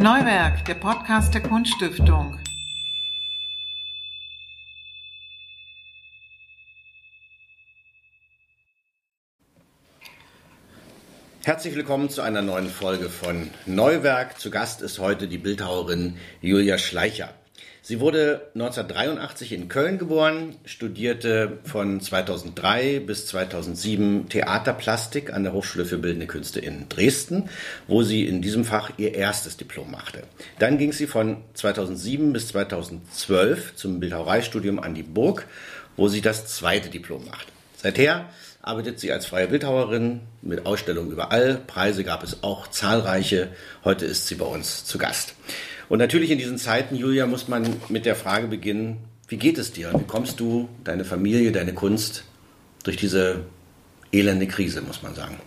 Neuwerk, 0.00 0.64
der 0.66 0.74
Podcast 0.74 1.34
der 1.34 1.42
Kunststiftung. 1.42 2.38
Herzlich 11.42 11.74
willkommen 11.74 12.10
zu 12.10 12.22
einer 12.22 12.42
neuen 12.42 12.68
Folge 12.68 13.10
von 13.10 13.50
Neuwerk. 13.66 14.38
Zu 14.38 14.52
Gast 14.52 14.82
ist 14.82 15.00
heute 15.00 15.26
die 15.26 15.38
Bildhauerin 15.38 16.16
Julia 16.40 16.78
Schleicher. 16.78 17.34
Sie 17.88 18.00
wurde 18.00 18.42
1983 18.54 19.54
in 19.54 19.68
Köln 19.68 19.96
geboren, 19.96 20.56
studierte 20.66 21.56
von 21.64 22.02
2003 22.02 23.00
bis 23.00 23.26
2007 23.28 24.28
Theaterplastik 24.28 25.32
an 25.32 25.42
der 25.42 25.54
Hochschule 25.54 25.86
für 25.86 25.96
Bildende 25.96 26.26
Künste 26.26 26.60
in 26.60 26.90
Dresden, 26.90 27.48
wo 27.86 28.02
sie 28.02 28.26
in 28.26 28.42
diesem 28.42 28.66
Fach 28.66 28.90
ihr 28.98 29.14
erstes 29.14 29.56
Diplom 29.56 29.90
machte. 29.90 30.24
Dann 30.58 30.76
ging 30.76 30.92
sie 30.92 31.06
von 31.06 31.38
2007 31.54 32.34
bis 32.34 32.48
2012 32.48 33.76
zum 33.76 34.00
Bildhauereistudium 34.00 34.80
an 34.80 34.94
die 34.94 35.02
Burg, 35.02 35.46
wo 35.96 36.08
sie 36.08 36.20
das 36.20 36.46
zweite 36.46 36.90
Diplom 36.90 37.24
machte. 37.24 37.50
Seither 37.74 38.28
arbeitet 38.60 39.00
sie 39.00 39.10
als 39.12 39.24
freie 39.24 39.48
Bildhauerin 39.48 40.20
mit 40.42 40.66
Ausstellungen 40.66 41.10
überall. 41.10 41.58
Preise 41.66 42.04
gab 42.04 42.22
es 42.22 42.42
auch 42.42 42.66
zahlreiche. 42.66 43.48
Heute 43.82 44.04
ist 44.04 44.26
sie 44.26 44.34
bei 44.34 44.44
uns 44.44 44.84
zu 44.84 44.98
Gast. 44.98 45.34
Und 45.88 45.98
natürlich 45.98 46.30
in 46.30 46.38
diesen 46.38 46.58
Zeiten, 46.58 46.94
Julia, 46.96 47.26
muss 47.26 47.48
man 47.48 47.80
mit 47.88 48.04
der 48.04 48.14
Frage 48.14 48.46
beginnen, 48.46 49.08
wie 49.28 49.36
geht 49.36 49.58
es 49.58 49.72
dir? 49.72 49.92
Wie 49.94 50.04
kommst 50.04 50.40
du, 50.40 50.68
deine 50.84 51.04
Familie, 51.04 51.52
deine 51.52 51.74
Kunst 51.74 52.24
durch 52.84 52.96
diese 52.96 53.44
elende 54.12 54.46
Krise, 54.46 54.82
muss 54.82 55.02
man 55.02 55.14
sagen? 55.14 55.40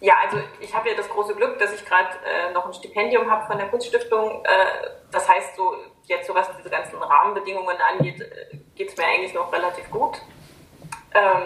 Ja, 0.00 0.14
also 0.24 0.38
ich 0.60 0.74
habe 0.74 0.88
ja 0.88 0.96
das 0.96 1.08
große 1.08 1.34
Glück, 1.34 1.58
dass 1.58 1.72
ich 1.72 1.84
gerade 1.84 2.08
äh, 2.26 2.52
noch 2.52 2.66
ein 2.66 2.74
Stipendium 2.74 3.30
habe 3.30 3.46
von 3.46 3.56
der 3.56 3.68
Kunststiftung. 3.68 4.42
Äh, 4.44 4.88
das 5.10 5.28
heißt, 5.28 5.56
so 5.56 5.74
jetzt 6.06 6.26
so 6.26 6.34
was 6.34 6.48
diese 6.56 6.70
ganzen 6.70 6.96
Rahmenbedingungen 6.96 7.76
angeht, 7.92 8.20
äh, 8.20 8.56
geht 8.74 8.90
es 8.90 8.96
mir 8.96 9.04
eigentlich 9.04 9.34
noch 9.34 9.52
relativ 9.52 9.88
gut. 9.90 10.20
Ähm, 11.14 11.42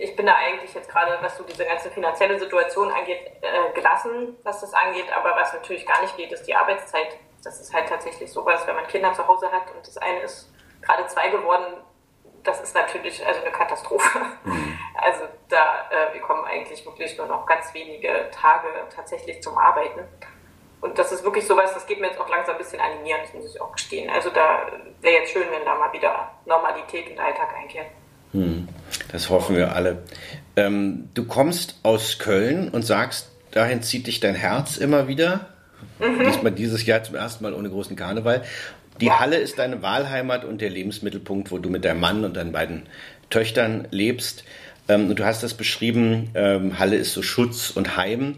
ich 0.00 0.16
bin 0.16 0.26
da 0.26 0.34
eigentlich 0.34 0.72
jetzt 0.74 0.88
gerade, 0.88 1.18
was 1.20 1.36
so 1.36 1.44
diese 1.44 1.64
ganze 1.64 1.90
finanzielle 1.90 2.38
Situation 2.38 2.90
angeht, 2.90 3.20
äh, 3.42 3.72
gelassen, 3.74 4.36
was 4.42 4.60
das 4.60 4.72
angeht. 4.72 5.12
Aber 5.14 5.36
was 5.36 5.52
natürlich 5.52 5.86
gar 5.86 6.00
nicht 6.00 6.16
geht, 6.16 6.32
ist 6.32 6.46
die 6.46 6.54
Arbeitszeit. 6.54 7.18
Das 7.44 7.60
ist 7.60 7.72
halt 7.72 7.88
tatsächlich 7.88 8.32
sowas, 8.32 8.66
wenn 8.66 8.76
man 8.76 8.86
Kinder 8.86 9.12
zu 9.12 9.26
Hause 9.26 9.50
hat 9.52 9.70
und 9.74 9.86
das 9.86 9.96
eine 9.98 10.20
ist 10.20 10.52
gerade 10.82 11.06
zwei 11.06 11.28
geworden, 11.28 11.76
das 12.42 12.60
ist 12.60 12.74
natürlich 12.74 13.24
also 13.26 13.40
eine 13.42 13.52
Katastrophe. 13.52 14.18
Mhm. 14.44 14.78
Also 15.02 15.24
da, 15.48 15.88
äh, 15.90 16.12
wir 16.12 16.20
kommen 16.20 16.44
eigentlich 16.44 16.84
wirklich 16.84 17.16
nur 17.16 17.26
noch 17.26 17.46
ganz 17.46 17.72
wenige 17.72 18.28
Tage 18.32 18.68
tatsächlich 18.94 19.42
zum 19.42 19.56
Arbeiten. 19.56 20.06
Und 20.82 20.98
das 20.98 21.10
ist 21.10 21.24
wirklich 21.24 21.46
sowas, 21.46 21.72
das 21.72 21.86
geht 21.86 22.00
mir 22.00 22.08
jetzt 22.08 22.20
auch 22.20 22.28
langsam 22.28 22.56
ein 22.56 22.58
bisschen 22.58 22.82
animieren, 22.82 23.22
das 23.22 23.32
muss 23.32 23.54
ich 23.54 23.58
auch 23.62 23.72
gestehen. 23.72 24.10
Also 24.10 24.28
da 24.28 24.66
wäre 25.00 25.20
jetzt 25.20 25.32
schön, 25.32 25.50
wenn 25.50 25.64
da 25.64 25.74
mal 25.74 25.90
wieder 25.94 26.32
Normalität 26.44 27.10
und 27.10 27.18
Alltag 27.18 27.54
einkehrt. 27.56 27.86
Hm, 28.32 28.68
das 29.12 29.28
hoffen 29.28 29.56
wir 29.56 29.74
alle. 29.74 29.98
Ähm, 30.56 31.08
du 31.14 31.24
kommst 31.24 31.76
aus 31.82 32.18
Köln 32.18 32.68
und 32.68 32.84
sagst, 32.84 33.30
dahin 33.50 33.82
zieht 33.82 34.06
dich 34.06 34.20
dein 34.20 34.34
Herz 34.34 34.76
immer 34.76 35.08
wieder. 35.08 35.48
Mhm. 35.98 36.24
Diesmal 36.26 36.52
dieses 36.52 36.86
Jahr 36.86 37.02
zum 37.02 37.16
ersten 37.16 37.44
Mal 37.44 37.54
ohne 37.54 37.70
großen 37.70 37.96
Karneval. 37.96 38.42
Die 39.00 39.10
Halle 39.10 39.36
ist 39.36 39.58
deine 39.58 39.82
Wahlheimat 39.82 40.44
und 40.44 40.60
der 40.60 40.70
Lebensmittelpunkt, 40.70 41.50
wo 41.50 41.58
du 41.58 41.70
mit 41.70 41.84
deinem 41.84 42.00
Mann 42.00 42.24
und 42.24 42.36
deinen 42.36 42.52
beiden 42.52 42.82
Töchtern 43.30 43.88
lebst. 43.90 44.44
Ähm, 44.88 45.08
und 45.08 45.18
du 45.18 45.24
hast 45.24 45.42
das 45.42 45.54
beschrieben, 45.54 46.30
ähm, 46.34 46.78
Halle 46.78 46.96
ist 46.96 47.14
so 47.14 47.22
Schutz 47.22 47.70
und 47.70 47.96
Heim. 47.96 48.36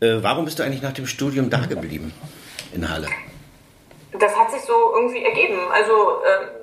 Äh, 0.00 0.16
warum 0.20 0.44
bist 0.44 0.58
du 0.58 0.62
eigentlich 0.62 0.82
nach 0.82 0.92
dem 0.92 1.06
Studium 1.06 1.50
da 1.50 1.66
geblieben 1.66 2.12
in 2.74 2.88
Halle? 2.88 3.08
Das 4.18 4.36
hat 4.36 4.50
sich 4.50 4.60
so 4.62 4.72
irgendwie 4.94 5.24
ergeben. 5.24 5.58
Also 5.72 5.92
ähm, 5.92 6.57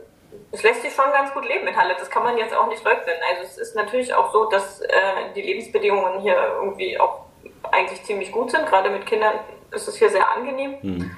es 0.56 0.64
lässt 0.64 0.82
sich 0.82 0.94
schon 0.94 1.12
ganz 1.12 1.34
gut 1.34 1.46
leben 1.46 1.68
in 1.68 1.76
Halle. 1.76 1.96
Das 2.00 2.10
kann 2.10 2.24
man 2.24 2.38
jetzt 2.38 2.56
auch 2.56 2.68
nicht 2.68 2.84
leugnen. 2.84 3.16
Also 3.30 3.44
es 3.44 3.58
ist 3.58 3.76
natürlich 3.76 4.14
auch 4.14 4.32
so, 4.32 4.46
dass 4.46 4.80
äh, 4.82 4.90
die 5.36 5.42
Lebensbedingungen 5.42 6.22
hier 6.22 6.38
irgendwie 6.62 6.98
auch 6.98 7.26
eigentlich 7.72 8.04
ziemlich 8.04 8.32
gut 8.32 8.52
sind. 8.52 8.66
Gerade 8.66 8.90
mit 8.90 9.06
Kindern 9.06 9.40
ist 9.72 9.88
es 9.88 9.98
hier 9.98 10.10
sehr 10.10 10.32
angenehm. 10.32 10.78
Mhm. 10.82 11.18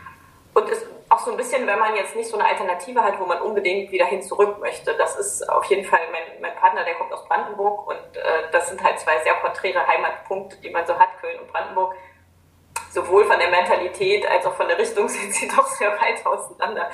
Und 0.55 0.69
es 0.71 0.87
auch 1.09 1.19
so 1.19 1.31
ein 1.31 1.37
bisschen, 1.37 1.67
wenn 1.67 1.77
man 1.77 1.95
jetzt 1.95 2.15
nicht 2.15 2.27
so 2.27 2.37
eine 2.37 2.49
Alternative 2.49 3.01
hat, 3.01 3.19
wo 3.19 3.25
man 3.25 3.39
unbedingt 3.41 3.91
wieder 3.91 4.07
hin 4.07 4.23
zurück 4.23 4.57
möchte. 4.59 4.95
Das 4.95 5.15
ist 5.15 5.47
auf 5.47 5.63
jeden 5.65 5.85
Fall 5.85 5.99
mein, 6.11 6.41
mein 6.41 6.55
Partner, 6.55 6.83
der 6.83 6.95
kommt 6.95 7.13
aus 7.13 7.23
Brandenburg 7.27 7.87
und 7.87 8.17
äh, 8.17 8.51
das 8.51 8.67
sind 8.67 8.83
halt 8.83 8.99
zwei 8.99 9.19
sehr 9.19 9.35
konträre 9.35 9.85
Heimatpunkte, 9.87 10.57
die 10.57 10.71
man 10.71 10.85
so 10.85 10.97
hat, 10.97 11.09
Köln 11.21 11.39
und 11.39 11.51
Brandenburg. 11.51 11.95
Sowohl 12.91 13.25
von 13.25 13.37
der 13.37 13.49
Mentalität 13.49 14.27
als 14.27 14.47
auch 14.47 14.55
von 14.55 14.67
der 14.67 14.79
Richtung 14.79 15.07
sind 15.07 15.31
sie 15.31 15.47
doch 15.55 15.67
sehr 15.67 15.91
weit 15.91 16.25
auseinander. 16.25 16.89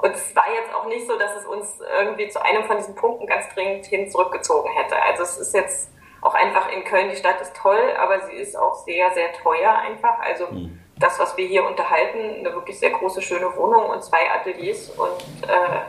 Und 0.00 0.14
es 0.14 0.34
war 0.34 0.46
jetzt 0.54 0.74
auch 0.74 0.86
nicht 0.86 1.06
so, 1.06 1.18
dass 1.18 1.36
es 1.36 1.44
uns 1.44 1.78
irgendwie 1.98 2.28
zu 2.28 2.42
einem 2.42 2.64
von 2.64 2.78
diesen 2.78 2.94
Punkten 2.94 3.26
ganz 3.26 3.48
dringend 3.54 3.84
hin 3.84 4.10
zurückgezogen 4.10 4.70
hätte. 4.72 5.00
Also 5.02 5.22
es 5.24 5.36
ist 5.36 5.54
jetzt 5.54 5.90
auch 6.22 6.34
einfach 6.34 6.70
in 6.72 6.84
Köln, 6.84 7.10
die 7.10 7.16
Stadt 7.16 7.40
ist 7.40 7.54
toll, 7.54 7.94
aber 7.98 8.20
sie 8.20 8.36
ist 8.36 8.56
auch 8.56 8.74
sehr, 8.84 9.10
sehr 9.10 9.32
teuer 9.34 9.74
einfach. 9.74 10.18
Also 10.20 10.46
mhm. 10.46 10.80
das, 10.98 11.18
was 11.18 11.36
wir 11.36 11.46
hier 11.46 11.66
unterhalten, 11.66 12.38
eine 12.38 12.54
wirklich 12.54 12.78
sehr 12.78 12.90
große, 12.90 13.20
schöne 13.20 13.54
Wohnung 13.56 13.90
und 13.90 14.02
zwei 14.02 14.30
Ateliers 14.30 14.90
und 14.90 15.48
äh, 15.48 15.80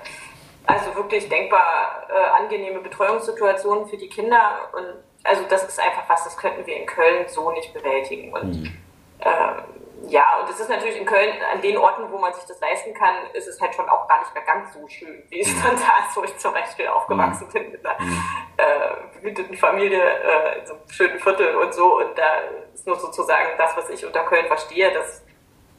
also 0.66 0.93
wirklich 0.95 1.29
denkbar 1.29 2.07
äh, 2.09 2.41
angenehme 2.41 2.79
Betreuungssituationen 2.79 3.88
für 3.88 3.97
die 3.97 4.09
Kinder. 4.09 4.69
Und 4.73 4.88
also 5.23 5.43
das 5.49 5.63
ist 5.63 5.79
einfach 5.79 6.03
was, 6.09 6.25
das 6.25 6.35
könnten 6.35 6.66
wir 6.66 6.75
in 6.75 6.85
Köln 6.85 7.28
so 7.28 7.51
nicht 7.51 7.73
bewältigen. 7.73 8.33
Und 8.33 8.73
äh, 9.19 9.81
ja, 10.07 10.39
und 10.39 10.50
es 10.50 10.59
ist 10.59 10.69
natürlich 10.69 10.97
in 10.97 11.06
Köln, 11.06 11.34
an 11.53 11.62
den 11.62 11.78
Orten, 11.78 12.12
wo 12.12 12.17
man 12.17 12.34
sich 12.34 12.44
das 12.45 12.59
leisten 12.59 12.94
kann, 12.94 13.16
ist 13.34 13.47
es 13.47 13.59
halt 13.62 13.75
schon 13.75 13.88
auch 13.88 14.07
gar 14.07 14.19
nicht 14.19 14.34
mehr 14.34 14.44
ganz 14.44 14.73
so 14.73 14.88
schön, 14.88 15.23
wie 15.29 15.41
es 15.41 15.47
mhm. 15.47 15.63
dann 15.63 15.75
da 15.75 16.06
ist, 16.07 16.17
wo 16.17 16.23
ich 16.23 16.38
zum 16.38 16.53
Beispiel 16.53 16.88
aufgewachsen 16.88 17.47
mhm. 17.47 17.51
bin 17.51 17.72
mit 17.72 17.85
einer 17.85 18.01
mhm. 18.01 18.23
äh, 18.57 19.19
behüteten 19.19 19.57
Familie 19.57 20.01
äh, 20.01 20.59
in 20.59 20.66
so 20.66 20.73
einem 20.73 20.90
schönen 20.90 21.19
Viertel 21.19 21.56
und 21.56 21.73
so. 21.73 21.97
Und 21.97 22.17
da 22.17 22.40
ist 22.73 22.88
nur 22.88 22.97
sozusagen 22.97 23.50
das, 23.57 23.75
was 23.78 23.90
ich 23.90 24.06
unter 24.06 24.23
Köln 24.23 24.47
verstehe, 24.47 24.91
dass 24.91 25.23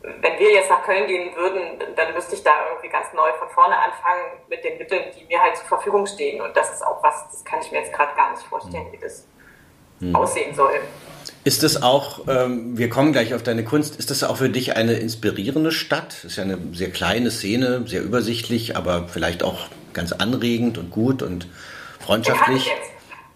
wenn 0.03 0.38
wir 0.38 0.53
jetzt 0.53 0.69
nach 0.69 0.82
Köln 0.82 1.06
gehen 1.06 1.34
würden, 1.37 1.78
dann 1.94 2.12
müsste 2.12 2.34
ich 2.34 2.43
da 2.43 2.50
irgendwie 2.69 2.88
ganz 2.88 3.12
neu 3.12 3.32
von 3.34 3.49
vorne 3.50 3.77
anfangen 3.77 4.41
mit 4.49 4.65
den 4.65 4.78
Mitteln, 4.78 5.12
die 5.16 5.25
mir 5.27 5.41
halt 5.41 5.56
zur 5.56 5.66
Verfügung 5.66 6.06
stehen. 6.06 6.41
Und 6.41 6.56
das 6.56 6.72
ist 6.72 6.84
auch 6.84 7.03
was, 7.03 7.28
das 7.31 7.44
kann 7.44 7.61
ich 7.61 7.71
mir 7.71 7.78
jetzt 7.78 7.93
gerade 7.93 8.15
gar 8.16 8.32
nicht 8.32 8.43
vorstellen, 8.43 8.91
wie 8.91 8.99
das 8.99 9.28
mhm. 10.03 10.17
aussehen 10.17 10.55
soll. 10.55 10.81
Ist 11.45 11.65
das 11.65 11.83
auch, 11.83 12.21
ähm, 12.29 12.79
wir 12.79 12.89
kommen 12.89 13.13
gleich 13.13 13.35
auf 13.35 13.43
deine 13.43 13.65
Kunst, 13.65 13.97
ist 13.97 14.11
das 14.11 14.23
auch 14.23 14.37
für 14.37 14.49
dich 14.49 14.77
eine 14.77 14.95
inspirierende 14.95 15.73
Stadt? 15.73 16.25
Ist 16.25 16.37
ja 16.37 16.45
eine 16.45 16.59
sehr 16.73 16.91
kleine 16.91 17.31
Szene, 17.31 17.85
sehr 17.87 18.03
übersichtlich, 18.03 18.77
aber 18.77 19.09
vielleicht 19.09 19.43
auch 19.43 19.67
ganz 19.93 20.12
anregend 20.12 20.79
und 20.79 20.91
gut 20.91 21.23
und 21.23 21.49
freundschaftlich. 22.01 22.71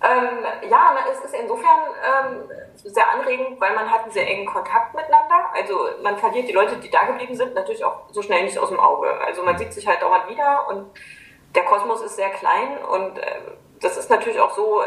Ähm, 0.03 0.71
ja, 0.71 0.95
es 1.11 1.25
ist 1.25 1.35
insofern 1.35 1.81
ähm, 2.05 2.51
sehr 2.85 3.11
anregend, 3.11 3.61
weil 3.61 3.75
man 3.75 3.91
hat 3.91 4.05
einen 4.05 4.13
sehr 4.13 4.29
engen 4.29 4.47
Kontakt 4.47 4.95
miteinander. 4.95 5.51
Also 5.55 5.89
man 6.03 6.17
verliert 6.17 6.49
die 6.49 6.53
Leute, 6.53 6.77
die 6.77 6.91
da 6.91 7.07
geblieben 7.07 7.35
sind, 7.35 7.55
natürlich 7.55 7.85
auch 7.85 8.05
so 8.13 8.23
schnell 8.23 8.45
nicht 8.45 8.59
aus 8.59 8.69
dem 8.69 8.79
Auge. 8.79 9.09
Also 9.27 9.43
man 9.43 9.59
sieht 9.59 9.73
sich 9.73 9.87
halt 9.87 10.01
dauernd 10.01 10.29
wieder 10.29 10.69
und 10.69 10.87
der 11.57 11.65
Kosmos 11.65 12.03
ist 12.03 12.17
sehr 12.17 12.31
klein 12.31 12.79
und 12.89 13.19
äh, 13.19 13.25
das 13.81 13.97
ist 13.97 14.11
natürlich 14.11 14.39
auch 14.39 14.55
so, 14.55 14.81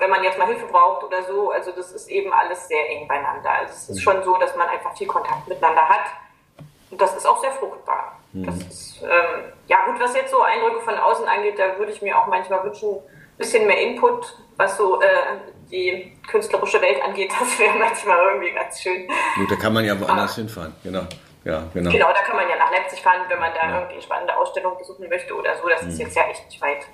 wenn 0.00 0.10
man 0.10 0.24
jetzt 0.24 0.38
mal 0.38 0.46
Hilfe 0.46 0.66
braucht 0.66 1.04
oder 1.04 1.22
so, 1.22 1.50
also 1.50 1.70
das 1.72 1.92
ist 1.92 2.08
eben 2.08 2.32
alles 2.32 2.66
sehr 2.66 2.88
eng 2.90 3.06
beieinander. 3.06 3.50
Also 3.50 3.74
es 3.74 3.88
ist 3.90 3.96
mhm. 3.96 4.00
schon 4.00 4.22
so, 4.24 4.36
dass 4.38 4.56
man 4.56 4.68
einfach 4.68 4.96
viel 4.96 5.06
Kontakt 5.06 5.46
miteinander 5.46 5.88
hat. 5.88 6.06
Und 6.90 7.00
das 7.00 7.16
ist 7.16 7.26
auch 7.26 7.40
sehr 7.40 7.52
fruchtbar. 7.52 8.18
Mhm. 8.32 8.46
Das 8.46 8.56
ist, 8.56 9.02
ähm, 9.02 9.52
ja 9.68 9.84
gut, 9.86 10.00
was 10.00 10.14
jetzt 10.14 10.30
so 10.30 10.42
Eindrücke 10.42 10.80
von 10.80 10.94
außen 10.94 11.28
angeht, 11.28 11.58
da 11.58 11.78
würde 11.78 11.92
ich 11.92 12.02
mir 12.02 12.18
auch 12.18 12.26
manchmal 12.26 12.64
wünschen, 12.64 12.90
ein 12.90 13.36
bisschen 13.36 13.66
mehr 13.66 13.80
Input, 13.80 14.36
was 14.56 14.76
so 14.76 15.00
äh, 15.00 15.06
die 15.70 16.16
künstlerische 16.28 16.80
Welt 16.80 17.02
angeht, 17.02 17.32
das 17.38 17.58
wäre 17.58 17.78
manchmal 17.78 18.18
irgendwie 18.32 18.52
ganz 18.52 18.80
schön. 18.80 19.06
Gut, 19.36 19.50
da 19.50 19.56
kann 19.56 19.72
man 19.72 19.84
ja 19.84 19.98
woanders 20.00 20.32
ah. 20.32 20.36
hinfahren, 20.36 20.74
genau. 20.82 21.02
Ja, 21.44 21.62
genau. 21.72 21.90
Genau, 21.90 22.08
da 22.08 22.22
kann 22.22 22.36
man 22.36 22.48
ja 22.48 22.56
nach 22.56 22.70
Leipzig 22.70 23.00
fahren, 23.00 23.22
wenn 23.28 23.38
man 23.38 23.52
da 23.54 23.62
ja. 23.62 23.74
irgendwie 23.76 23.94
eine 23.94 24.02
spannende 24.02 24.36
Ausstellung 24.36 24.76
besuchen 24.76 25.08
möchte 25.08 25.34
oder 25.34 25.56
so. 25.56 25.68
Das 25.68 25.82
mhm. 25.82 25.88
ist 25.88 25.98
jetzt 25.98 26.16
ja 26.16 26.24
echt 26.28 26.44
nicht 26.46 26.60
weit. 26.60 26.86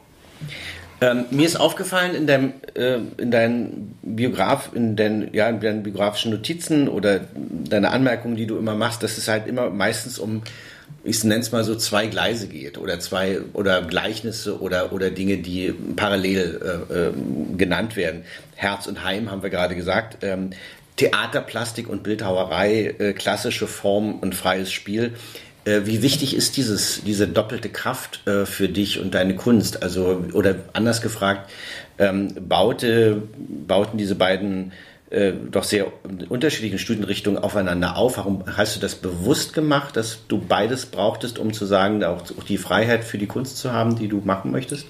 Ähm, 1.01 1.27
mir 1.31 1.47
ist 1.47 1.57
aufgefallen 1.57 2.15
in 2.15 2.27
deinem, 2.27 2.55
äh, 2.75 2.99
in 3.19 3.31
deinen 3.31 3.99
Biograf, 4.03 4.71
in 4.75 4.97
den, 4.97 5.29
ja, 5.35 5.49
in 5.49 5.61
deinen 5.61 5.83
biografischen 5.83 6.31
Notizen 6.31 6.89
oder 6.89 7.21
deine 7.35 7.91
Anmerkungen, 7.91 8.37
die 8.37 8.47
du 8.47 8.57
immer 8.57 8.75
machst, 8.75 9.03
dass 9.03 9.19
es 9.19 9.29
halt 9.29 9.47
immer 9.47 9.69
meistens 9.69 10.19
um, 10.19 10.43
ich 11.05 11.23
nenne 11.23 11.41
es 11.41 11.53
mal 11.53 11.65
so 11.65 11.77
zwei 11.77 12.07
Gleise 12.07 12.49
geht 12.49 12.79
oder 12.79 12.99
zwei 12.99 13.41
oder 13.53 13.83
Gleichnisse 13.83 14.61
oder 14.61 14.93
oder 14.93 15.11
Dinge, 15.11 15.37
die 15.39 15.73
parallel 15.97 16.87
äh, 16.91 16.95
äh, 16.95 17.13
genannt 17.57 17.97
werden. 17.97 18.25
Herz 18.55 18.87
und 18.87 19.05
Heim 19.05 19.31
haben 19.31 19.43
wir 19.43 19.51
gerade 19.51 19.77
gesagt. 19.77 20.19
Ähm, 20.23 20.51
Theater, 20.97 21.43
Plastik 21.43 21.91
und 21.91 22.03
Bildhauerei, 22.03 22.95
äh, 22.99 23.13
klassische 23.13 23.67
Form 23.67 24.15
und 24.15 24.35
freies 24.35 24.73
Spiel. 24.73 25.13
Äh, 25.67 25.85
wie 25.85 26.01
wichtig 26.01 26.35
ist 26.35 26.57
dieses, 26.57 27.03
diese 27.03 27.27
doppelte 27.27 27.69
Kraft 27.69 28.27
äh, 28.27 28.47
für 28.47 28.69
dich 28.69 29.01
und 29.01 29.15
deine 29.15 29.35
Kunst? 29.35 29.83
Also, 29.83 30.25
oder 30.33 30.55
anders 30.73 31.03
gefragt, 31.03 31.51
ähm, 31.99 32.35
baute, 32.49 33.23
bauten 33.37 33.99
diese 33.99 34.15
beiden 34.15 34.73
äh, 35.11 35.33
doch 35.33 35.65
sehr 35.65 35.93
unterschiedlichen 36.29 36.79
Studienrichtungen 36.79 37.43
aufeinander 37.43 37.97
auf. 37.97 38.17
Warum 38.17 38.45
hast 38.57 38.77
du 38.77 38.81
das 38.81 38.95
bewusst 38.95 39.55
gemacht, 39.55 39.97
dass 39.97 40.27
du 40.29 40.39
beides 40.39 40.87
brauchtest, 40.87 41.39
um 41.39 41.53
zu 41.53 41.67
sagen, 41.67 42.03
auch 42.05 42.23
die 42.49 42.59
Freiheit 42.59 43.05
für 43.05 43.19
die 43.19 43.27
Kunst 43.27 43.59
zu 43.59 43.73
haben, 43.73 43.97
die 43.97 44.09
du 44.09 44.21
machen 44.25 44.53
möchtest? 44.53 44.87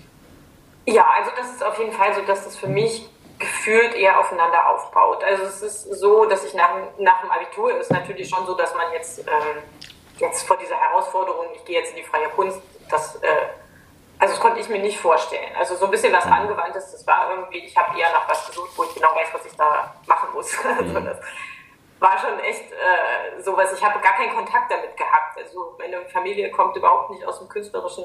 Ja, 0.86 1.04
also 1.18 1.30
das 1.36 1.52
ist 1.52 1.64
auf 1.64 1.78
jeden 1.78 1.92
Fall 1.92 2.14
so, 2.14 2.20
dass 2.26 2.44
das 2.44 2.56
für 2.56 2.68
mich 2.68 3.02
gefühlt 3.38 3.94
eher 3.94 4.18
aufeinander 4.18 4.68
aufbaut. 4.70 5.22
Also 5.24 5.44
es 5.44 5.62
ist 5.62 6.00
so, 6.00 6.24
dass 6.24 6.44
ich 6.44 6.54
nach, 6.54 6.70
nach 6.98 7.20
dem 7.20 7.30
Abitur 7.30 7.78
ist 7.78 7.90
natürlich 7.90 8.28
schon 8.28 8.46
so, 8.46 8.54
dass 8.54 8.74
man 8.74 8.84
jetzt, 8.92 9.18
ähm, 9.20 9.62
jetzt 10.18 10.46
vor 10.46 10.56
dieser 10.56 10.76
Herausforderung, 10.76 11.46
ich 11.54 11.64
gehe 11.64 11.78
jetzt 11.78 11.90
in 11.90 11.96
die 11.96 12.02
freie 12.02 12.28
Kunst, 12.30 12.60
das, 12.90 13.16
äh, 13.16 13.28
also 14.18 14.34
das 14.34 14.40
konnte 14.40 14.60
ich 14.60 14.68
mir 14.68 14.78
nicht 14.78 14.98
vorstellen. 14.98 15.54
Also 15.58 15.76
so 15.76 15.86
ein 15.86 15.90
bisschen 15.90 16.12
was 16.12 16.24
mhm. 16.24 16.32
Angewandtes, 16.32 16.92
das 16.92 17.06
war 17.06 17.30
irgendwie, 17.30 17.58
ich 17.58 17.76
habe 17.76 17.98
eher 17.98 18.10
nach 18.12 18.28
was 18.28 18.46
gesucht, 18.46 18.70
wo 18.76 18.84
ich 18.84 18.94
genau 18.94 19.14
weiß, 19.14 19.28
was 19.32 19.46
ich 19.46 19.56
da 19.56 19.94
machen 20.06 20.30
muss. 20.32 20.56
Also 20.78 21.00
das 21.00 21.18
war 21.98 22.18
schon 22.18 22.38
echt 22.40 22.72
äh, 22.72 23.42
sowas, 23.42 23.72
ich 23.72 23.82
habe 23.82 23.98
gar 24.00 24.14
keinen 24.14 24.34
Kontakt 24.34 24.70
damit 24.70 24.96
gehabt. 24.96 25.38
Also 25.38 25.76
meine 25.78 26.04
Familie 26.06 26.50
kommt 26.50 26.76
überhaupt 26.76 27.10
nicht 27.10 27.24
aus 27.24 27.38
dem 27.38 27.48
künstlerischen 27.48 28.04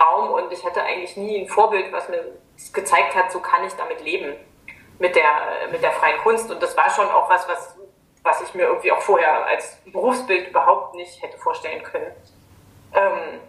Raum 0.00 0.30
und 0.30 0.52
ich 0.52 0.64
hatte 0.64 0.82
eigentlich 0.82 1.16
nie 1.16 1.40
ein 1.40 1.48
Vorbild, 1.48 1.92
was 1.92 2.08
mir 2.08 2.24
gezeigt 2.72 3.14
hat, 3.14 3.30
so 3.30 3.40
kann 3.40 3.64
ich 3.64 3.74
damit 3.74 4.00
leben 4.00 4.34
mit 4.98 5.14
der, 5.16 5.68
mit 5.70 5.82
der 5.82 5.92
freien 5.92 6.18
Kunst. 6.18 6.50
Und 6.50 6.62
das 6.62 6.76
war 6.76 6.90
schon 6.90 7.08
auch 7.08 7.28
was, 7.28 7.48
was, 7.48 7.76
was 8.22 8.40
ich 8.42 8.54
mir 8.54 8.64
irgendwie 8.64 8.92
auch 8.92 9.00
vorher 9.00 9.46
als 9.46 9.78
Berufsbild 9.86 10.48
überhaupt 10.48 10.94
nicht 10.94 11.22
hätte 11.22 11.38
vorstellen 11.38 11.82
können. 11.82 12.12
Ähm, 12.94 13.40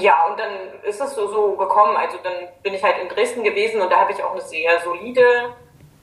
ja, 0.00 0.26
und 0.26 0.38
dann 0.38 0.50
ist 0.82 1.00
es 1.00 1.14
so, 1.14 1.28
so 1.28 1.56
gekommen. 1.56 1.96
Also 1.96 2.18
dann 2.22 2.48
bin 2.62 2.74
ich 2.74 2.82
halt 2.82 2.98
in 2.98 3.08
Dresden 3.08 3.44
gewesen 3.44 3.80
und 3.80 3.92
da 3.92 4.00
habe 4.00 4.12
ich 4.12 4.22
auch 4.22 4.32
eine 4.32 4.40
sehr 4.40 4.80
solide 4.80 5.54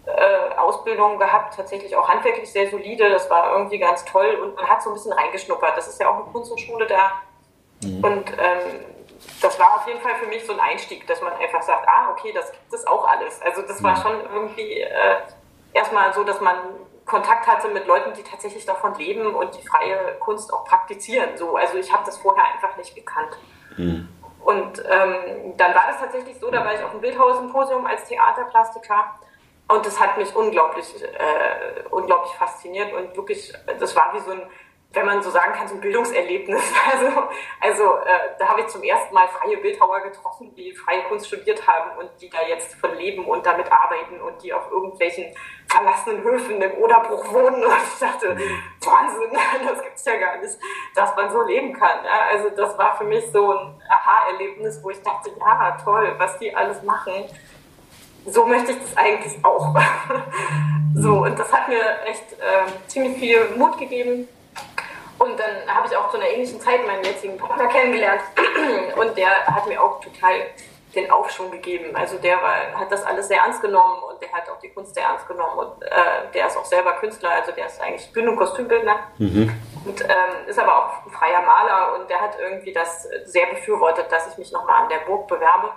äh, 0.05 0.55
Ausbildung 0.57 1.19
gehabt, 1.19 1.55
tatsächlich 1.55 1.95
auch 1.95 2.07
handwerklich 2.07 2.51
sehr 2.51 2.69
solide. 2.69 3.09
Das 3.09 3.29
war 3.29 3.53
irgendwie 3.53 3.79
ganz 3.79 4.05
toll 4.05 4.35
und 4.41 4.55
man 4.55 4.67
hat 4.67 4.81
so 4.81 4.91
ein 4.91 4.93
bisschen 4.93 5.13
reingeschnuppert. 5.13 5.75
Das 5.75 5.87
ist 5.87 5.99
ja 5.99 6.09
auch 6.09 6.15
eine 6.15 6.31
Kunsthochschule 6.31 6.87
da. 6.87 7.11
Mhm. 7.83 8.03
Und 8.03 8.31
ähm, 8.31 8.85
das 9.41 9.59
war 9.59 9.75
auf 9.75 9.87
jeden 9.87 10.01
Fall 10.01 10.15
für 10.15 10.27
mich 10.27 10.45
so 10.45 10.53
ein 10.53 10.59
Einstieg, 10.59 11.05
dass 11.07 11.21
man 11.21 11.33
einfach 11.33 11.61
sagt, 11.61 11.87
ah, 11.87 12.11
okay, 12.11 12.31
das 12.33 12.51
gibt 12.51 12.73
es 12.73 12.87
auch 12.87 13.07
alles. 13.07 13.41
Also 13.41 13.61
das 13.61 13.81
war 13.83 13.95
schon 13.95 14.13
irgendwie 14.33 14.81
äh, 14.81 15.15
erstmal 15.73 16.13
so, 16.13 16.23
dass 16.23 16.39
man 16.41 16.57
Kontakt 17.11 17.45
hatte 17.45 17.67
mit 17.67 17.85
Leuten, 17.85 18.13
die 18.13 18.23
tatsächlich 18.23 18.65
davon 18.65 18.95
leben 18.95 19.35
und 19.35 19.53
die 19.55 19.67
freie 19.67 20.15
Kunst 20.19 20.53
auch 20.53 20.63
praktizieren. 20.63 21.37
So, 21.37 21.57
also 21.57 21.77
ich 21.77 21.91
habe 21.91 22.03
das 22.05 22.17
vorher 22.17 22.45
einfach 22.53 22.77
nicht 22.77 22.95
gekannt. 22.95 23.37
Mhm. 23.77 24.07
Und 24.39 24.79
ähm, 24.89 25.53
dann 25.57 25.75
war 25.75 25.83
das 25.87 25.99
tatsächlich 25.99 26.39
so, 26.39 26.49
da 26.49 26.63
war 26.65 26.73
ich 26.73 26.81
auf 26.81 26.91
dem 26.91 27.01
Bildhauersymposium 27.01 27.85
als 27.85 28.05
Theaterplastiker 28.05 29.19
und 29.67 29.85
das 29.85 29.99
hat 29.99 30.17
mich 30.17 30.35
unglaublich, 30.35 31.03
äh, 31.03 31.83
unglaublich 31.89 32.33
fasziniert 32.33 32.93
und 32.93 33.15
wirklich, 33.15 33.53
das 33.79 33.95
war 33.95 34.13
wie 34.13 34.19
so 34.19 34.31
ein 34.31 34.41
wenn 34.93 35.05
man 35.05 35.23
so 35.23 35.29
sagen 35.29 35.53
kann, 35.53 35.67
so 35.67 35.75
ein 35.75 35.81
Bildungserlebnis. 35.81 36.61
Also, 36.91 37.23
also 37.61 37.97
äh, 37.99 38.35
da 38.37 38.49
habe 38.49 38.61
ich 38.61 38.67
zum 38.67 38.83
ersten 38.83 39.13
Mal 39.13 39.27
freie 39.27 39.57
Bildhauer 39.57 40.01
getroffen, 40.01 40.53
die 40.55 40.73
freie 40.73 41.03
Kunst 41.03 41.27
studiert 41.27 41.65
haben 41.65 41.97
und 41.97 42.09
die 42.19 42.29
da 42.29 42.39
jetzt 42.47 42.75
von 42.75 42.93
leben 42.95 43.25
und 43.25 43.45
damit 43.45 43.71
arbeiten 43.71 44.19
und 44.19 44.41
die 44.43 44.51
auf 44.53 44.69
irgendwelchen 44.69 45.33
verlassenen 45.69 46.21
Höfen 46.21 46.61
im 46.61 46.73
Oderbruch 46.81 47.31
wohnen. 47.31 47.63
Und 47.63 47.73
ich 47.93 47.99
dachte, 47.99 48.37
Wahnsinn, 48.81 49.39
das 49.67 49.81
gibt's 49.81 50.05
ja 50.05 50.17
gar 50.17 50.37
nicht, 50.37 50.57
dass 50.95 51.15
man 51.15 51.31
so 51.31 51.43
leben 51.43 51.73
kann. 51.73 52.03
Ja? 52.03 52.27
Also 52.31 52.49
das 52.49 52.77
war 52.77 52.97
für 52.97 53.05
mich 53.05 53.31
so 53.31 53.51
ein 53.51 53.81
Aha-Erlebnis, 53.89 54.79
wo 54.83 54.89
ich 54.89 55.01
dachte, 55.01 55.31
ja, 55.39 55.77
toll, 55.83 56.13
was 56.17 56.37
die 56.39 56.53
alles 56.53 56.83
machen. 56.83 57.13
So 58.25 58.45
möchte 58.45 58.73
ich 58.73 58.79
das 58.79 58.97
eigentlich 58.97 59.43
auch. 59.45 59.75
so, 60.95 61.23
und 61.23 61.39
das 61.39 61.51
hat 61.53 61.69
mir 61.69 62.03
echt 62.05 62.33
äh, 62.33 62.87
ziemlich 62.87 63.17
viel 63.17 63.45
Mut 63.55 63.77
gegeben 63.77 64.27
und 65.21 65.39
dann 65.39 65.75
habe 65.75 65.87
ich 65.87 65.95
auch 65.95 66.09
zu 66.09 66.17
einer 66.17 66.27
ähnlichen 66.27 66.59
Zeit 66.59 66.85
meinen 66.87 67.03
jetzigen 67.03 67.37
Partner 67.37 67.67
kennengelernt 67.67 68.21
und 68.97 69.15
der 69.15 69.45
hat 69.45 69.67
mir 69.67 69.81
auch 69.81 69.99
total 70.01 70.33
den 70.95 71.09
Aufschwung 71.11 71.51
gegeben. 71.51 71.95
Also 71.95 72.17
der 72.17 72.41
war, 72.41 72.55
hat 72.73 72.91
das 72.91 73.03
alles 73.03 73.27
sehr 73.27 73.37
ernst 73.37 73.61
genommen 73.61 74.01
und 74.09 74.21
der 74.21 74.31
hat 74.31 74.49
auch 74.49 74.59
die 74.59 74.69
Kunst 74.69 74.95
sehr 74.95 75.03
ernst 75.03 75.27
genommen 75.27 75.59
und 75.59 75.83
äh, 75.83 75.89
der 76.33 76.47
ist 76.47 76.57
auch 76.57 76.65
selber 76.65 76.93
Künstler, 76.93 77.31
also 77.31 77.51
der 77.51 77.67
ist 77.67 77.79
eigentlich 77.81 78.09
und 78.15 78.35
Kostümbildner 78.35 78.95
mhm. 79.19 79.53
und 79.85 80.01
ähm, 80.01 80.47
ist 80.47 80.59
aber 80.59 80.75
auch 80.75 81.11
freier 81.11 81.41
Maler 81.41 81.99
und 81.99 82.09
der 82.09 82.19
hat 82.19 82.37
irgendwie 82.39 82.73
das 82.73 83.07
sehr 83.25 83.45
befürwortet, 83.45 84.11
dass 84.11 84.27
ich 84.31 84.37
mich 84.37 84.51
nochmal 84.51 84.83
an 84.83 84.89
der 84.89 84.99
Burg 84.99 85.27
bewerbe 85.27 85.71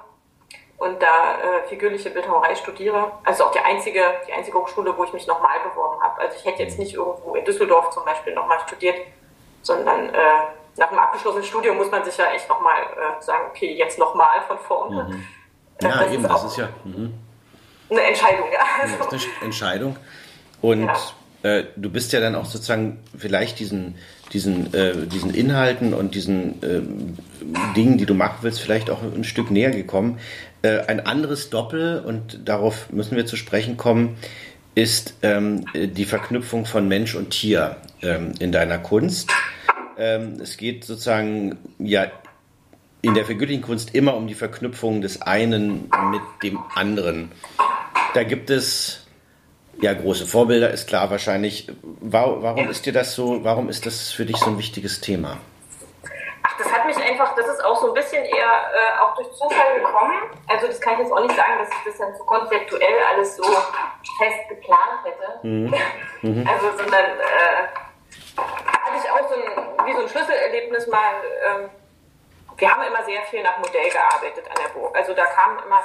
und 0.78 1.00
da 1.02 1.38
äh, 1.38 1.68
figürliche 1.68 2.10
Bildhauerei 2.10 2.54
studiere. 2.54 3.12
Also 3.24 3.44
auch 3.44 3.52
die 3.52 3.60
einzige, 3.60 4.02
die 4.26 4.32
einzige 4.32 4.58
Hochschule, 4.58 4.96
wo 4.96 5.04
ich 5.04 5.12
mich 5.12 5.26
nochmal 5.26 5.60
beworben 5.60 6.02
habe. 6.02 6.22
Also 6.22 6.36
ich 6.38 6.44
hätte 6.44 6.62
jetzt 6.62 6.78
nicht 6.78 6.94
irgendwo 6.94 7.34
in 7.34 7.44
Düsseldorf 7.44 7.90
zum 7.90 8.04
Beispiel 8.04 8.34
nochmal 8.34 8.58
studiert, 8.60 8.96
sondern 9.64 10.10
äh, 10.10 10.18
nach 10.76 10.88
dem 10.88 10.98
abgeschlossenen 10.98 11.44
Studium 11.44 11.76
muss 11.76 11.90
man 11.90 12.04
sich 12.04 12.16
ja 12.16 12.26
echt 12.34 12.48
nochmal 12.48 12.76
äh, 12.82 13.22
sagen, 13.22 13.44
okay, 13.50 13.74
jetzt 13.76 13.98
nochmal 13.98 14.42
von 14.46 14.58
vorne. 14.58 15.04
Mhm. 15.04 15.24
Äh, 15.80 15.88
ja, 15.88 15.98
das 15.98 16.12
eben, 16.12 16.24
ist 16.24 16.30
das 16.30 16.44
ist 16.44 16.56
ja 16.56 16.68
mhm. 16.84 17.14
eine 17.90 18.02
Entscheidung, 18.02 18.46
ja. 18.52 18.60
Also. 18.82 18.96
Das 18.98 19.12
ist 19.14 19.28
eine 19.36 19.44
Entscheidung. 19.46 19.96
Und 20.60 20.90
ja. 21.42 21.50
äh, 21.50 21.64
du 21.76 21.90
bist 21.90 22.12
ja 22.12 22.20
dann 22.20 22.34
auch 22.34 22.46
sozusagen 22.46 23.02
vielleicht 23.16 23.58
diesen, 23.58 23.96
diesen, 24.32 24.72
äh, 24.74 25.06
diesen 25.06 25.34
Inhalten 25.34 25.94
und 25.94 26.14
diesen 26.14 26.62
äh, 26.62 26.80
Dingen, 27.76 27.98
die 27.98 28.06
du 28.06 28.14
machen 28.14 28.38
willst, 28.42 28.60
vielleicht 28.60 28.90
auch 28.90 29.02
ein 29.02 29.24
Stück 29.24 29.50
näher 29.50 29.70
gekommen. 29.70 30.18
Äh, 30.62 30.80
ein 30.86 31.06
anderes 31.06 31.50
Doppel, 31.50 32.02
und 32.04 32.48
darauf 32.48 32.90
müssen 32.90 33.16
wir 33.16 33.26
zu 33.26 33.36
sprechen 33.36 33.76
kommen, 33.76 34.16
ist 34.74 35.14
ähm, 35.22 35.66
die 35.74 36.04
Verknüpfung 36.04 36.66
von 36.66 36.88
Mensch 36.88 37.14
und 37.14 37.30
Tier 37.30 37.76
ähm, 38.02 38.32
in 38.40 38.50
deiner 38.50 38.78
Kunst. 38.78 39.30
Ähm, 39.98 40.38
es 40.40 40.56
geht 40.56 40.84
sozusagen 40.84 41.58
ja 41.78 42.06
in 43.02 43.14
der 43.14 43.24
figürlichen 43.24 43.62
Kunst 43.62 43.94
immer 43.94 44.16
um 44.16 44.26
die 44.26 44.34
Verknüpfung 44.34 45.02
des 45.02 45.20
einen 45.22 45.90
mit 46.10 46.22
dem 46.42 46.58
anderen. 46.74 47.30
Da 48.14 48.24
gibt 48.24 48.48
es 48.48 49.06
ja 49.80 49.92
große 49.92 50.26
Vorbilder, 50.26 50.70
ist 50.70 50.88
klar 50.88 51.10
wahrscheinlich. 51.10 51.70
Warum 51.82 52.68
ist 52.70 52.86
dir 52.86 52.92
das 52.92 53.14
so, 53.14 53.44
warum 53.44 53.68
ist 53.68 53.84
das 53.84 54.10
für 54.10 54.24
dich 54.24 54.36
so 54.36 54.46
ein 54.46 54.58
wichtiges 54.58 55.00
Thema? 55.00 55.36
Ach, 56.46 56.58
das 56.58 56.72
hat 56.72 56.86
mich 56.86 56.96
einfach, 56.96 57.34
das 57.34 57.46
ist 57.46 57.64
auch 57.64 57.80
so 57.80 57.88
ein 57.88 57.94
bisschen 57.94 58.24
eher 58.24 58.36
äh, 58.36 59.02
auch 59.02 59.14
durch 59.16 59.30
Zufall 59.32 59.80
gekommen. 59.80 60.14
Also 60.46 60.66
das 60.66 60.80
kann 60.80 60.94
ich 60.94 61.00
jetzt 61.00 61.12
auch 61.12 61.22
nicht 61.22 61.34
sagen, 61.36 61.52
dass 61.58 61.68
ich 61.68 61.84
das 61.90 61.98
dann 61.98 62.16
so 62.16 62.24
konzeptuell 62.24 62.98
alles 63.12 63.36
so 63.36 63.42
fest 63.42 64.48
geplant 64.48 65.04
hätte. 65.04 65.46
Mhm. 65.46 65.74
Mhm. 66.24 66.48
Also 66.48 66.68
sondern 66.78 67.04
äh, 67.04 67.68
ich 69.04 69.10
auch 69.10 69.28
so 69.28 69.34
ein, 69.34 69.86
wie 69.86 69.92
so 69.92 70.00
ein 70.00 70.08
Schlüsselerlebnis 70.08 70.86
mal. 70.88 71.14
Ähm, 71.44 71.70
wir 72.56 72.70
haben 72.70 72.82
immer 72.82 73.02
sehr 73.04 73.22
viel 73.22 73.42
nach 73.42 73.58
Modell 73.58 73.90
gearbeitet 73.90 74.44
an 74.48 74.56
der 74.62 74.68
Burg. 74.78 74.96
Also 74.96 75.12
da 75.12 75.24
kamen 75.26 75.58
immer 75.66 75.82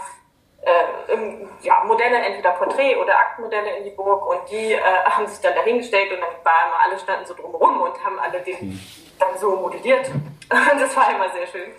äh, 0.62 1.14
im, 1.14 1.50
ja, 1.62 1.84
Modelle, 1.84 2.18
entweder 2.18 2.52
Porträt- 2.52 2.98
oder 2.98 3.18
Aktmodelle 3.18 3.78
in 3.78 3.86
die 3.86 3.92
Burg 3.92 4.26
und 4.28 4.50
die 4.50 4.74
äh, 4.74 4.82
haben 5.06 5.28
sich 5.28 5.40
dann 5.42 5.56
dahingestellt 5.56 6.12
und 6.12 6.20
dann 6.20 6.30
war 6.44 6.68
immer, 6.68 6.80
alle 6.84 7.00
standen 7.00 7.26
so 7.26 7.34
drumherum 7.34 7.82
und 7.82 8.04
haben 8.04 8.20
alle 8.20 8.42
den 8.42 8.70
mhm. 8.70 8.80
dann 9.18 9.38
so 9.38 9.56
modelliert. 9.56 10.10
das 10.50 10.96
war 10.96 11.14
immer 11.14 11.30
sehr 11.30 11.48
schön. 11.48 11.72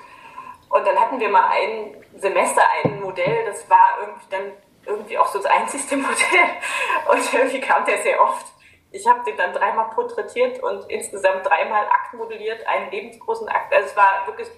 Und 0.69 0.87
dann 0.87 0.99
hatten 0.99 1.19
wir 1.19 1.29
mal 1.29 1.49
ein 1.51 2.05
Semester 2.17 2.63
ein 2.83 3.01
Modell, 3.01 3.45
das 3.45 3.69
war 3.69 3.99
irgendwie 4.01 4.27
dann 4.31 4.53
irgendwie 4.87 5.19
auch 5.19 5.27
so 5.27 5.39
das 5.39 5.51
einzigste 5.51 5.97
Modell. 5.97 6.49
Und 7.11 7.35
irgendwie 7.35 7.61
kam 7.61 7.85
der 7.85 7.99
sehr 7.99 8.21
oft. 8.21 8.47
Ich 8.93 9.07
habe 9.07 9.23
den 9.25 9.37
dann 9.37 9.53
dreimal 9.53 9.91
porträtiert 9.91 10.63
und 10.63 10.91
insgesamt 10.91 11.47
dreimal 11.47 11.87
Akt 11.87 12.15
modelliert, 12.15 12.67
einen 12.67 12.91
lebensgroßen 12.91 13.49
Akt. 13.49 13.73
Also 13.73 13.89
es 13.89 13.97
war 13.97 14.27
wirklich, 14.27 14.49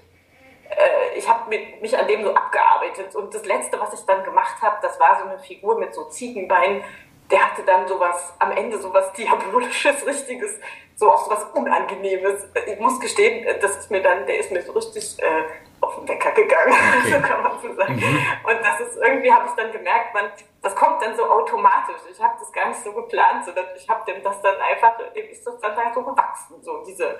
äh, 0.70 1.18
ich 1.18 1.28
habe 1.28 1.54
mich 1.80 1.98
an 1.98 2.06
dem 2.06 2.24
so 2.24 2.34
abgearbeitet. 2.34 3.14
Und 3.14 3.34
das 3.34 3.44
Letzte, 3.44 3.78
was 3.78 3.92
ich 3.92 4.06
dann 4.06 4.24
gemacht 4.24 4.62
habe, 4.62 4.78
das 4.80 4.98
war 4.98 5.18
so 5.18 5.28
eine 5.28 5.38
Figur 5.38 5.78
mit 5.78 5.94
so 5.94 6.04
Ziegenbeinen. 6.04 6.82
Der 7.30 7.50
hatte 7.50 7.62
dann 7.62 7.86
sowas, 7.86 8.34
am 8.38 8.52
Ende 8.52 8.78
sowas 8.78 9.12
Diabolisches, 9.12 10.06
Richtiges, 10.06 10.58
so 10.96 11.10
auch 11.10 11.24
sowas 11.24 11.46
Unangenehmes. 11.54 12.48
Ich 12.66 12.78
muss 12.78 13.00
gestehen, 13.00 13.46
das 13.60 13.76
ist 13.76 13.90
mir 13.90 14.02
dann, 14.02 14.26
der 14.26 14.38
ist 14.38 14.50
mir 14.50 14.62
so 14.62 14.72
richtig 14.72 15.22
äh, 15.22 15.44
auf 15.82 15.96
den 15.96 16.08
Wecker 16.08 16.30
gegangen, 16.30 16.72
okay. 17.00 17.12
so 17.12 17.20
kann 17.20 17.42
man 17.42 17.60
so 17.60 17.74
sagen. 17.74 17.96
Mhm. 17.96 18.18
Und 18.44 18.64
das 18.64 18.80
ist 18.80 18.96
irgendwie, 18.96 19.32
habe 19.32 19.46
ich 19.46 19.52
dann 19.52 19.72
gemerkt, 19.72 20.14
man, 20.14 20.30
das 20.62 20.74
kommt 20.74 21.02
dann 21.02 21.14
so 21.16 21.24
automatisch. 21.24 22.00
Ich 22.10 22.22
habe 22.22 22.34
das 22.38 22.52
gar 22.52 22.68
nicht 22.68 22.80
so 22.80 22.92
geplant, 22.92 23.44
sondern 23.44 23.66
ich 23.76 23.88
habe 23.88 24.10
dem 24.10 24.22
das 24.22 24.40
dann 24.40 24.60
einfach, 24.60 24.96
dem 25.12 25.28
ist 25.28 25.46
das 25.46 25.58
dann 25.60 25.76
halt 25.76 25.92
so 25.94 26.02
gewachsen, 26.02 26.62
so 26.62 26.84
diese, 26.86 27.18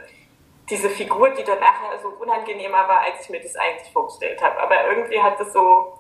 diese 0.70 0.88
Figur, 0.88 1.30
die 1.30 1.42
dann 1.42 1.58
nachher 1.58 1.98
so 2.00 2.08
unangenehmer 2.08 2.88
war, 2.88 3.00
als 3.00 3.22
ich 3.22 3.30
mir 3.30 3.42
das 3.42 3.56
eigentlich 3.56 3.92
vorgestellt 3.92 4.40
habe. 4.42 4.60
Aber 4.60 4.86
irgendwie 4.86 5.20
hat 5.20 5.38
das 5.40 5.52
so 5.52 5.98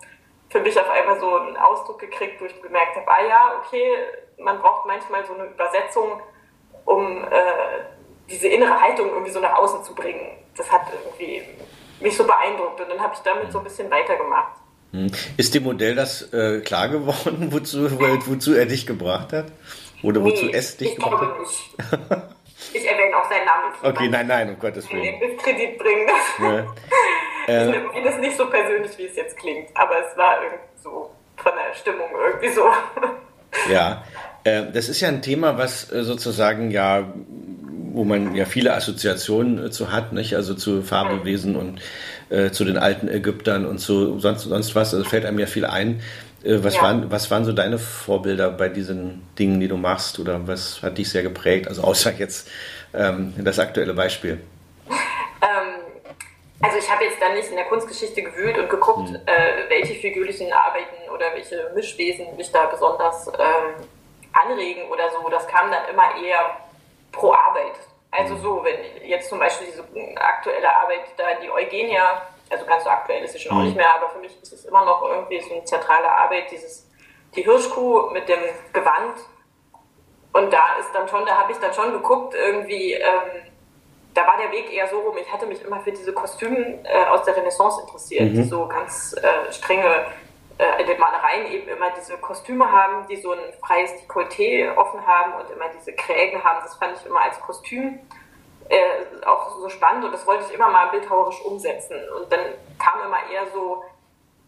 für 0.48 0.60
mich 0.60 0.78
auf 0.78 0.88
einmal 0.88 1.18
so 1.18 1.36
einen 1.36 1.56
Ausdruck 1.56 1.98
gekriegt, 1.98 2.40
wo 2.40 2.44
ich 2.44 2.62
gemerkt 2.62 2.94
habe, 2.96 3.08
ah 3.08 3.24
ja, 3.24 3.52
okay, 3.58 3.96
man 4.38 4.60
braucht 4.60 4.86
manchmal 4.86 5.24
so 5.24 5.34
eine 5.34 5.44
Übersetzung, 5.44 6.20
um 6.84 7.24
äh, 7.24 7.80
diese 8.28 8.48
innere 8.48 8.80
Haltung 8.80 9.08
irgendwie 9.08 9.30
so 9.30 9.40
nach 9.40 9.54
außen 9.54 9.82
zu 9.82 9.94
bringen. 9.94 10.38
Das 10.56 10.70
hat 10.70 10.82
irgendwie 10.92 11.42
mich 12.02 12.16
so 12.16 12.24
beeindruckt 12.24 12.80
und 12.80 12.88
dann 12.88 13.00
habe 13.00 13.14
ich 13.14 13.20
damit 13.20 13.52
so 13.52 13.58
ein 13.58 13.64
bisschen 13.64 13.90
weitergemacht. 13.90 14.52
Hm. 14.92 15.10
Ist 15.36 15.54
dem 15.54 15.64
Modell 15.64 15.94
das 15.94 16.32
äh, 16.32 16.60
klar 16.60 16.88
geworden, 16.88 17.48
wozu, 17.50 17.90
wozu 18.00 18.54
er 18.54 18.66
dich 18.66 18.86
gebracht 18.86 19.32
hat? 19.32 19.46
Oder 20.02 20.22
wozu 20.22 20.46
nee, 20.46 20.52
es 20.52 20.76
dich 20.76 20.96
gebracht 20.96 21.22
hat? 21.22 21.38
Nicht. 21.38 21.74
Ich 22.74 22.88
erwähne 22.88 23.16
auch 23.16 23.28
seinen 23.28 23.44
Namen. 23.44 23.74
Okay, 23.82 24.08
nein, 24.08 24.26
nein, 24.26 24.50
um 24.50 24.58
Gottes 24.58 24.90
Willen. 24.90 25.20
In 25.20 25.36
Kredit 25.36 25.78
bringen. 25.78 26.08
Ja. 26.38 26.66
ich 27.46 27.70
nehme 27.70 28.04
das 28.04 28.18
nicht 28.18 28.36
so 28.36 28.46
persönlich, 28.48 28.96
wie 28.98 29.06
es 29.06 29.16
jetzt 29.16 29.36
klingt, 29.36 29.68
aber 29.74 29.94
es 30.06 30.16
war 30.16 30.42
irgendwie 30.42 30.62
so 30.82 31.10
von 31.36 31.52
der 31.56 31.74
Stimmung 31.74 32.08
irgendwie 32.24 32.48
so. 32.50 32.64
Ja, 33.70 34.04
äh, 34.44 34.70
das 34.72 34.88
ist 34.88 35.00
ja 35.00 35.08
ein 35.08 35.22
Thema, 35.22 35.58
was 35.58 35.90
äh, 35.92 36.04
sozusagen 36.04 36.70
ja, 36.70 37.12
wo 37.92 38.04
man 38.04 38.34
ja 38.34 38.46
viele 38.46 38.74
Assoziationen 38.74 39.66
äh, 39.66 39.70
zu 39.70 39.92
hat, 39.92 40.12
nicht? 40.12 40.34
Also 40.34 40.54
zu 40.54 40.82
Fabelwesen 40.82 41.56
und 41.56 41.80
äh, 42.30 42.50
zu 42.50 42.64
den 42.64 42.78
alten 42.78 43.08
Ägyptern 43.08 43.66
und 43.66 43.78
zu 43.78 44.18
sonst, 44.18 44.42
sonst 44.42 44.74
was. 44.74 44.94
Also 44.94 45.08
fällt 45.08 45.26
einem 45.26 45.38
ja 45.38 45.46
viel 45.46 45.66
ein. 45.66 46.00
Äh, 46.42 46.58
was, 46.62 46.76
ja. 46.76 46.82
waren, 46.82 47.10
was 47.10 47.30
waren 47.30 47.44
so 47.44 47.52
deine 47.52 47.78
Vorbilder 47.78 48.50
bei 48.50 48.68
diesen 48.68 49.22
Dingen, 49.38 49.60
die 49.60 49.68
du 49.68 49.76
machst? 49.76 50.18
Oder 50.18 50.46
was 50.46 50.82
hat 50.82 50.96
dich 50.96 51.10
sehr 51.10 51.22
geprägt? 51.22 51.68
Also 51.68 51.82
außer 51.82 52.12
jetzt 52.18 52.48
ähm, 52.94 53.34
das 53.38 53.58
aktuelle 53.58 53.92
Beispiel. 53.92 54.40
Ähm, 54.88 55.82
also 56.62 56.78
ich 56.78 56.90
habe 56.90 57.04
jetzt 57.04 57.20
dann 57.20 57.34
nicht 57.34 57.50
in 57.50 57.56
der 57.56 57.66
Kunstgeschichte 57.66 58.22
gewühlt 58.22 58.58
und 58.58 58.70
geguckt, 58.70 59.08
hm. 59.08 59.16
äh, 59.16 59.68
welche 59.68 59.94
figürlichen 59.94 60.50
Arbeiten 60.52 61.10
oder 61.14 61.26
welche 61.34 61.70
Mischwesen 61.74 62.36
mich 62.36 62.50
da 62.50 62.66
besonders 62.66 63.26
ähm, 63.28 63.84
anregen 64.32 64.90
oder 64.90 65.10
so. 65.10 65.28
Das 65.28 65.46
kam 65.46 65.70
dann 65.70 65.88
immer 65.92 66.24
eher 66.24 66.56
pro 67.12 67.32
Arbeit. 67.32 67.78
Also 68.10 68.36
so, 68.36 68.64
wenn 68.64 69.08
jetzt 69.08 69.28
zum 69.28 69.38
Beispiel 69.38 69.68
diese 69.68 69.84
aktuelle 70.20 70.74
Arbeit 70.74 71.00
da, 71.16 71.24
die 71.42 71.50
Eugenia, 71.50 72.22
also 72.50 72.66
ganz 72.66 72.84
so 72.84 72.90
aktuell 72.90 73.24
ist 73.24 73.32
sie 73.32 73.38
schon 73.38 73.56
auch 73.56 73.62
nicht 73.62 73.76
mehr, 73.76 73.94
aber 73.94 74.10
für 74.10 74.18
mich 74.18 74.36
ist 74.42 74.52
es 74.52 74.64
immer 74.66 74.84
noch 74.84 75.02
irgendwie 75.02 75.40
so 75.40 75.54
eine 75.54 75.64
zentrale 75.64 76.10
Arbeit, 76.10 76.50
dieses, 76.50 76.90
die 77.34 77.42
Hirschkuh 77.42 78.10
mit 78.10 78.28
dem 78.28 78.40
Gewand. 78.72 79.16
Und 80.34 80.52
da 80.52 80.76
ist 80.78 80.90
dann 80.94 81.08
schon, 81.08 81.24
da 81.24 81.38
habe 81.38 81.52
ich 81.52 81.58
dann 81.58 81.72
schon 81.72 81.92
geguckt, 81.92 82.34
irgendwie, 82.34 82.92
ähm, 82.92 83.50
da 84.12 84.26
war 84.26 84.36
der 84.36 84.52
Weg 84.52 84.70
eher 84.70 84.88
so 84.88 85.00
rum, 85.00 85.16
ich 85.16 85.32
hatte 85.32 85.46
mich 85.46 85.62
immer 85.64 85.80
für 85.80 85.92
diese 85.92 86.12
Kostüme 86.12 86.80
äh, 86.84 87.04
aus 87.06 87.22
der 87.22 87.36
Renaissance 87.36 87.80
interessiert, 87.80 88.30
mhm. 88.30 88.34
die 88.34 88.42
so 88.42 88.66
ganz 88.66 89.14
äh, 89.14 89.52
strenge 89.52 90.06
äh, 90.62 90.80
in 90.80 90.86
den 90.86 91.00
Malereien 91.00 91.46
eben 91.46 91.68
immer 91.68 91.90
diese 91.90 92.16
Kostüme 92.18 92.70
haben, 92.70 93.06
die 93.08 93.16
so 93.16 93.32
ein 93.32 93.52
freies 93.60 93.90
Dekolleté 94.00 94.76
offen 94.76 95.04
haben 95.04 95.32
und 95.34 95.50
immer 95.50 95.68
diese 95.76 95.92
Krägen 95.92 96.42
haben. 96.44 96.60
Das 96.62 96.76
fand 96.76 96.96
ich 96.96 97.04
immer 97.04 97.20
als 97.20 97.40
Kostüm 97.40 97.98
äh, 98.68 99.24
auch 99.26 99.58
so 99.58 99.68
spannend 99.68 100.04
und 100.04 100.12
das 100.12 100.24
wollte 100.26 100.44
ich 100.44 100.54
immer 100.54 100.68
mal 100.68 100.86
bildhauerisch 100.90 101.40
umsetzen. 101.42 101.96
Und 102.16 102.30
dann 102.30 102.40
kam 102.78 103.02
immer 103.04 103.28
eher 103.30 103.46
so 103.52 103.82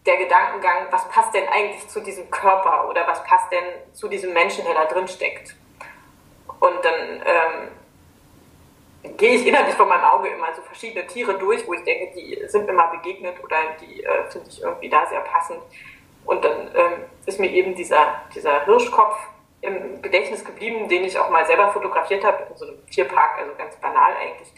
der 0.06 0.18
Gedankengang, 0.18 0.86
was 0.90 1.08
passt 1.08 1.34
denn 1.34 1.48
eigentlich 1.48 1.88
zu 1.88 2.00
diesem 2.00 2.30
Körper 2.30 2.88
oder 2.88 3.06
was 3.08 3.24
passt 3.24 3.50
denn 3.50 3.64
zu 3.92 4.06
diesem 4.08 4.32
Menschen, 4.32 4.64
der 4.64 4.74
da 4.74 4.84
drin 4.84 5.08
steckt. 5.08 5.56
Und 6.60 6.84
dann 6.84 7.22
ähm, 7.26 9.16
gehe 9.16 9.34
ich 9.34 9.46
innerlich 9.46 9.74
von 9.74 9.88
meinem 9.88 10.04
Auge 10.04 10.28
immer 10.28 10.54
so 10.54 10.62
verschiedene 10.62 11.06
Tiere 11.06 11.36
durch, 11.38 11.66
wo 11.66 11.74
ich 11.74 11.82
denke, 11.82 12.14
die 12.14 12.40
sind 12.46 12.66
mir 12.66 12.72
mal 12.72 12.86
begegnet 12.88 13.42
oder 13.42 13.56
die 13.80 14.04
äh, 14.04 14.30
finde 14.30 14.48
ich 14.48 14.62
irgendwie 14.62 14.88
da 14.88 15.06
sehr 15.06 15.20
passend. 15.20 15.60
Und 16.24 16.44
dann 16.44 16.68
ähm, 16.74 17.04
ist 17.26 17.40
mir 17.40 17.50
eben 17.50 17.74
dieser, 17.74 18.22
dieser 18.34 18.64
Hirschkopf 18.64 19.16
im 19.60 20.02
Gedächtnis 20.02 20.44
geblieben, 20.44 20.88
den 20.88 21.04
ich 21.04 21.18
auch 21.18 21.30
mal 21.30 21.46
selber 21.46 21.72
fotografiert 21.72 22.24
habe, 22.24 22.46
in 22.50 22.56
so 22.56 22.66
einem 22.66 22.86
Tierpark, 22.86 23.38
also 23.38 23.52
ganz 23.56 23.76
banal 23.76 24.12
eigentlich. 24.20 24.52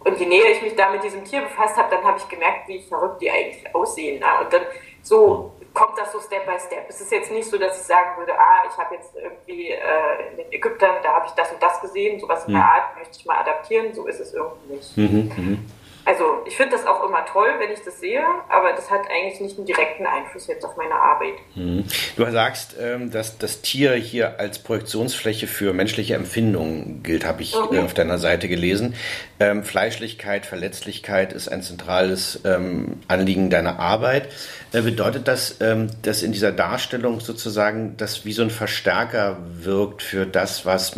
Und 0.00 0.18
je 0.20 0.26
näher 0.26 0.50
ich 0.50 0.62
mich 0.62 0.76
da 0.76 0.90
mit 0.90 1.02
diesem 1.02 1.24
Tier 1.24 1.42
befasst 1.42 1.76
habe, 1.76 1.90
dann 1.90 2.04
habe 2.04 2.18
ich 2.18 2.28
gemerkt, 2.28 2.68
wie 2.68 2.80
verrückt 2.80 3.20
die 3.20 3.30
eigentlich 3.30 3.74
aussehen. 3.74 4.20
Ne? 4.20 4.26
Und 4.40 4.52
dann 4.52 4.62
so 5.02 5.52
kommt 5.74 5.98
das 5.98 6.12
so 6.12 6.20
Step 6.20 6.46
by 6.46 6.58
Step. 6.58 6.86
Es 6.88 7.00
ist 7.00 7.12
jetzt 7.12 7.30
nicht 7.30 7.48
so, 7.48 7.58
dass 7.58 7.80
ich 7.80 7.86
sagen 7.86 8.16
würde, 8.18 8.32
ah, 8.38 8.64
ich 8.68 8.76
habe 8.78 8.94
jetzt 8.94 9.14
irgendwie 9.14 9.70
äh, 9.70 10.30
in 10.30 10.36
den 10.38 10.52
Ägyptern, 10.52 10.96
da 11.02 11.14
habe 11.14 11.26
ich 11.26 11.32
das 11.32 11.52
und 11.52 11.62
das 11.62 11.80
gesehen, 11.80 12.18
sowas 12.18 12.46
in 12.46 12.54
der 12.54 12.62
mhm. 12.62 12.68
Art 12.68 12.96
möchte 12.96 13.18
ich 13.18 13.26
mal 13.26 13.38
adaptieren. 13.38 13.92
So 13.94 14.06
ist 14.06 14.20
es 14.20 14.32
irgendwie 14.32 14.74
nicht. 14.74 14.96
Mhm, 14.96 15.32
mh. 15.36 15.58
Also 16.06 16.24
ich 16.46 16.56
finde 16.56 16.76
das 16.76 16.86
auch 16.86 17.04
immer 17.04 17.26
toll, 17.26 17.48
wenn 17.58 17.72
ich 17.72 17.80
das 17.84 17.98
sehe, 17.98 18.24
aber 18.48 18.72
das 18.72 18.92
hat 18.92 19.00
eigentlich 19.10 19.40
nicht 19.40 19.56
einen 19.58 19.66
direkten 19.66 20.06
Einfluss 20.06 20.46
jetzt 20.46 20.64
auf 20.64 20.76
meine 20.76 20.94
Arbeit. 20.94 21.34
Mhm. 21.56 21.84
Du 22.16 22.30
sagst, 22.30 22.76
ähm, 22.80 23.10
dass 23.10 23.38
das 23.38 23.60
Tier 23.60 23.94
hier 23.94 24.38
als 24.38 24.60
Projektionsfläche 24.60 25.48
für 25.48 25.72
menschliche 25.72 26.14
Empfindungen 26.14 27.02
gilt, 27.02 27.26
habe 27.26 27.42
ich 27.42 27.56
mhm. 27.56 27.80
auf 27.80 27.92
deiner 27.92 28.18
Seite 28.18 28.46
gelesen. 28.46 28.94
Ähm, 29.40 29.64
Fleischlichkeit, 29.64 30.46
Verletzlichkeit 30.46 31.32
ist 31.32 31.48
ein 31.48 31.62
zentrales 31.62 32.40
ähm, 32.44 33.00
Anliegen 33.08 33.50
deiner 33.50 33.80
Arbeit. 33.80 34.28
Äh, 34.72 34.82
bedeutet 34.82 35.26
das, 35.26 35.58
dass 35.58 36.22
in 36.22 36.30
dieser 36.32 36.52
Darstellung 36.52 37.18
sozusagen 37.18 37.96
das 37.96 38.24
wie 38.24 38.32
so 38.32 38.42
ein 38.42 38.50
Verstärker 38.50 39.38
wirkt 39.58 40.02
für 40.02 40.24
das, 40.24 40.64
was 40.64 40.96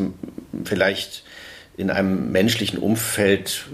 vielleicht 0.64 1.24
in 1.78 1.90
einem 1.90 2.30
menschlichen 2.30 2.78
Umfeld 2.78 3.66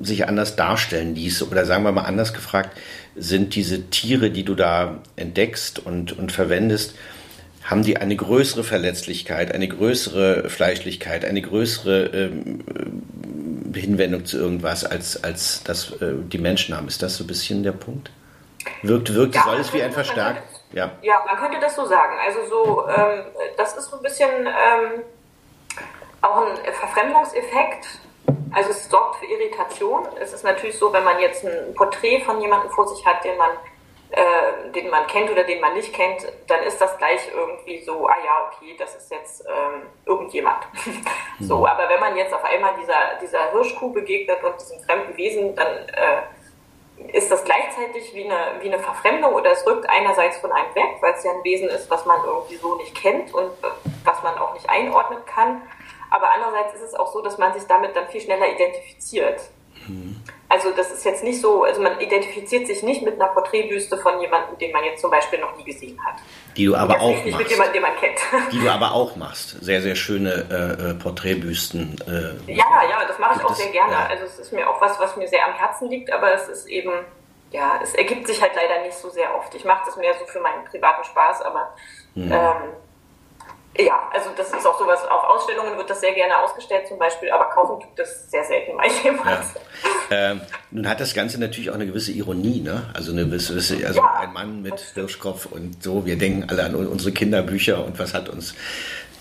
sich 0.00 0.28
anders 0.28 0.56
darstellen 0.56 1.14
ließ? 1.14 1.42
Oder 1.50 1.64
sagen 1.64 1.84
wir 1.84 1.92
mal 1.92 2.02
anders 2.02 2.34
gefragt, 2.34 2.76
sind 3.14 3.54
diese 3.54 3.90
Tiere, 3.90 4.30
die 4.30 4.44
du 4.44 4.54
da 4.54 4.98
entdeckst 5.16 5.78
und, 5.78 6.16
und 6.16 6.32
verwendest, 6.32 6.94
haben 7.64 7.82
die 7.82 7.96
eine 7.96 8.14
größere 8.14 8.62
Verletzlichkeit, 8.62 9.52
eine 9.52 9.66
größere 9.66 10.48
Fleischlichkeit, 10.48 11.24
eine 11.24 11.42
größere 11.42 12.04
ähm, 12.06 12.60
äh, 13.74 13.78
Hinwendung 13.78 14.24
zu 14.24 14.38
irgendwas, 14.38 14.84
als, 14.84 15.22
als 15.24 15.62
das 15.64 15.90
äh, 16.00 16.14
die 16.30 16.38
Menschen 16.38 16.76
haben? 16.76 16.86
Ist 16.86 17.02
das 17.02 17.16
so 17.16 17.24
ein 17.24 17.26
bisschen 17.26 17.62
der 17.62 17.72
Punkt? 17.72 18.10
Wirkt, 18.82 19.14
wirkt 19.14 19.34
ja, 19.34 19.46
alles 19.46 19.72
wie 19.72 19.82
ein 19.82 19.92
Verstärk? 19.92 20.42
Ja. 20.72 20.92
ja, 21.02 21.22
man 21.26 21.36
könnte 21.36 21.58
das 21.60 21.74
so 21.74 21.86
sagen. 21.86 22.14
Also 22.24 22.40
so, 22.48 22.88
ähm, 22.88 23.24
das 23.56 23.76
ist 23.76 23.90
so 23.90 23.96
ein 23.96 24.02
bisschen 24.02 24.28
ähm, 24.46 25.02
auch 26.22 26.46
ein 26.46 26.72
Verfremdungseffekt 26.72 27.86
also 28.56 28.70
es 28.70 28.88
sorgt 28.88 29.16
für 29.16 29.26
Irritation. 29.26 30.08
Es 30.18 30.32
ist 30.32 30.42
natürlich 30.42 30.78
so, 30.78 30.90
wenn 30.90 31.04
man 31.04 31.20
jetzt 31.20 31.44
ein 31.44 31.74
Porträt 31.74 32.20
von 32.20 32.40
jemandem 32.40 32.70
vor 32.70 32.88
sich 32.88 33.04
hat, 33.04 33.22
den 33.22 33.36
man, 33.36 33.50
äh, 34.12 34.70
den 34.74 34.88
man 34.88 35.06
kennt 35.06 35.30
oder 35.30 35.44
den 35.44 35.60
man 35.60 35.74
nicht 35.74 35.92
kennt, 35.92 36.26
dann 36.46 36.62
ist 36.62 36.80
das 36.80 36.96
gleich 36.96 37.20
irgendwie 37.34 37.82
so, 37.82 38.08
ah 38.08 38.16
ja, 38.24 38.50
okay, 38.50 38.74
das 38.78 38.94
ist 38.96 39.10
jetzt 39.10 39.44
ähm, 39.46 39.82
irgendjemand. 40.06 40.66
so, 41.40 41.58
mhm. 41.58 41.64
aber 41.66 41.86
wenn 41.90 42.00
man 42.00 42.16
jetzt 42.16 42.32
auf 42.32 42.44
einmal 42.44 42.72
dieser, 42.80 43.18
dieser 43.20 43.50
Hirschkuh 43.52 43.92
begegnet 43.92 44.42
und 44.42 44.58
diesem 44.58 44.80
fremden 44.84 45.14
Wesen, 45.18 45.54
dann 45.54 45.88
äh, 45.88 47.12
ist 47.12 47.30
das 47.30 47.44
gleichzeitig 47.44 48.14
wie 48.14 48.24
eine, 48.24 48.54
wie 48.62 48.72
eine 48.72 48.82
Verfremdung 48.82 49.34
oder 49.34 49.52
es 49.52 49.66
rückt 49.66 49.86
einerseits 49.90 50.38
von 50.38 50.50
einem 50.50 50.74
weg, 50.74 50.96
weil 51.02 51.12
es 51.12 51.24
ja 51.24 51.30
ein 51.32 51.44
Wesen 51.44 51.68
ist, 51.68 51.90
was 51.90 52.06
man 52.06 52.24
irgendwie 52.24 52.56
so 52.56 52.74
nicht 52.76 52.94
kennt 52.94 53.34
und 53.34 53.50
äh, 53.62 53.68
was 54.02 54.22
man 54.22 54.38
auch 54.38 54.54
nicht 54.54 54.70
einordnen 54.70 55.22
kann. 55.26 55.60
Aber 56.10 56.32
andererseits 56.34 56.74
ist 56.74 56.82
es 56.82 56.94
auch 56.94 57.12
so, 57.12 57.22
dass 57.22 57.38
man 57.38 57.52
sich 57.54 57.64
damit 57.64 57.96
dann 57.96 58.08
viel 58.08 58.20
schneller 58.20 58.48
identifiziert. 58.48 59.40
Mhm. 59.88 60.16
Also 60.48 60.70
das 60.70 60.92
ist 60.92 61.04
jetzt 61.04 61.24
nicht 61.24 61.40
so, 61.40 61.64
also 61.64 61.82
man 61.82 61.98
identifiziert 62.00 62.68
sich 62.68 62.82
nicht 62.82 63.02
mit 63.02 63.14
einer 63.14 63.32
Porträtbüste 63.32 63.98
von 63.98 64.20
jemandem, 64.20 64.56
den 64.58 64.70
man 64.70 64.84
jetzt 64.84 65.00
zum 65.00 65.10
Beispiel 65.10 65.40
noch 65.40 65.56
nie 65.56 65.64
gesehen 65.64 65.98
hat. 66.04 66.14
Die 66.56 66.66
du 66.66 66.76
aber 66.76 67.00
auch 67.00 67.08
nicht 67.08 67.26
machst. 67.26 67.38
Mit 67.38 67.50
jemandem, 67.50 67.72
den 67.74 67.82
man 67.82 67.96
kennt. 67.96 68.18
Die 68.52 68.60
du 68.60 68.70
aber 68.70 68.92
auch 68.92 69.16
machst. 69.16 69.56
Sehr, 69.60 69.82
sehr 69.82 69.96
schöne 69.96 70.46
äh, 70.50 70.90
äh 70.90 70.94
Porträtbüsten. 70.94 72.00
Äh, 72.06 72.52
ja, 72.52 72.64
ja, 72.88 73.04
das 73.06 73.18
mache 73.18 73.40
ich 73.40 73.44
auch 73.44 73.54
sehr 73.54 73.72
gerne. 73.72 73.92
Ja. 73.92 74.06
Also 74.06 74.24
es 74.24 74.38
ist 74.38 74.52
mir 74.52 74.68
auch 74.70 74.80
was, 74.80 74.98
was 75.00 75.16
mir 75.16 75.26
sehr 75.26 75.44
am 75.44 75.54
Herzen 75.54 75.90
liegt, 75.90 76.12
aber 76.12 76.32
es 76.32 76.48
ist 76.48 76.66
eben, 76.66 76.92
ja, 77.50 77.80
es 77.82 77.94
ergibt 77.94 78.28
sich 78.28 78.40
halt 78.40 78.52
leider 78.54 78.82
nicht 78.82 78.96
so 78.96 79.10
sehr 79.10 79.34
oft. 79.36 79.52
Ich 79.54 79.64
mache 79.64 79.82
das 79.86 79.96
mehr 79.96 80.14
so 80.14 80.26
für 80.26 80.40
meinen 80.40 80.64
privaten 80.64 81.04
Spaß, 81.04 81.42
aber 81.42 81.74
mhm. 82.14 82.32
ähm, 82.32 82.72
ja, 83.78 84.08
also 84.12 84.30
das 84.36 84.48
ist 84.52 84.66
auch 84.66 84.78
sowas, 84.78 85.00
auf 85.08 85.24
Ausstellungen 85.24 85.76
wird 85.76 85.90
das 85.90 86.00
sehr 86.00 86.12
gerne 86.12 86.38
ausgestellt 86.38 86.86
zum 86.86 86.98
Beispiel, 86.98 87.30
aber 87.30 87.46
kaufen 87.46 87.78
gibt 87.80 87.98
es 87.98 88.30
sehr 88.30 88.44
selten 88.44 88.76
mal 88.76 88.86
jemals. 89.04 89.54
Ja. 90.10 90.30
Ähm, 90.30 90.40
nun 90.70 90.88
hat 90.88 91.00
das 91.00 91.14
Ganze 91.14 91.40
natürlich 91.40 91.70
auch 91.70 91.74
eine 91.74 91.86
gewisse 91.86 92.12
Ironie, 92.12 92.60
ne? 92.60 92.90
Also 92.94 93.12
eine 93.12 93.24
gewisse, 93.24 93.54
also 93.54 94.00
ja, 94.00 94.14
ein 94.20 94.32
Mann 94.32 94.62
mit 94.62 94.78
Hirschkopf 94.94 95.46
und 95.46 95.82
so, 95.82 96.06
wir 96.06 96.16
denken 96.16 96.48
alle 96.48 96.64
an 96.64 96.74
unsere 96.74 97.12
Kinderbücher 97.12 97.84
und 97.84 97.98
was 97.98 98.14
hat 98.14 98.28
uns 98.28 98.54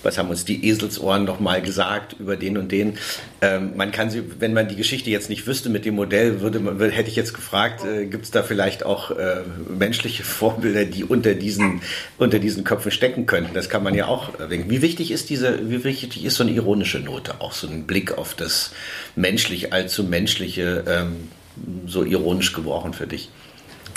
was 0.06 0.18
haben 0.18 0.30
uns 0.30 0.46
die 0.46 0.68
Eselsohren 0.68 1.26
noch 1.26 1.40
mal 1.40 1.62
gesagt 1.62 2.16
über 2.20 2.38
den 2.38 2.58
und 2.58 2.72
den. 2.72 2.98
Ähm, 3.42 3.74
man 3.76 3.92
kann 3.92 4.10
sie, 4.10 4.24
wenn 4.40 4.54
man 4.54 4.68
die 4.68 4.76
Geschichte 4.76 5.10
jetzt 5.10 5.30
nicht 5.30 5.48
wüsste 5.48 5.70
mit 5.70 5.84
dem 5.84 5.96
Modell, 5.96 6.42
würde 6.42 6.60
man, 6.60 6.80
hätte 6.80 7.10
ich 7.10 7.16
jetzt 7.16 7.34
gefragt, 7.34 7.84
äh, 7.84 8.06
gibt 8.06 8.26
es 8.26 8.32
da 8.32 8.44
vielleicht 8.44 8.86
auch 8.86 9.12
äh, 9.12 9.42
menschliche 9.68 10.24
Vorbilder, 10.36 10.86
die 10.86 11.04
unter 11.04 11.34
diesen, 11.34 11.82
unter 12.18 12.40
diesen 12.40 12.64
Köpfen 12.64 12.92
stecken 12.92 13.26
könnten? 13.26 13.54
Das 13.54 13.70
kann 13.70 13.84
man 13.84 13.96
ja 13.96 14.06
auch 14.08 14.40
erwähnen. 14.40 14.70
Wie 14.70 14.82
wichtig 14.82 15.12
ist 15.12 15.30
diese, 15.30 15.70
wie 15.70 15.84
wichtig 15.84 16.24
ist 16.24 16.36
so 16.36 16.44
eine 16.44 16.52
ironische 16.52 17.00
Note, 17.00 17.36
auch 17.40 17.52
so 17.52 17.68
ein 17.68 17.88
Blick 17.88 18.18
auf 18.18 18.36
das 18.36 18.72
menschlich, 19.16 19.74
allzu 19.74 20.04
menschliche, 20.04 20.84
ähm, 20.88 21.30
so 21.88 22.04
ironisch 22.04 22.54
gebrochen 22.54 22.94
für 22.94 23.08
dich? 23.08 23.30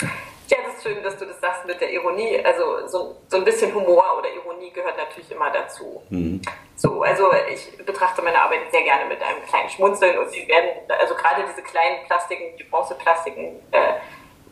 Ja, 0.01 0.57
das 0.65 0.77
ist 0.77 0.83
schön, 0.83 1.03
dass 1.03 1.17
du 1.17 1.25
das 1.25 1.39
sagst 1.41 1.67
mit 1.67 1.79
der 1.79 1.88
Ironie. 1.99 2.39
Also 2.43 2.87
so, 2.87 3.15
so 3.27 3.37
ein 3.37 3.45
bisschen 3.45 3.73
Humor 3.73 4.17
oder 4.17 4.29
Ironie 4.33 4.71
gehört 4.71 4.97
natürlich 4.97 5.31
immer 5.31 5.51
dazu. 5.51 6.01
Mhm. 6.09 6.41
So, 6.75 7.01
also 7.01 7.31
ich 7.51 7.85
betrachte 7.85 8.21
meine 8.21 8.41
Arbeit 8.41 8.71
sehr 8.71 8.83
gerne 8.83 9.05
mit 9.05 9.21
einem 9.21 9.43
kleinen 9.43 9.69
Schmunzeln 9.69 10.17
und 10.17 10.29
sie 10.29 10.47
werden, 10.47 10.69
also 10.87 11.13
gerade 11.15 11.43
diese 11.49 11.61
kleinen 11.61 12.05
Plastiken, 12.05 12.57
die 12.57 12.63
Bronzeplastiken, 12.63 13.59
äh, 13.71 13.93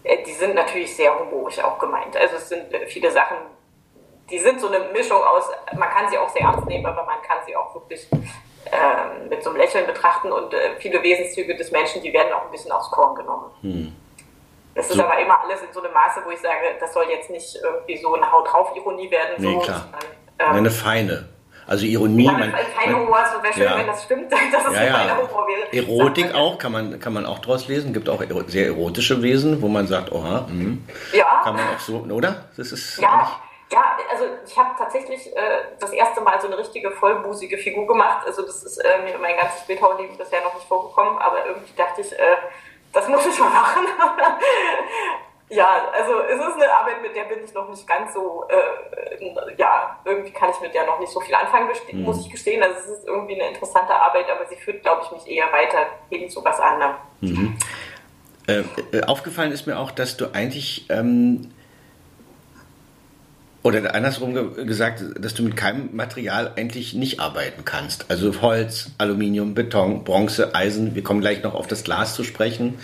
äh, 0.04 0.24
die 0.24 0.34
sind 0.34 0.56
natürlich 0.56 0.96
sehr 0.96 1.18
humorisch 1.18 1.60
auch 1.60 1.80
gemeint. 1.80 2.16
Also 2.18 2.36
es 2.36 2.50
sind 2.50 2.74
äh, 2.74 2.86
viele 2.88 3.12
Sachen, 3.12 3.38
die 4.30 4.40
sind 4.40 4.60
so 4.60 4.68
eine 4.68 4.80
Mischung 4.92 5.24
aus, 5.24 5.46
man 5.78 5.90
kann 5.90 6.10
sie 6.10 6.18
auch 6.18 6.30
sehr 6.30 6.42
ernst 6.42 6.66
nehmen, 6.68 6.86
aber 6.86 7.06
man 7.06 7.22
kann 7.22 7.38
sie 7.46 7.56
auch 7.56 7.74
wirklich 7.74 8.08
äh, 8.12 9.28
mit 9.30 9.44
so 9.44 9.50
einem 9.50 9.60
Lächeln 9.60 9.86
betrachten 9.86 10.32
und 10.32 10.54
äh, 10.54 10.76
viele 10.80 11.02
Wesenszüge 11.02 11.56
des 11.56 11.72
Menschen, 11.72 12.02
die 12.02 12.12
werden 12.12 12.34
auch 12.34 12.46
ein 12.46 12.52
bisschen 12.52 12.72
aufs 12.72 12.92
Korn 12.92 13.16
genommen. 13.16 13.52
Hm. 13.62 13.96
Das 14.78 14.90
ist 14.92 14.96
so. 14.96 15.04
aber 15.04 15.20
immer 15.20 15.42
alles 15.42 15.60
in 15.64 15.74
so 15.74 15.82
einem 15.82 15.92
Maße, 15.92 16.22
wo 16.24 16.30
ich 16.30 16.40
sage, 16.40 16.78
das 16.80 16.94
soll 16.94 17.06
jetzt 17.10 17.32
nicht 17.32 17.58
irgendwie 17.64 17.98
so 17.98 18.14
eine 18.14 18.32
Haut 18.32 18.48
drauf 18.48 18.72
Ironie 18.76 19.10
werden. 19.10 19.34
Nee, 19.40 19.54
so, 19.54 19.60
klar. 19.60 19.90
Sondern, 20.38 20.50
ähm, 20.52 20.56
eine 20.56 20.70
feine. 20.72 21.30
Also 21.66 21.86
Ironie. 21.86 22.26
Ja, 22.26 22.32
man, 22.34 22.54
feine 22.54 22.96
Humor, 22.96 23.26
so 23.34 23.42
wäre 23.42 23.54
schön, 23.54 23.64
ja. 23.64 23.78
wenn 23.78 23.88
das 23.88 24.04
stimmt, 24.04 24.32
dass 24.54 24.68
es 24.68 24.76
ja, 24.76 24.84
ja. 24.84 25.18
Humor 25.18 25.48
wäre. 25.48 25.74
Erotik 25.74 26.36
auch, 26.36 26.60
kann 26.60 26.72
man, 26.72 27.00
kann 27.00 27.12
man 27.12 27.26
auch 27.26 27.40
draus 27.40 27.68
lesen. 27.68 27.92
Gibt 27.92 28.08
auch 28.08 28.22
sehr 28.46 28.68
erotische 28.68 29.22
Wesen, 29.24 29.64
wo 29.64 29.68
man 29.68 29.88
sagt, 29.88 30.12
oha, 30.12 30.46
mh. 30.48 30.78
ja. 31.14 31.42
kann 31.44 31.56
man 31.56 31.76
auch 31.76 31.80
so, 31.80 32.06
oder? 32.10 32.46
Das 32.56 32.72
ist 32.72 33.00
ja. 33.00 33.32
Ja, 33.70 33.98
also 34.10 34.24
ich 34.46 34.58
habe 34.58 34.70
tatsächlich 34.78 35.36
äh, 35.36 35.40
das 35.78 35.92
erste 35.92 36.22
Mal 36.22 36.40
so 36.40 36.48
eine 36.48 36.58
richtige 36.58 36.90
vollbusige 36.90 37.58
Figur 37.58 37.86
gemacht. 37.86 38.26
Also 38.26 38.44
das 38.44 38.64
ist 38.64 38.78
äh, 38.78 39.04
mir 39.04 39.18
mein 39.18 39.36
ganzes 39.36 39.66
Bildhauerleben 39.68 40.18
bisher 40.18 40.42
noch 40.42 40.54
nicht 40.54 40.66
vorgekommen, 40.68 41.18
aber 41.18 41.46
irgendwie 41.46 41.74
dachte 41.76 42.00
ich, 42.00 42.14
äh, 42.14 42.38
das 42.98 43.08
muss 43.08 43.26
ich 43.28 43.40
mal 43.40 43.50
machen. 43.50 43.86
ja, 45.50 45.88
also 45.94 46.20
es 46.22 46.40
ist 46.40 46.56
eine 46.56 46.74
Arbeit, 46.74 47.02
mit 47.04 47.16
der 47.16 47.26
bin 47.26 47.44
ich 47.44 47.54
noch 47.54 47.70
nicht 47.70 47.86
ganz 47.88 48.14
so, 48.14 48.46
äh, 48.50 49.54
ja, 49.58 50.00
irgendwie 50.04 50.32
kann 50.32 50.50
ich 50.50 50.60
mit 50.62 50.74
der 50.74 50.88
noch 50.88 51.00
nicht 51.00 51.12
so 51.12 51.20
viel 51.20 51.36
anfangen, 51.36 51.70
mhm. 51.92 52.02
muss 52.02 52.26
ich 52.26 52.32
gestehen. 52.32 52.64
Also 52.64 52.80
es 52.80 53.00
ist 53.00 53.08
irgendwie 53.08 53.40
eine 53.40 53.50
interessante 53.50 53.94
Arbeit, 53.94 54.26
aber 54.32 54.48
sie 54.48 54.56
führt, 54.56 54.82
glaube 54.82 55.04
ich, 55.06 55.12
mich 55.12 55.38
eher 55.38 55.52
weiter 55.54 55.86
hin 56.10 56.28
zu 56.28 56.44
was 56.44 56.60
anderem. 56.60 56.96
Mhm. 57.22 57.58
Äh, 58.48 58.64
äh, 58.94 59.04
aufgefallen 59.04 59.52
ist 59.52 59.68
mir 59.68 59.78
auch, 59.78 59.92
dass 59.92 60.18
du 60.18 60.34
eigentlich 60.34 60.90
ähm, 60.90 61.54
oder 63.68 63.94
andersrum 63.94 64.56
gesagt, 64.66 65.04
dass 65.20 65.34
du 65.34 65.44
mit 65.44 65.58
keinem 65.58 65.90
Material 65.94 66.54
eigentlich 66.56 66.94
nicht 66.94 67.20
arbeiten 67.20 67.66
kannst. 67.66 68.10
Also 68.10 68.42
Holz, 68.42 68.92
Aluminium, 68.98 69.56
Beton, 69.56 70.06
Bronze, 70.06 70.56
Eisen. 70.56 70.96
Wir 70.96 71.04
kommen 71.04 71.20
gleich 71.20 71.44
noch 71.44 71.54
auf 71.54 71.68
das 71.68 71.84
Glas 71.84 72.16
zu 72.16 72.24
sprechen. 72.24 72.76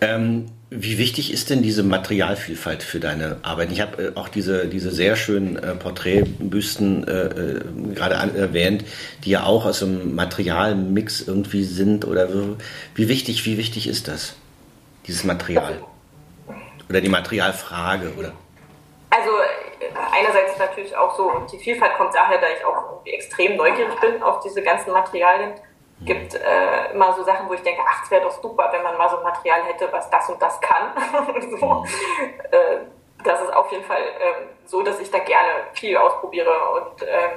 Ähm, 0.00 0.46
wie 0.70 0.96
wichtig 0.96 1.32
ist 1.32 1.50
denn 1.50 1.62
diese 1.62 1.82
Materialvielfalt 1.82 2.82
für 2.82 2.98
deine 2.98 3.36
Arbeit? 3.42 3.72
Ich 3.72 3.82
habe 3.82 4.02
äh, 4.02 4.12
auch 4.14 4.28
diese, 4.28 4.68
diese 4.68 4.90
sehr 4.90 5.16
schönen 5.16 5.56
äh, 5.56 5.74
Porträtbüsten 5.74 7.06
äh, 7.06 7.26
äh 7.26 7.60
gerade 7.94 8.14
erwähnt, 8.14 8.84
die 9.24 9.30
ja 9.30 9.44
auch 9.44 9.66
aus 9.66 9.82
einem 9.82 10.14
Materialmix 10.14 11.20
irgendwie 11.20 11.64
sind. 11.64 12.06
Oder 12.06 12.28
wie 12.94 13.08
wichtig, 13.08 13.44
wie 13.44 13.58
wichtig 13.58 13.86
ist 13.86 14.08
das, 14.08 14.34
dieses 15.06 15.24
Material? 15.24 15.78
Oder 16.88 17.02
die 17.02 17.10
Materialfrage, 17.10 18.12
oder? 18.18 18.32
Also 19.10 19.30
einerseits 20.16 20.58
natürlich 20.58 20.96
auch 20.96 21.14
so, 21.14 21.30
die 21.50 21.58
Vielfalt 21.58 21.94
kommt 21.94 22.14
daher, 22.14 22.38
da 22.38 22.46
ich 22.48 22.64
auch 22.64 23.00
extrem 23.04 23.56
neugierig 23.56 23.98
bin 24.00 24.22
auf 24.22 24.40
diese 24.40 24.62
ganzen 24.62 24.92
Materialien. 24.92 25.54
Es 26.00 26.06
gibt 26.06 26.34
äh, 26.34 26.92
immer 26.92 27.12
so 27.14 27.24
Sachen, 27.24 27.48
wo 27.48 27.54
ich 27.54 27.62
denke, 27.62 27.80
ach, 27.86 28.04
es 28.04 28.10
wäre 28.10 28.22
doch 28.22 28.42
super, 28.42 28.68
wenn 28.72 28.82
man 28.82 28.98
mal 28.98 29.08
so 29.08 29.18
ein 29.18 29.22
Material 29.22 29.62
hätte, 29.64 29.90
was 29.90 30.10
das 30.10 30.28
und 30.28 30.40
das 30.40 30.60
kann. 30.60 30.92
so. 31.58 31.84
äh, 32.50 32.78
das 33.24 33.42
ist 33.42 33.52
auf 33.52 33.72
jeden 33.72 33.84
Fall 33.84 34.02
äh, 34.02 34.46
so, 34.66 34.82
dass 34.82 35.00
ich 35.00 35.10
da 35.10 35.18
gerne 35.18 35.48
viel 35.72 35.96
ausprobiere 35.96 36.52
und 36.74 37.02
äh, 37.02 37.30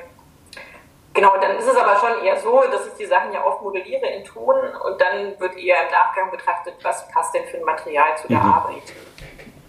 Genau, 1.12 1.36
dann 1.42 1.58
ist 1.58 1.68
es 1.68 1.76
aber 1.76 1.98
schon 1.98 2.24
eher 2.24 2.38
so, 2.38 2.62
dass 2.72 2.88
ich 2.88 2.94
die 2.94 3.06
Sachen 3.06 3.34
ja 3.34 3.44
oft 3.44 3.62
modelliere 3.62 4.06
in 4.06 4.24
Ton 4.24 4.56
und 4.56 5.02
dann 5.02 5.38
wird 5.40 5.58
eher 5.58 5.84
im 5.86 5.92
Nachgang 5.92 6.30
betrachtet, 6.30 6.76
was 6.84 7.10
passt 7.10 7.34
denn 7.34 7.46
für 7.46 7.58
ein 7.58 7.64
Material 7.64 8.16
zu 8.18 8.28
der 8.28 8.38
mhm. 8.38 8.54
Arbeit. 8.54 8.84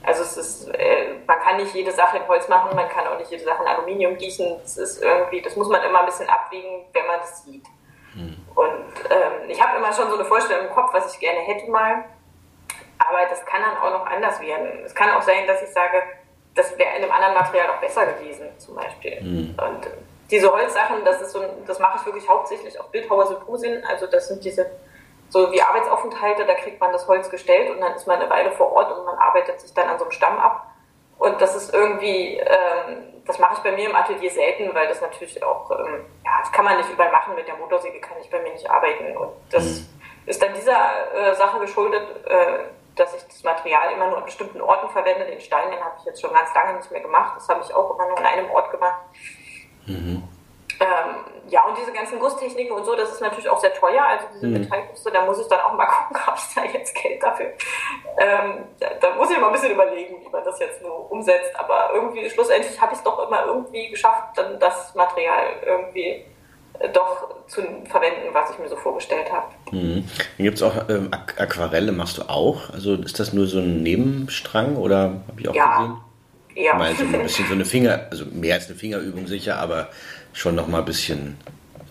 Also 0.02 0.22
es 0.22 0.36
ist, 0.36 0.68
äh, 0.68 1.14
man 1.26 1.38
kann 1.40 1.56
nicht 1.58 1.74
jede 1.74 1.92
Sache 1.92 2.16
in 2.16 2.26
Holz 2.26 2.48
machen, 2.48 2.74
man 2.74 2.88
kann 2.88 3.06
auch 3.06 3.18
nicht 3.18 3.30
jede 3.30 3.44
Sache 3.44 3.62
in 3.62 3.68
Aluminium 3.68 4.16
gießen. 4.16 4.58
Das 4.62 4.76
ist 4.78 5.02
irgendwie, 5.02 5.42
das 5.42 5.56
muss 5.56 5.68
man 5.68 5.82
immer 5.82 6.00
ein 6.00 6.06
bisschen 6.06 6.28
abwägen, 6.28 6.86
wenn 6.92 7.06
man 7.06 7.20
das 7.20 7.44
sieht. 7.44 7.64
Hm. 8.14 8.36
Und 8.54 9.10
ähm, 9.10 9.48
ich 9.48 9.62
habe 9.62 9.76
immer 9.76 9.92
schon 9.92 10.08
so 10.08 10.14
eine 10.14 10.24
Vorstellung 10.24 10.68
im 10.68 10.72
Kopf, 10.72 10.92
was 10.92 11.14
ich 11.14 11.20
gerne 11.20 11.40
hätte 11.40 11.70
mal. 11.70 12.04
Aber 12.98 13.18
das 13.28 13.44
kann 13.46 13.62
dann 13.62 13.76
auch 13.78 13.98
noch 13.98 14.06
anders 14.06 14.40
werden. 14.40 14.84
Es 14.84 14.94
kann 14.94 15.10
auch 15.10 15.22
sein, 15.22 15.46
dass 15.46 15.62
ich 15.62 15.70
sage, 15.70 16.02
das 16.54 16.76
wäre 16.78 16.96
in 16.96 17.02
einem 17.02 17.12
anderen 17.12 17.34
Material 17.34 17.70
auch 17.70 17.80
besser 17.80 18.06
gewesen, 18.06 18.48
zum 18.58 18.76
Beispiel. 18.76 19.20
Hm. 19.20 19.54
Und 19.56 19.90
diese 20.30 20.50
Holzsachen, 20.50 21.04
das 21.04 21.20
ist 21.20 21.32
so, 21.32 21.42
das 21.66 21.78
mache 21.78 21.98
ich 21.98 22.06
wirklich 22.06 22.28
hauptsächlich 22.28 22.78
auf 22.78 22.90
Bildhauer 22.90 23.26
Symposien. 23.26 23.84
Also 23.84 24.06
das 24.06 24.28
sind 24.28 24.44
diese 24.44 24.70
so 25.30 25.50
wie 25.52 25.62
Arbeitsaufenthalte, 25.62 26.44
da 26.44 26.54
kriegt 26.54 26.80
man 26.80 26.92
das 26.92 27.06
Holz 27.08 27.30
gestellt 27.30 27.70
und 27.70 27.80
dann 27.80 27.94
ist 27.94 28.06
man 28.06 28.20
eine 28.20 28.28
Weile 28.28 28.50
vor 28.52 28.72
Ort 28.72 28.96
und 28.96 29.04
man 29.04 29.16
arbeitet 29.16 29.60
sich 29.60 29.72
dann 29.72 29.88
an 29.88 29.98
so 29.98 30.04
einem 30.04 30.12
Stamm 30.12 30.38
ab. 30.38 30.66
Und 31.18 31.40
das 31.40 31.54
ist 31.54 31.72
irgendwie, 31.72 32.38
ähm, 32.38 33.22
das 33.26 33.38
mache 33.38 33.54
ich 33.54 33.60
bei 33.60 33.72
mir 33.72 33.90
im 33.90 33.94
Atelier 33.94 34.30
selten, 34.30 34.74
weil 34.74 34.88
das 34.88 35.00
natürlich 35.00 35.42
auch, 35.42 35.70
ähm, 35.70 36.06
ja, 36.24 36.30
das 36.40 36.50
kann 36.50 36.64
man 36.64 36.78
nicht 36.78 36.90
überall 36.90 37.12
machen. 37.12 37.34
Mit 37.34 37.46
der 37.46 37.56
Motorsäge 37.56 38.00
kann 38.00 38.16
ich 38.20 38.30
bei 38.30 38.40
mir 38.40 38.52
nicht 38.52 38.68
arbeiten. 38.68 39.16
Und 39.16 39.30
das 39.50 39.64
mhm. 39.64 39.86
ist 40.26 40.42
dann 40.42 40.54
dieser 40.54 41.14
äh, 41.14 41.34
Sache 41.34 41.60
geschuldet, 41.60 42.02
äh, 42.26 42.64
dass 42.96 43.14
ich 43.14 43.22
das 43.26 43.44
Material 43.44 43.92
immer 43.92 44.08
nur 44.08 44.18
an 44.18 44.24
bestimmten 44.24 44.60
Orten 44.62 44.88
verwende. 44.88 45.26
Den 45.26 45.40
Stein, 45.40 45.70
den 45.70 45.80
habe 45.80 45.94
ich 45.98 46.04
jetzt 46.06 46.20
schon 46.22 46.32
ganz 46.32 46.52
lange 46.54 46.78
nicht 46.78 46.90
mehr 46.90 47.02
gemacht. 47.02 47.34
Das 47.36 47.48
habe 47.50 47.60
ich 47.62 47.74
auch 47.74 47.94
immer 47.94 48.08
nur 48.08 48.18
an 48.18 48.26
einem 48.26 48.50
Ort 48.50 48.70
gemacht. 48.70 49.00
Mhm. 49.86 50.22
Ähm, 50.80 51.30
ja, 51.50 51.62
und 51.66 51.76
diese 51.76 51.92
ganzen 51.92 52.18
Gusstechniken 52.18 52.74
und 52.74 52.86
so, 52.86 52.96
das 52.96 53.12
ist 53.12 53.20
natürlich 53.20 53.48
auch 53.50 53.60
sehr 53.60 53.74
teuer. 53.74 54.02
Also 54.02 54.24
diese 54.34 54.46
mhm. 54.46 54.52
Metallgusse, 54.54 55.10
da 55.12 55.26
muss 55.26 55.38
ich 55.38 55.46
dann 55.46 55.60
auch 55.60 55.74
mal 55.74 55.86
gucken, 56.08 56.26
habe 56.26 56.38
ich 56.38 56.54
da 56.54 56.64
jetzt 56.64 56.94
Geld 56.94 57.22
dafür. 57.22 57.52
Ähm, 58.18 58.64
da, 58.78 58.88
da, 59.00 59.14
muss 59.14 59.30
ich 59.30 59.38
mal 59.38 59.48
ein 59.48 59.52
bisschen 59.52 59.72
überlegen, 59.72 60.24
wie 60.24 60.28
man 60.30 60.42
das 60.42 60.58
jetzt 60.58 60.80
nur 60.80 61.10
umsetzt. 61.10 61.54
Aber 61.58 61.90
irgendwie, 61.92 62.30
schlussendlich 62.30 62.80
habe 62.80 62.92
ich 62.92 62.98
es 62.98 63.04
doch 63.04 63.26
immer 63.26 63.44
irgendwie 63.44 63.90
geschafft, 63.90 64.38
dann 64.38 64.58
das 64.58 64.94
Material 64.94 65.44
irgendwie 65.66 66.24
äh, 66.78 66.88
doch 66.88 67.28
zu 67.46 67.60
verwenden, 67.84 68.32
was 68.32 68.50
ich 68.52 68.58
mir 68.58 68.68
so 68.68 68.76
vorgestellt 68.76 69.30
habe. 69.30 69.48
Mhm. 69.72 70.08
Dann 70.38 70.44
gibt 70.44 70.56
es 70.56 70.62
auch 70.62 70.88
ähm, 70.88 71.10
Aquarelle, 71.12 71.92
machst 71.92 72.16
du 72.16 72.22
auch? 72.22 72.70
Also 72.70 72.94
ist 72.94 73.20
das 73.20 73.34
nur 73.34 73.46
so 73.46 73.58
ein 73.58 73.82
Nebenstrang 73.82 74.76
oder 74.76 75.12
habe 75.28 75.40
ich 75.40 75.48
auch 75.48 75.54
ja. 75.54 75.78
gesehen? 75.78 76.09
Ja. 76.54 76.74
Mal 76.74 76.94
so 76.94 77.04
ein 77.04 77.12
bisschen 77.12 77.46
so 77.46 77.54
eine 77.54 77.64
Finger, 77.64 78.06
also 78.10 78.24
mehr 78.26 78.54
als 78.54 78.66
eine 78.68 78.76
Fingerübung 78.76 79.26
sicher, 79.26 79.58
aber 79.58 79.88
schon 80.32 80.54
noch 80.54 80.66
mal 80.66 80.78
ein 80.78 80.84
bisschen. 80.84 81.38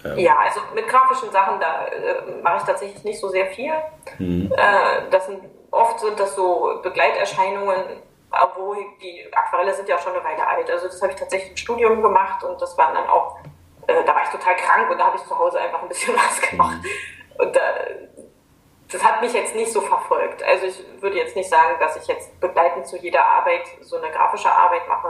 Ähm 0.05 0.17
ja, 0.17 0.37
also 0.37 0.61
mit 0.73 0.87
grafischen 0.87 1.31
Sachen, 1.31 1.59
da 1.59 1.85
äh, 1.85 2.41
mache 2.41 2.57
ich 2.57 2.63
tatsächlich 2.63 3.03
nicht 3.03 3.19
so 3.19 3.29
sehr 3.29 3.47
viel. 3.47 3.71
Mhm. 4.17 4.51
Äh, 4.55 5.09
das 5.11 5.25
sind, 5.25 5.39
oft 5.71 5.99
sind 5.99 6.19
das 6.19 6.35
so 6.35 6.79
Begleiterscheinungen, 6.83 7.83
obwohl 8.31 8.77
die 9.01 9.25
Aquarelle 9.33 9.73
sind 9.73 9.89
ja 9.89 9.95
auch 9.95 10.01
schon 10.01 10.13
eine 10.13 10.23
Weile 10.23 10.45
alt. 10.47 10.69
Also 10.69 10.87
das 10.87 11.01
habe 11.01 11.13
ich 11.13 11.19
tatsächlich 11.19 11.51
im 11.51 11.57
Studium 11.57 12.01
gemacht 12.01 12.43
und 12.43 12.61
das 12.61 12.77
waren 12.77 12.93
dann 12.93 13.07
auch, 13.07 13.37
äh, 13.87 14.03
da 14.05 14.13
war 14.13 14.23
ich 14.23 14.29
total 14.29 14.55
krank 14.55 14.89
und 14.89 14.97
da 14.97 15.05
habe 15.05 15.17
ich 15.17 15.23
zu 15.23 15.37
Hause 15.37 15.59
einfach 15.59 15.81
ein 15.81 15.89
bisschen 15.89 16.15
was 16.15 16.41
gemacht. 16.41 16.77
Mhm. 16.81 17.45
Und 17.45 17.55
da, 17.55 17.61
das 18.91 19.03
hat 19.03 19.21
mich 19.21 19.33
jetzt 19.33 19.55
nicht 19.55 19.71
so 19.71 19.81
verfolgt. 19.81 20.41
Also 20.43 20.65
ich 20.65 21.01
würde 21.01 21.17
jetzt 21.17 21.35
nicht 21.35 21.49
sagen, 21.49 21.75
dass 21.79 21.95
ich 21.95 22.07
jetzt 22.07 22.39
begleitend 22.39 22.87
zu 22.87 22.97
jeder 22.97 23.23
Arbeit 23.23 23.61
so 23.81 23.97
eine 23.97 24.11
grafische 24.11 24.51
Arbeit 24.51 24.87
mache. 24.87 25.09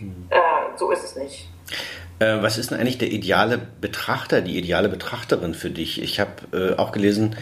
Mhm. 0.00 0.26
Äh, 0.30 0.76
so 0.76 0.90
ist 0.90 1.04
es 1.04 1.16
nicht. 1.16 1.48
Äh, 2.18 2.42
was 2.42 2.58
ist 2.58 2.70
denn 2.70 2.80
eigentlich 2.80 2.98
der 2.98 3.10
ideale 3.10 3.58
Betrachter, 3.58 4.40
die 4.40 4.58
ideale 4.58 4.88
Betrachterin 4.88 5.54
für 5.54 5.70
dich? 5.70 6.02
Ich 6.02 6.18
habe 6.18 6.30
äh, 6.52 6.76
auch 6.76 6.90
gelesen, 6.90 7.36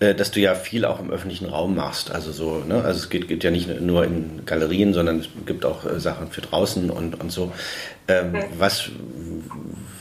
äh, 0.00 0.14
dass 0.14 0.32
du 0.32 0.40
ja 0.40 0.54
viel 0.54 0.84
auch 0.84 1.00
im 1.00 1.10
öffentlichen 1.10 1.46
Raum 1.46 1.76
machst. 1.76 2.10
Also 2.10 2.30
so, 2.30 2.62
ne? 2.66 2.84
Also 2.84 3.00
es 3.00 3.08
geht, 3.08 3.28
geht 3.28 3.42
ja 3.42 3.50
nicht 3.50 3.80
nur 3.80 4.04
in 4.04 4.44
Galerien, 4.44 4.92
sondern 4.92 5.20
es 5.20 5.28
gibt 5.46 5.64
auch 5.64 5.86
äh, 5.86 5.98
Sachen 5.98 6.30
für 6.30 6.42
draußen 6.42 6.90
und, 6.90 7.18
und 7.20 7.32
so. 7.32 7.52
Ähm, 8.06 8.34
was, 8.58 8.90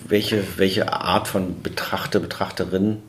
welche, 0.08 0.44
welche 0.58 0.92
Art 0.92 1.30
von 1.30 1.62
Betrachter, 1.62 2.20
Betrachterin 2.20 3.02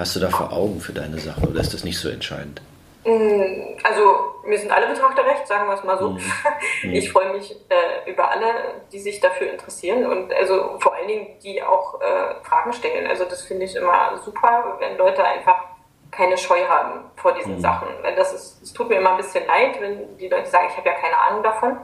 hast 0.00 0.16
du 0.16 0.20
da 0.20 0.30
vor 0.30 0.52
Augen 0.52 0.80
für 0.80 0.92
deine 0.92 1.18
Sache 1.18 1.42
oder 1.46 1.60
ist 1.60 1.74
das 1.74 1.84
nicht 1.84 1.98
so 1.98 2.08
entscheidend? 2.08 2.60
Mm, 3.04 3.78
also 3.84 4.16
mir 4.44 4.58
sind 4.58 4.72
alle 4.72 4.88
Betrachter 4.88 5.24
recht, 5.24 5.46
sagen 5.46 5.68
wir 5.68 5.74
es 5.74 5.84
mal 5.84 5.98
so. 5.98 6.10
Mhm. 6.10 6.20
Ich 6.92 7.12
freue 7.12 7.32
mich 7.32 7.54
äh, 7.68 8.10
über 8.10 8.30
alle, 8.30 8.46
die 8.92 8.98
sich 8.98 9.20
dafür 9.20 9.50
interessieren 9.50 10.06
und 10.06 10.32
also 10.32 10.78
vor 10.80 10.94
allen 10.94 11.08
Dingen 11.08 11.38
die 11.42 11.62
auch 11.62 12.00
äh, 12.00 12.42
Fragen 12.42 12.72
stellen. 12.72 13.06
Also 13.06 13.24
das 13.24 13.42
finde 13.42 13.66
ich 13.66 13.76
immer 13.76 14.18
super, 14.24 14.76
wenn 14.80 14.96
Leute 14.96 15.22
einfach 15.22 15.56
keine 16.10 16.36
Scheu 16.36 16.66
haben 16.68 17.04
vor 17.16 17.32
diesen 17.34 17.56
mhm. 17.56 17.60
Sachen. 17.60 17.88
Das 18.16 18.32
ist, 18.32 18.62
es 18.62 18.72
tut 18.72 18.88
mir 18.88 18.96
immer 18.96 19.12
ein 19.12 19.16
bisschen 19.18 19.46
leid, 19.46 19.80
wenn 19.80 20.16
die 20.16 20.28
Leute 20.28 20.48
sagen, 20.48 20.66
ich 20.70 20.76
habe 20.76 20.88
ja 20.88 20.94
keine 20.94 21.18
Ahnung 21.18 21.42
davon. 21.42 21.76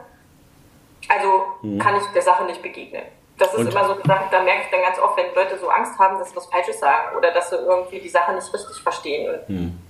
Also 1.07 1.45
mhm. 1.61 1.79
kann 1.79 1.95
ich 1.95 2.05
der 2.07 2.23
Sache 2.23 2.43
nicht 2.45 2.61
begegnen. 2.61 3.03
Das 3.37 3.53
ist 3.53 3.59
und? 3.59 3.71
immer 3.71 3.85
so 3.85 3.93
eine 3.93 4.03
Sache, 4.03 4.25
da 4.31 4.41
merke 4.41 4.63
ich 4.63 4.71
dann 4.71 4.81
ganz 4.81 4.99
oft, 4.99 5.15
wenn 5.17 5.33
Leute 5.35 5.57
so 5.57 5.69
Angst 5.69 5.97
haben, 5.99 6.17
dass 6.17 6.31
sie 6.31 6.35
was 6.35 6.47
Falsches 6.47 6.79
sagen 6.79 7.15
oder 7.15 7.31
dass 7.31 7.49
sie 7.49 7.55
irgendwie 7.55 7.99
die 7.99 8.09
Sache 8.09 8.33
nicht 8.33 8.51
richtig 8.53 8.81
verstehen. 8.81 9.39
Mhm 9.47 9.87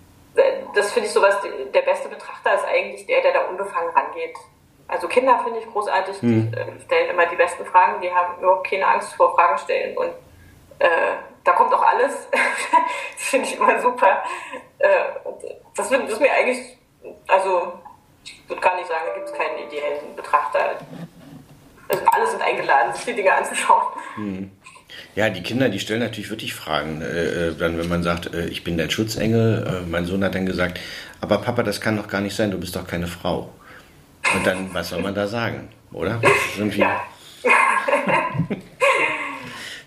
das 0.74 0.92
finde 0.92 1.08
ich 1.08 1.14
sowas, 1.14 1.38
der 1.74 1.82
beste 1.82 2.10
Betrachter 2.10 2.54
ist 2.54 2.66
eigentlich 2.66 3.06
der, 3.06 3.22
der 3.22 3.34
da 3.34 3.42
unbefangen 3.46 3.90
rangeht. 3.90 4.36
Also 4.88 5.08
Kinder 5.08 5.40
finde 5.44 5.60
ich 5.60 5.72
großartig, 5.72 6.22
hm. 6.22 6.52
die 6.52 6.58
äh, 6.58 6.80
stellen 6.86 7.10
immer 7.10 7.26
die 7.26 7.36
besten 7.36 7.66
Fragen, 7.66 8.00
die 8.02 8.12
haben 8.12 8.40
überhaupt 8.40 8.68
keine 8.68 8.88
Angst 8.88 9.14
vor 9.16 9.36
Fragen 9.36 9.58
stellen 9.58 9.98
und 9.98 10.10
äh, 10.80 10.88
da 11.44 11.52
kommt 11.54 11.74
auch 11.74 11.84
alles. 11.84 12.28
das 12.32 13.24
finde 13.24 13.48
ich 13.48 13.58
immer 13.58 13.80
super. 13.82 14.24
Äh, 14.80 14.88
das, 15.76 15.90
das 15.90 16.00
ist 16.10 16.22
mir 16.22 16.32
eigentlich, 16.32 16.78
also 17.28 17.74
ich 18.24 18.48
würde 18.48 18.62
gar 18.62 18.76
nicht 18.76 18.88
sagen, 18.88 19.04
da 19.08 19.14
gibt 19.14 19.28
es 19.28 19.34
keinen 19.34 19.58
ideellen 19.58 20.16
Betrachter. 20.16 20.78
Also 21.90 22.04
alle 22.06 22.28
sind 22.28 22.42
eingeladen, 22.42 22.94
sich 22.94 23.06
die 23.06 23.16
Dinge 23.16 23.34
anzuschauen. 23.34 23.84
Hm. 24.16 24.52
Ja, 25.16 25.30
die 25.30 25.42
Kinder, 25.42 25.70
die 25.70 25.80
stellen 25.80 26.00
natürlich 26.00 26.30
wirklich 26.30 26.54
Fragen. 26.54 27.02
Äh, 27.02 27.50
äh, 27.50 27.56
dann, 27.56 27.78
wenn 27.78 27.88
man 27.88 28.04
sagt, 28.04 28.34
äh, 28.34 28.48
ich 28.48 28.64
bin 28.64 28.78
dein 28.78 28.90
Schutzengel, 28.90 29.66
äh, 29.68 29.90
mein 29.90 30.06
Sohn 30.06 30.24
hat 30.24 30.36
dann 30.36 30.46
gesagt, 30.46 30.80
aber 31.22 31.40
Papa, 31.40 31.64
das 31.64 31.82
kann 31.82 31.98
doch 31.98 32.08
gar 32.08 32.22
nicht 32.22 32.36
sein, 32.36 32.52
du 32.52 32.60
bist 32.60 32.76
doch 32.76 32.88
keine 32.88 33.08
Frau. 33.08 33.50
Und 34.36 34.46
dann, 34.46 34.74
was 34.74 34.90
soll 34.90 35.02
man 35.02 35.16
da 35.16 35.28
sagen, 35.28 35.70
oder? 35.92 36.22
Irgendwie. 36.58 36.82
Ja. 36.82 37.02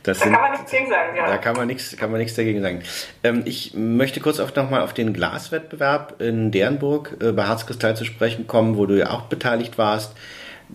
Das 0.02 0.18
da 0.18 0.24
sind, 0.24 0.32
kann 0.32 0.42
man 0.42 0.52
nichts 0.52 0.70
dagegen 0.70 0.90
sagen, 0.90 1.16
ja. 1.16 1.26
Da 1.26 1.36
kann 1.36 1.56
man 1.56 1.66
nichts, 1.66 1.96
kann 1.96 2.10
man 2.10 2.20
nichts 2.20 2.34
dagegen 2.34 2.62
sagen. 2.62 2.82
Ähm, 3.22 3.42
ich 3.44 3.74
möchte 3.74 4.20
kurz 4.20 4.40
auch 4.40 4.54
nochmal 4.54 4.80
auf 4.80 4.94
den 4.94 5.12
Glaswettbewerb 5.12 6.22
in 6.22 6.50
Dernburg 6.50 7.16
äh, 7.20 7.32
bei 7.32 7.44
Harzkristall 7.44 7.96
zu 7.96 8.04
sprechen 8.04 8.46
kommen, 8.46 8.78
wo 8.78 8.86
du 8.86 8.98
ja 8.98 9.10
auch 9.10 9.22
beteiligt 9.22 9.76
warst. 9.76 10.14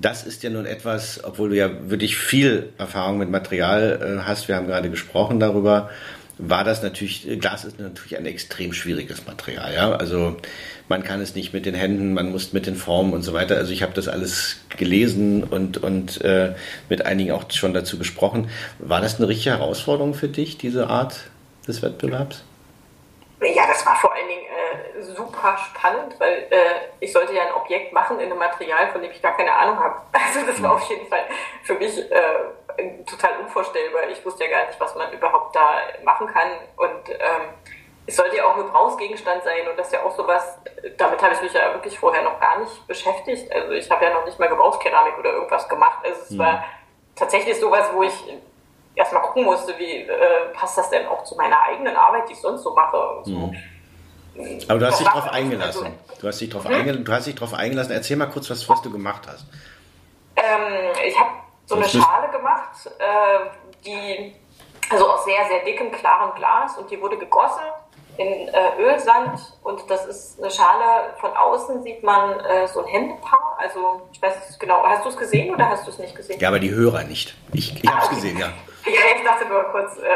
Das 0.01 0.25
ist 0.25 0.43
ja 0.43 0.49
nun 0.49 0.65
etwas, 0.65 1.23
obwohl 1.23 1.49
du 1.49 1.55
ja 1.55 1.69
wirklich 1.89 2.17
viel 2.17 2.73
Erfahrung 2.77 3.17
mit 3.17 3.29
Material 3.29 4.19
äh, 4.19 4.23
hast, 4.23 4.47
wir 4.47 4.55
haben 4.55 4.67
gerade 4.67 4.89
gesprochen 4.89 5.39
darüber, 5.39 5.89
war 6.37 6.63
das 6.63 6.83
natürlich, 6.83 7.27
Glas 7.39 7.63
ist 7.63 7.79
natürlich 7.79 8.17
ein 8.17 8.25
extrem 8.25 8.73
schwieriges 8.73 9.25
Material, 9.25 9.73
ja. 9.73 9.91
Also 9.93 10.35
man 10.89 11.03
kann 11.03 11.21
es 11.21 11.33
nicht 11.33 11.53
mit 11.53 11.65
den 11.65 11.73
Händen, 11.75 12.13
man 12.13 12.31
muss 12.31 12.53
mit 12.53 12.67
den 12.67 12.75
Formen 12.75 13.13
und 13.13 13.21
so 13.21 13.33
weiter. 13.33 13.55
Also 13.55 13.71
ich 13.71 13.81
habe 13.83 13.93
das 13.93 14.07
alles 14.07 14.57
gelesen 14.77 15.43
und, 15.43 15.77
und 15.77 16.21
äh, 16.21 16.53
mit 16.89 17.05
einigen 17.05 17.31
auch 17.31 17.49
schon 17.51 17.73
dazu 17.73 17.97
gesprochen. 17.97 18.49
War 18.79 19.01
das 19.01 19.17
eine 19.17 19.27
richtige 19.27 19.57
Herausforderung 19.57 20.13
für 20.13 20.27
dich, 20.27 20.57
diese 20.57 20.87
Art 20.87 21.15
des 21.67 21.81
Wettbewerbs? 21.81 22.43
Ja, 23.41 23.67
das 23.67 23.85
war 23.85 23.95
vor 23.95 24.13
allen 24.13 24.27
Dingen 24.27 24.41
äh, 24.41 24.64
super 25.15 25.57
spannend, 25.57 26.19
weil 26.19 26.47
äh, 26.49 26.89
ich 26.99 27.11
sollte 27.11 27.33
ja 27.33 27.43
ein 27.43 27.53
Objekt 27.53 27.93
machen 27.93 28.19
in 28.19 28.29
einem 28.29 28.39
Material, 28.39 28.89
von 28.89 29.01
dem 29.01 29.11
ich 29.11 29.21
gar 29.21 29.35
keine 29.35 29.53
Ahnung 29.53 29.79
habe. 29.79 29.95
Also 30.13 30.45
das 30.45 30.61
war 30.61 30.71
mhm. 30.71 30.75
auf 30.75 30.89
jeden 30.89 31.07
Fall 31.07 31.23
für 31.63 31.75
mich 31.75 31.97
äh, 32.11 33.03
total 33.05 33.39
unvorstellbar. 33.39 34.09
Ich 34.09 34.25
wusste 34.25 34.45
ja 34.45 34.49
gar 34.49 34.67
nicht, 34.67 34.79
was 34.79 34.95
man 34.95 35.11
überhaupt 35.13 35.55
da 35.55 35.77
machen 36.03 36.27
kann. 36.27 36.49
Und 36.77 37.09
ähm, 37.09 37.53
es 38.07 38.15
sollte 38.15 38.37
ja 38.37 38.45
auch 38.45 38.55
ein 38.55 38.63
Gebrauchsgegenstand 38.63 39.43
sein 39.43 39.67
und 39.69 39.77
das 39.79 39.87
ist 39.87 39.93
ja 39.93 40.03
auch 40.03 40.15
sowas, 40.15 40.59
damit 40.97 41.21
habe 41.23 41.33
ich 41.33 41.41
mich 41.41 41.53
ja 41.53 41.73
wirklich 41.73 41.97
vorher 41.97 42.23
noch 42.23 42.39
gar 42.39 42.59
nicht 42.59 42.87
beschäftigt. 42.87 43.51
Also 43.51 43.71
ich 43.71 43.89
habe 43.89 44.05
ja 44.05 44.13
noch 44.13 44.25
nicht 44.25 44.37
mal 44.39 44.47
Gebrauchskeramik 44.47 45.17
oder 45.17 45.33
irgendwas 45.33 45.67
gemacht. 45.67 45.99
Also 46.03 46.21
es 46.21 46.31
mhm. 46.31 46.39
war 46.39 46.63
tatsächlich 47.15 47.59
sowas, 47.59 47.89
wo 47.93 48.03
ich 48.03 48.37
erstmal 48.95 49.23
gucken 49.23 49.45
musste, 49.45 49.77
wie 49.77 50.01
äh, 50.01 50.49
passt 50.53 50.77
das 50.77 50.89
denn 50.89 51.07
auch 51.07 51.23
zu 51.23 51.35
meiner 51.35 51.61
eigenen 51.61 51.95
Arbeit, 51.95 52.29
die 52.29 52.33
ich 52.33 52.41
sonst 52.41 52.63
so 52.63 52.73
mache. 52.73 53.21
So. 53.23 53.31
Mhm. 53.31 53.57
Aber 54.67 54.79
du 54.79 54.87
hast 54.87 54.99
dich 54.99 55.07
darauf 55.07 55.31
eingelassen. 55.31 55.85
Also, 55.85 56.21
du 56.21 56.27
hast 56.27 56.41
dich 56.41 56.49
darauf 56.49 56.65
hm? 56.65 56.73
eingelassen. 56.75 57.05
Du 57.05 57.11
hast 57.13 57.25
dich 57.27 57.35
darauf 57.35 57.53
eingelassen. 57.53 57.91
Erzähl 57.91 58.17
mal 58.17 58.27
kurz, 58.27 58.49
was, 58.49 58.67
was 58.67 58.81
du 58.81 58.91
gemacht 58.91 59.23
hast. 59.27 59.45
Ähm, 60.35 60.91
ich 61.07 61.17
habe 61.19 61.31
so 61.65 61.75
eine 61.75 61.87
Schale 61.87 62.29
gemacht, 62.31 62.89
äh, 62.99 63.49
die 63.85 64.35
also 64.89 65.09
aus 65.09 65.25
sehr, 65.25 65.45
sehr 65.47 65.63
dickem, 65.63 65.91
klarem 65.91 66.35
Glas 66.35 66.77
und 66.77 66.89
die 66.91 67.01
wurde 67.01 67.17
gegossen 67.17 67.63
in 68.17 68.47
äh, 68.47 68.77
Ölsand 68.79 69.39
und 69.63 69.89
das 69.89 70.05
ist 70.05 70.39
eine 70.39 70.49
Schale, 70.49 71.13
von 71.19 71.35
außen 71.35 71.83
sieht 71.83 72.01
man 72.03 72.39
äh, 72.39 72.67
so 72.67 72.81
ein 72.81 72.87
Händepaar, 72.87 73.57
also 73.57 74.07
ich 74.13 74.21
weiß 74.21 74.47
nicht 74.47 74.59
genau, 74.59 74.83
hast 74.83 75.03
du 75.03 75.09
es 75.09 75.17
gesehen 75.17 75.53
oder 75.53 75.69
hast 75.69 75.85
du 75.85 75.91
es 75.91 75.97
nicht 75.97 76.15
gesehen? 76.15 76.39
Ja, 76.39 76.47
aber 76.47 76.59
die 76.59 76.71
Hörer 76.71 77.03
nicht. 77.03 77.35
Ich, 77.51 77.83
ich 77.83 77.89
ah, 77.89 77.93
habe 77.93 78.01
es 78.01 78.05
okay. 78.07 78.15
gesehen, 78.15 78.37
ja. 78.37 78.53
Ja, 78.85 79.15
ich 79.15 79.23
dachte 79.23 79.45
nur 79.45 79.63
kurz, 79.65 79.97
äh, 79.97 80.09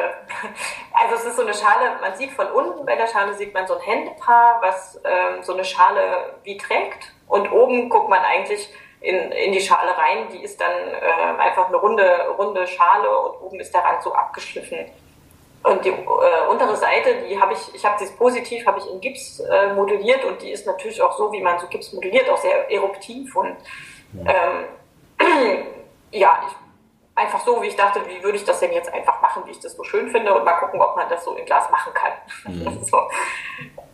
also 0.94 1.16
es 1.16 1.26
ist 1.26 1.38
so 1.38 1.42
eine 1.42 1.54
Schale, 1.54 1.98
man 2.02 2.16
sieht 2.16 2.32
von 2.32 2.48
unten 2.52 2.86
bei 2.86 2.96
der 2.96 3.08
Schale 3.08 3.34
sieht 3.34 3.54
man 3.54 3.66
so 3.66 3.76
ein 3.76 3.82
Händepaar, 3.82 4.62
was 4.62 5.00
ähm, 5.04 5.42
so 5.42 5.54
eine 5.54 5.66
Schale 5.66 6.34
wie 6.44 6.56
trägt. 6.56 7.12
Und 7.28 7.52
oben 7.52 7.90
guckt 7.90 8.10
man 8.10 8.20
eigentlich 8.20 8.72
in, 9.02 9.32
in 9.32 9.54
die 9.54 9.62
Schale 9.62 9.98
rein, 9.98 10.28
die 10.32 10.44
ist 10.44 10.62
dann 10.62 10.72
äh, 10.72 11.40
einfach 11.40 11.68
eine 11.68 11.78
runde, 11.78 12.28
runde 12.38 12.68
Schale 12.68 13.10
und 13.10 13.42
oben 13.42 13.60
ist 13.60 13.74
der 13.74 13.84
Rand 13.84 14.04
so 14.04 14.14
abgeschliffen. 14.14 14.86
Und 15.64 15.84
die 15.84 15.90
äh, 15.90 16.48
untere 16.50 16.76
Seite, 16.76 17.24
die 17.28 17.40
habe 17.40 17.54
ich, 17.54 17.76
ich 17.76 17.86
habe 17.86 17.96
das 18.00 18.12
positiv, 18.16 18.66
habe 18.66 18.80
ich 18.80 18.90
in 18.90 19.02
Gips 19.02 19.40
äh, 19.40 19.74
modelliert. 19.74 20.24
Und 20.26 20.42
die 20.42 20.52
ist 20.52 20.66
natürlich 20.66 21.02
auch 21.02 21.18
so, 21.18 21.32
wie 21.32 21.42
man 21.42 21.60
so 21.60 21.68
Gips 21.68 21.92
modelliert, 21.92 22.30
auch 22.30 22.38
sehr 22.38 22.72
eruptiv 22.72 23.36
und 23.36 23.58
ähm, 24.26 24.66
ja, 26.12 26.44
ich, 26.48 26.69
einfach 27.20 27.40
so, 27.42 27.62
wie 27.62 27.68
ich 27.68 27.76
dachte, 27.76 28.02
wie 28.08 28.24
würde 28.24 28.38
ich 28.38 28.46
das 28.46 28.60
denn 28.60 28.72
jetzt 28.72 28.92
einfach 28.94 29.22
machen, 29.22 29.44
wie 29.46 29.52
ich 29.52 29.60
das 29.60 29.74
so 29.74 29.84
schön 29.84 30.10
finde 30.10 30.34
und 30.34 30.44
mal 30.44 30.54
gucken, 30.54 30.82
ob 30.82 30.96
man 30.96 31.10
das 31.10 31.24
so 31.24 31.36
in 31.36 31.46
Glas 31.46 31.70
machen 31.70 31.94
kann. 31.94 32.14
Mhm. 32.46 32.84
so. 32.84 32.98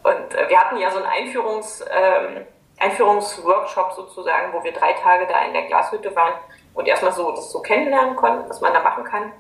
Und 0.04 0.34
äh, 0.36 0.50
wir 0.50 0.60
hatten 0.60 0.78
ja 0.78 0.92
so 0.92 0.98
einen 0.98 1.08
Einführungs, 1.08 1.84
ähm, 1.92 2.46
Einführungsworkshop 2.78 3.94
sozusagen, 3.94 4.54
wo 4.54 4.64
wir 4.64 4.74
drei 4.74 4.94
Tage 4.94 5.28
da 5.28 5.44
in 5.46 5.54
der 5.54 5.64
Glashütte 5.64 6.16
waren 6.16 6.34
und 6.74 6.88
erstmal 6.88 7.14
so 7.14 7.32
das 7.32 7.52
so 7.52 7.62
kennenlernen 7.62 8.16
konnten, 8.16 8.50
was 8.50 8.62
man 8.62 8.74
da 8.74 8.82
machen 8.82 9.04
kann. 9.04 9.32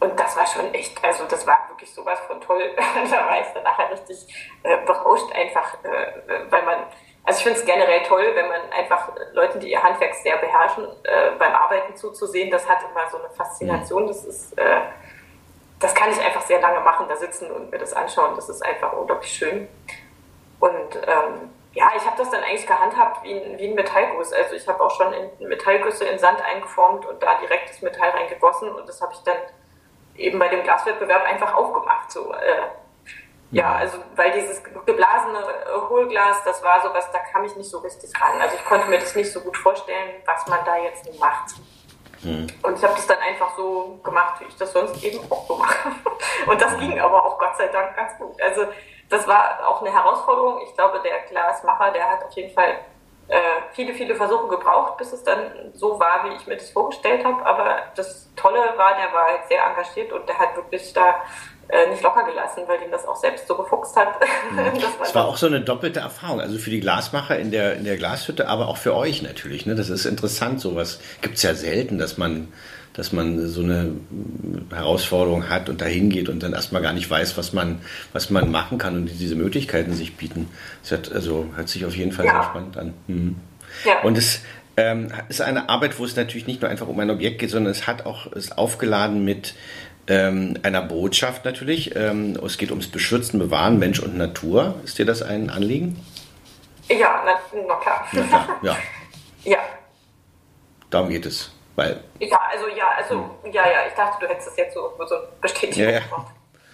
Und 0.00 0.20
das 0.20 0.36
war 0.36 0.46
schon 0.46 0.72
echt, 0.74 1.02
also 1.02 1.24
das 1.24 1.46
war 1.46 1.58
wirklich 1.68 1.92
sowas 1.92 2.20
von 2.26 2.40
toll. 2.40 2.70
da 2.76 3.26
war 3.26 3.40
ich 3.40 3.46
dann 3.54 3.62
nachher 3.62 3.90
richtig 3.90 4.52
äh, 4.62 4.76
berauscht 4.84 5.32
einfach, 5.32 5.82
äh, 5.82 6.50
weil 6.50 6.62
man, 6.62 6.78
also 7.24 7.38
ich 7.38 7.44
finde 7.44 7.58
es 7.58 7.64
generell 7.64 8.02
toll, 8.02 8.30
wenn 8.34 8.48
man 8.48 8.60
einfach 8.70 9.10
Leuten, 9.32 9.58
die 9.58 9.70
ihr 9.70 9.82
Handwerk 9.82 10.14
sehr 10.14 10.36
beherrschen, 10.36 10.84
äh, 11.04 11.30
beim 11.38 11.54
Arbeiten 11.54 11.96
zuzusehen, 11.96 12.50
das 12.50 12.68
hat 12.68 12.78
immer 12.82 13.08
so 13.10 13.18
eine 13.18 13.30
Faszination. 13.30 14.06
Das 14.06 14.24
ist, 14.26 14.56
äh, 14.58 14.80
das 15.80 15.94
kann 15.94 16.10
ich 16.10 16.20
einfach 16.20 16.42
sehr 16.42 16.60
lange 16.60 16.80
machen, 16.80 17.06
da 17.08 17.16
sitzen 17.16 17.50
und 17.50 17.70
mir 17.70 17.78
das 17.78 17.94
anschauen. 17.94 18.36
Das 18.36 18.50
ist 18.50 18.62
einfach 18.62 18.92
unglaublich 18.92 19.32
schön. 19.32 19.68
Und 20.60 20.96
ähm, 20.96 21.50
ja, 21.72 21.90
ich 21.96 22.04
habe 22.04 22.16
das 22.18 22.30
dann 22.30 22.42
eigentlich 22.42 22.66
gehandhabt 22.66 23.24
wie 23.24 23.32
ein, 23.32 23.58
wie 23.58 23.68
ein 23.68 23.74
Metallguss. 23.74 24.32
Also 24.32 24.54
ich 24.54 24.68
habe 24.68 24.84
auch 24.84 24.90
schon 24.90 25.12
in 25.14 25.48
Metallgüsse 25.48 26.04
in 26.04 26.18
Sand 26.18 26.42
eingeformt 26.44 27.06
und 27.06 27.22
da 27.22 27.38
direkt 27.40 27.70
das 27.70 27.80
Metall 27.80 28.10
reingegossen 28.10 28.70
und 28.70 28.86
das 28.86 29.00
habe 29.00 29.14
ich 29.14 29.20
dann 29.20 29.36
eben 30.16 30.38
bei 30.38 30.48
dem 30.48 30.62
Glaswettbewerb 30.62 31.24
einfach 31.24 31.54
aufgemacht. 31.54 32.12
So, 32.12 32.32
äh, 32.32 32.68
ja, 33.54 33.76
also 33.76 33.98
weil 34.16 34.32
dieses 34.32 34.62
geblasene 34.62 35.38
äh, 35.38 35.88
Hohlglas, 35.88 36.42
das 36.44 36.62
war 36.62 36.82
so 36.82 36.92
was, 36.92 37.10
da 37.12 37.20
kam 37.20 37.44
ich 37.44 37.54
nicht 37.56 37.70
so 37.70 37.78
richtig 37.78 38.10
ran. 38.20 38.40
Also 38.40 38.56
ich 38.56 38.64
konnte 38.64 38.88
mir 38.88 38.98
das 38.98 39.14
nicht 39.14 39.32
so 39.32 39.40
gut 39.40 39.56
vorstellen, 39.56 40.22
was 40.26 40.46
man 40.48 40.58
da 40.64 40.76
jetzt 40.76 41.18
macht. 41.20 41.54
Mhm. 42.22 42.48
Und 42.62 42.78
ich 42.78 42.84
habe 42.84 42.94
das 42.94 43.06
dann 43.06 43.18
einfach 43.18 43.56
so 43.56 44.00
gemacht, 44.02 44.40
wie 44.40 44.44
ich 44.46 44.56
das 44.56 44.72
sonst 44.72 45.02
eben 45.04 45.20
auch 45.30 45.46
so 45.46 45.56
mache. 45.56 45.90
Und 46.46 46.60
das 46.60 46.76
ging 46.78 46.98
aber 46.98 47.24
auch 47.24 47.38
Gott 47.38 47.56
sei 47.56 47.68
Dank 47.68 47.94
ganz 47.96 48.18
gut. 48.18 48.40
Also 48.42 48.66
das 49.08 49.28
war 49.28 49.68
auch 49.68 49.82
eine 49.82 49.92
Herausforderung. 49.92 50.60
Ich 50.66 50.74
glaube, 50.74 51.00
der 51.00 51.20
Glasmacher, 51.28 51.92
der 51.92 52.10
hat 52.10 52.24
auf 52.24 52.32
jeden 52.32 52.52
Fall 52.52 52.80
äh, 53.28 53.38
viele, 53.72 53.94
viele 53.94 54.14
Versuche 54.16 54.48
gebraucht, 54.48 54.96
bis 54.96 55.12
es 55.12 55.22
dann 55.22 55.72
so 55.74 55.98
war, 56.00 56.24
wie 56.24 56.34
ich 56.34 56.46
mir 56.46 56.56
das 56.56 56.70
vorgestellt 56.70 57.24
habe. 57.24 57.44
Aber 57.46 57.82
das 57.94 58.30
Tolle 58.34 58.60
war, 58.76 58.96
der 58.96 59.12
war 59.12 59.26
halt 59.26 59.46
sehr 59.48 59.64
engagiert 59.64 60.12
und 60.12 60.28
der 60.28 60.38
hat 60.38 60.56
wirklich 60.56 60.92
da 60.92 61.22
äh, 61.68 61.90
nicht 61.90 62.02
locker 62.02 62.24
gelassen, 62.24 62.62
weil 62.66 62.82
ihn 62.82 62.90
das 62.90 63.06
auch 63.06 63.16
selbst 63.16 63.46
so 63.46 63.56
gefuchst 63.56 63.96
hat. 63.96 64.08
Das 64.98 65.14
war 65.14 65.26
auch 65.26 65.36
so 65.36 65.46
eine 65.46 65.60
doppelte 65.60 66.00
Erfahrung, 66.00 66.40
also 66.40 66.58
für 66.58 66.70
die 66.70 66.80
Glasmacher 66.80 67.38
in 67.38 67.50
der, 67.50 67.74
in 67.74 67.84
der 67.84 67.96
Glashütte, 67.96 68.48
aber 68.48 68.68
auch 68.68 68.76
für 68.76 68.94
euch 68.94 69.22
natürlich. 69.22 69.66
Ne? 69.66 69.74
Das 69.74 69.90
ist 69.90 70.04
interessant, 70.06 70.60
sowas 70.60 71.00
gibt 71.20 71.36
es 71.36 71.42
ja 71.42 71.54
selten, 71.54 71.98
dass 71.98 72.16
man 72.18 72.48
dass 72.94 73.12
man 73.12 73.48
so 73.48 73.60
eine 73.62 73.90
Herausforderung 74.70 75.48
hat 75.48 75.68
und 75.68 75.80
dahin 75.80 76.10
geht 76.10 76.28
und 76.28 76.42
dann 76.42 76.52
erstmal 76.52 76.80
gar 76.80 76.92
nicht 76.92 77.10
weiß, 77.10 77.36
was 77.36 77.52
man, 77.52 77.80
was 78.12 78.30
man 78.30 78.50
machen 78.52 78.78
kann 78.78 78.94
und 78.94 79.10
diese 79.18 79.34
Möglichkeiten 79.34 79.92
sich 79.94 80.16
bieten. 80.16 80.48
Das 80.82 80.92
hat, 80.92 81.12
also, 81.12 81.46
hört 81.56 81.68
sich 81.68 81.84
auf 81.84 81.96
jeden 81.96 82.12
Fall 82.12 82.24
ja. 82.24 82.34
sehr 82.34 82.42
spannend 82.44 82.76
an. 82.76 82.94
Mhm. 83.08 83.36
Ja. 83.84 84.02
Und 84.02 84.16
es 84.16 84.42
ähm, 84.76 85.08
ist 85.28 85.40
eine 85.40 85.68
Arbeit, 85.68 85.98
wo 85.98 86.04
es 86.04 86.14
natürlich 86.16 86.46
nicht 86.46 86.62
nur 86.62 86.70
einfach 86.70 86.88
um 86.88 86.98
ein 87.00 87.10
Objekt 87.10 87.40
geht, 87.40 87.50
sondern 87.50 87.72
es 87.72 87.86
hat 87.86 88.06
auch, 88.06 88.30
ist 88.32 88.58
aufgeladen 88.58 89.24
mit 89.24 89.54
ähm, 90.08 90.58
einer 90.62 90.82
Botschaft 90.82 91.44
natürlich. 91.44 91.94
Ähm, 91.96 92.38
es 92.44 92.58
geht 92.58 92.70
ums 92.70 92.90
Beschützen, 92.90 93.38
Bewahren, 93.38 93.78
Mensch 93.78 94.00
und 94.00 94.16
Natur. 94.16 94.74
Ist 94.84 94.98
dir 94.98 95.06
das 95.06 95.22
ein 95.22 95.50
Anliegen? 95.50 96.04
Ja, 96.88 97.22
na, 97.24 97.60
na 97.66 97.74
klar. 97.76 98.06
Na 98.12 98.22
klar, 98.22 98.58
ja. 98.62 98.76
ja. 99.44 99.58
Darum 100.90 101.08
geht 101.08 101.26
es. 101.26 101.50
Weil 101.76 102.00
ja, 102.20 102.40
also 102.52 102.68
ja, 102.68 102.90
also 102.96 103.30
hm. 103.42 103.52
ja, 103.52 103.68
ja, 103.68 103.86
ich 103.88 103.94
dachte, 103.94 104.24
du 104.24 104.30
hättest 104.30 104.48
das 104.48 104.56
jetzt 104.56 104.74
so, 104.74 104.92
so 105.06 105.16
bestätigt. 105.40 105.76
Ja, 105.76 105.90
ja. 105.90 106.00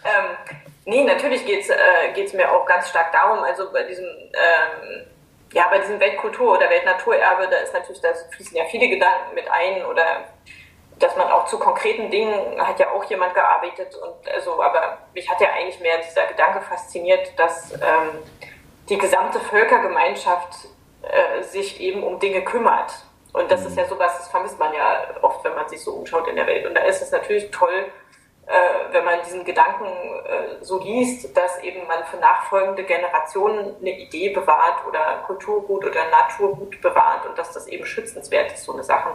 Ähm, 0.05 0.37
nee, 0.85 1.05
natürlich 1.05 1.45
geht 1.47 1.61
es 1.61 1.71
äh, 1.71 2.37
mir 2.37 2.51
auch 2.51 2.67
ganz 2.67 2.89
stark 2.89 3.13
darum, 3.13 3.39
also 3.45 3.71
bei 3.73 3.83
diesem, 3.85 4.05
ähm, 4.05 5.07
ja, 5.53 5.69
bei 5.71 5.79
diesem 5.79 5.99
Weltkultur- 6.01 6.57
oder 6.57 6.69
Weltnaturerbe, 6.69 7.49
da 7.51 7.57
ist 7.59 7.73
natürlich, 7.73 8.01
da 8.01 8.09
fließen 8.35 8.57
ja 8.57 8.65
viele 8.71 8.89
Gedanken 8.89 9.35
mit 9.35 9.45
ein 9.51 9.85
oder 9.85 10.25
dass 11.01 11.17
man 11.17 11.29
auch 11.31 11.47
zu 11.47 11.59
konkreten 11.59 12.11
Dingen 12.11 12.61
hat 12.61 12.79
ja 12.79 12.91
auch 12.93 13.05
jemand 13.05 13.35
gearbeitet 13.35 13.95
und 13.97 14.33
also, 14.33 14.63
aber 14.63 14.99
mich 15.15 15.29
hat 15.29 15.41
ja 15.41 15.49
eigentlich 15.51 15.81
mehr 15.81 15.99
dieser 15.99 16.27
Gedanke 16.27 16.61
fasziniert, 16.61 17.39
dass 17.39 17.73
ähm, 17.73 18.19
die 18.89 18.99
gesamte 18.99 19.41
Völkergemeinschaft 19.41 20.69
äh, 21.03 21.43
sich 21.43 21.81
eben 21.81 22.03
um 22.03 22.19
Dinge 22.19 22.43
kümmert 22.43 22.93
und 23.33 23.51
das 23.51 23.65
ist 23.65 23.77
ja 23.77 23.87
sowas, 23.87 24.17
das 24.19 24.29
vermisst 24.29 24.59
man 24.59 24.73
ja 24.75 25.05
oft, 25.23 25.45
wenn 25.45 25.55
man 25.55 25.69
sich 25.69 25.83
so 25.83 25.93
umschaut 25.93 26.27
in 26.29 26.37
der 26.37 26.47
Welt. 26.47 26.67
Und 26.67 26.75
da 26.75 26.83
ist 26.83 27.01
es 27.01 27.13
natürlich 27.13 27.51
toll, 27.51 27.87
äh, 28.47 28.53
wenn 28.93 29.05
man 29.05 29.21
diesen 29.25 29.45
Gedanken 29.45 29.87
äh, 29.87 30.65
so 30.65 30.83
liest, 30.83 31.37
dass 31.37 31.63
eben 31.63 31.87
man 31.87 32.05
für 32.05 32.17
nachfolgende 32.17 32.83
Generationen 32.83 33.77
eine 33.81 33.99
Idee 33.99 34.31
bewahrt 34.31 34.85
oder 34.89 35.23
Kulturgut 35.27 35.85
oder 35.85 36.09
Naturgut 36.11 36.81
bewahrt 36.81 37.27
und 37.27 37.39
dass 37.39 37.53
das 37.53 37.69
eben 37.69 37.87
schützenswert 37.87 38.53
ist, 38.53 38.65
so 38.65 38.73
eine 38.73 38.83
Sache. 38.83 39.11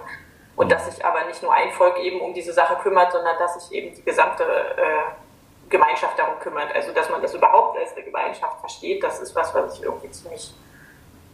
Und 0.56 0.72
dass 0.72 0.86
sich 0.86 1.04
aber 1.04 1.26
nicht 1.26 1.44
nur 1.44 1.54
ein 1.54 1.72
Volk 1.72 2.00
eben 2.00 2.22
um 2.22 2.34
diese 2.34 2.54
Sache 2.54 2.76
kümmert, 2.82 3.12
sondern 3.12 3.38
dass 3.38 3.56
sich 3.56 3.78
eben 3.78 3.94
die 3.94 4.04
gesamte 4.04 4.44
äh, 4.44 5.70
Gemeinschaft 5.70 6.18
darum 6.18 6.40
kümmert. 6.40 6.74
Also 6.74 6.92
dass 6.92 7.10
man 7.10 7.22
das 7.22 7.34
überhaupt 7.34 7.78
als 7.78 7.94
eine 7.94 8.04
Gemeinschaft 8.04 8.60
versteht, 8.60 9.04
das 9.04 9.20
ist 9.20 9.36
was, 9.36 9.54
was 9.54 9.76
ich 9.76 9.84
irgendwie 9.84 10.12
ziemlich, 10.12 10.54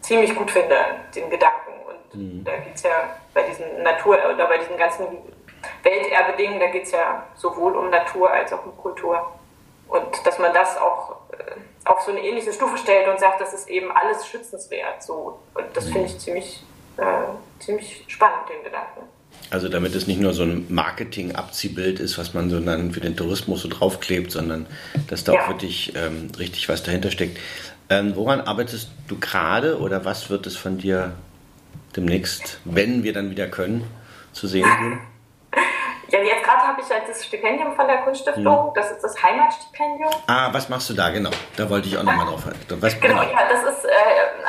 ziemlich 0.02 0.36
gut 0.36 0.50
finde, 0.50 0.76
den 1.16 1.30
Gedanken. 1.30 1.72
Und 1.88 2.20
mhm. 2.20 2.44
da 2.44 2.58
geht 2.58 2.76
es 2.76 2.84
ja 2.84 3.16
bei 3.34 3.44
diesen 3.44 3.84
Natur- 3.84 4.20
oder 4.34 4.48
bei 4.48 4.58
diesen 4.58 4.78
ganzen 4.78 5.06
Welterbedingungen, 5.84 6.60
da 6.60 6.68
geht 6.68 6.84
es 6.84 6.92
ja 6.92 7.24
sowohl 7.36 7.76
um 7.76 7.90
Natur 7.90 8.32
als 8.32 8.52
auch 8.54 8.66
um 8.66 8.76
Kultur. 8.78 9.32
Und 9.88 10.26
dass 10.26 10.40
man 10.40 10.54
das 10.54 10.78
auch 10.78 11.18
äh, 11.34 11.56
auf 11.86 12.02
so 12.02 12.12
eine 12.12 12.22
ähnliche 12.22 12.54
Stufe 12.54 12.78
stellt 12.78 13.08
und 13.08 13.20
sagt, 13.20 13.42
das 13.42 13.54
ist 13.54 13.70
eben 13.70 13.92
alles 13.92 14.26
schützenswert. 14.28 15.04
So. 15.04 15.40
Und 15.54 15.66
das 15.76 15.86
finde 15.86 16.06
ich 16.06 16.20
ziemlich, 16.20 16.64
äh, 16.98 17.04
ziemlich 17.62 18.04
spannend, 18.08 18.50
den 18.50 18.64
Gedanken. 18.64 19.02
Also 19.50 19.68
damit 19.68 19.96
es 19.96 20.08
nicht 20.08 20.22
nur 20.22 20.34
so 20.34 20.44
ein 20.44 20.66
Marketing-Abziehbild 20.70 22.00
ist, 22.00 22.18
was 22.18 22.34
man 22.34 22.50
so 22.50 22.60
dann 22.60 22.92
für 22.92 23.02
den 23.02 23.18
Tourismus 23.18 23.62
so 23.62 23.68
draufklebt, 23.68 24.32
sondern 24.32 24.66
dass 25.08 25.24
da 25.24 25.34
ja. 25.34 25.42
auch 25.42 25.50
wirklich 25.50 25.94
ähm, 25.96 26.30
richtig 26.38 26.70
was 26.70 26.84
dahinter 26.84 27.12
steckt. 27.12 27.38
Ähm, 27.90 28.16
woran 28.16 28.40
arbeitest 28.42 28.90
du 29.08 29.20
gerade 29.20 29.80
oder 29.80 30.06
was 30.06 30.30
wird 30.30 30.48
es 30.48 30.56
von 30.56 30.78
dir 30.78 31.14
demnächst, 31.96 32.60
wenn 32.64 33.04
wir 33.04 33.12
dann 33.12 33.30
wieder 33.32 33.48
können, 33.48 33.84
zu 34.32 34.48
sehen 34.48 34.68
geben? 34.80 35.02
Ja, 36.12 36.20
jetzt 36.20 36.44
gerade 36.44 36.62
habe 36.62 36.82
ich 36.82 36.90
halt 36.90 37.08
das 37.08 37.26
Stipendium 37.26 37.74
von 37.74 37.88
der 37.88 38.00
Kunststiftung. 38.00 38.70
Mhm. 38.70 38.74
Das 38.76 38.92
ist 38.92 39.02
das 39.02 39.22
Heimatstipendium. 39.24 40.12
Ah, 40.28 40.50
was 40.52 40.68
machst 40.68 40.90
du 40.90 40.94
da 40.94 41.10
genau? 41.10 41.30
Da 41.56 41.70
wollte 41.70 41.88
ich 41.88 41.98
auch 41.98 42.04
nochmal 42.04 42.26
drauf 42.26 42.46
halten. 42.46 42.60
Was, 42.82 43.00
genau, 43.00 43.22
genau, 43.22 43.32
ja, 43.32 43.48
das 43.50 43.64
ist, 43.64 43.86
äh, 43.86 43.90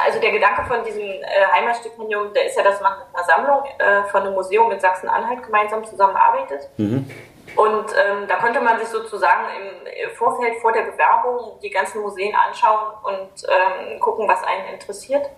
also 0.05 0.21
der 0.21 0.33
Gedanke 0.33 0.65
von 0.65 0.83
diesem 0.85 1.03
äh, 1.03 1.25
Heimatstipendium, 1.53 2.33
der 2.33 2.47
ist 2.47 2.57
ja, 2.57 2.65
dass 2.65 2.81
man 2.81 2.93
mit 2.99 3.15
einer 3.15 3.25
Sammlung 3.25 3.65
äh, 3.79 4.03
von 4.11 4.23
einem 4.23 4.35
Museum 4.35 4.73
in 4.73 4.81
Sachsen-Anhalt 4.81 5.43
gemeinsam 5.45 5.85
zusammenarbeitet. 5.85 6.69
Mhm. 6.79 7.09
Und 7.55 7.87
ähm, 7.93 8.27
da 8.29 8.37
könnte 8.37 8.61
man 8.61 8.79
sich 8.79 8.89
sozusagen 8.89 9.45
im 9.53 10.11
Vorfeld 10.17 10.57
vor 10.61 10.73
der 10.73 10.83
Bewerbung 10.83 11.59
die 11.63 11.71
ganzen 11.71 12.01
Museen 12.01 12.35
anschauen 12.35 12.93
und 13.03 13.31
ähm, 13.49 14.01
gucken, 14.01 14.27
was 14.27 14.43
einen 14.45 14.67
interessiert. 14.73 15.29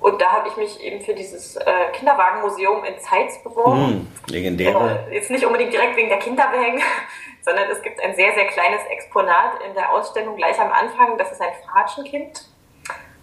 Und 0.00 0.20
da 0.20 0.32
habe 0.32 0.48
ich 0.48 0.56
mich 0.56 0.82
eben 0.82 1.00
für 1.00 1.14
dieses 1.14 1.56
äh, 1.56 1.64
Kinderwagenmuseum 1.92 2.84
in 2.84 2.98
Zeitz 2.98 3.42
beworben. 3.42 4.08
Mm, 4.26 4.30
legendäre. 4.30 5.04
Äh, 5.10 5.14
jetzt 5.14 5.30
nicht 5.30 5.44
unbedingt 5.44 5.72
direkt 5.72 5.96
wegen 5.96 6.08
der 6.08 6.18
Kinderwagen, 6.18 6.80
sondern 7.42 7.68
es 7.70 7.82
gibt 7.82 8.02
ein 8.02 8.14
sehr, 8.14 8.32
sehr 8.32 8.46
kleines 8.46 8.82
Exponat 8.90 9.62
in 9.66 9.74
der 9.74 9.92
Ausstellung 9.92 10.36
gleich 10.36 10.58
am 10.58 10.72
Anfang. 10.72 11.18
Das 11.18 11.30
ist 11.32 11.40
ein 11.40 11.52
Fratschenkind. 11.66 12.48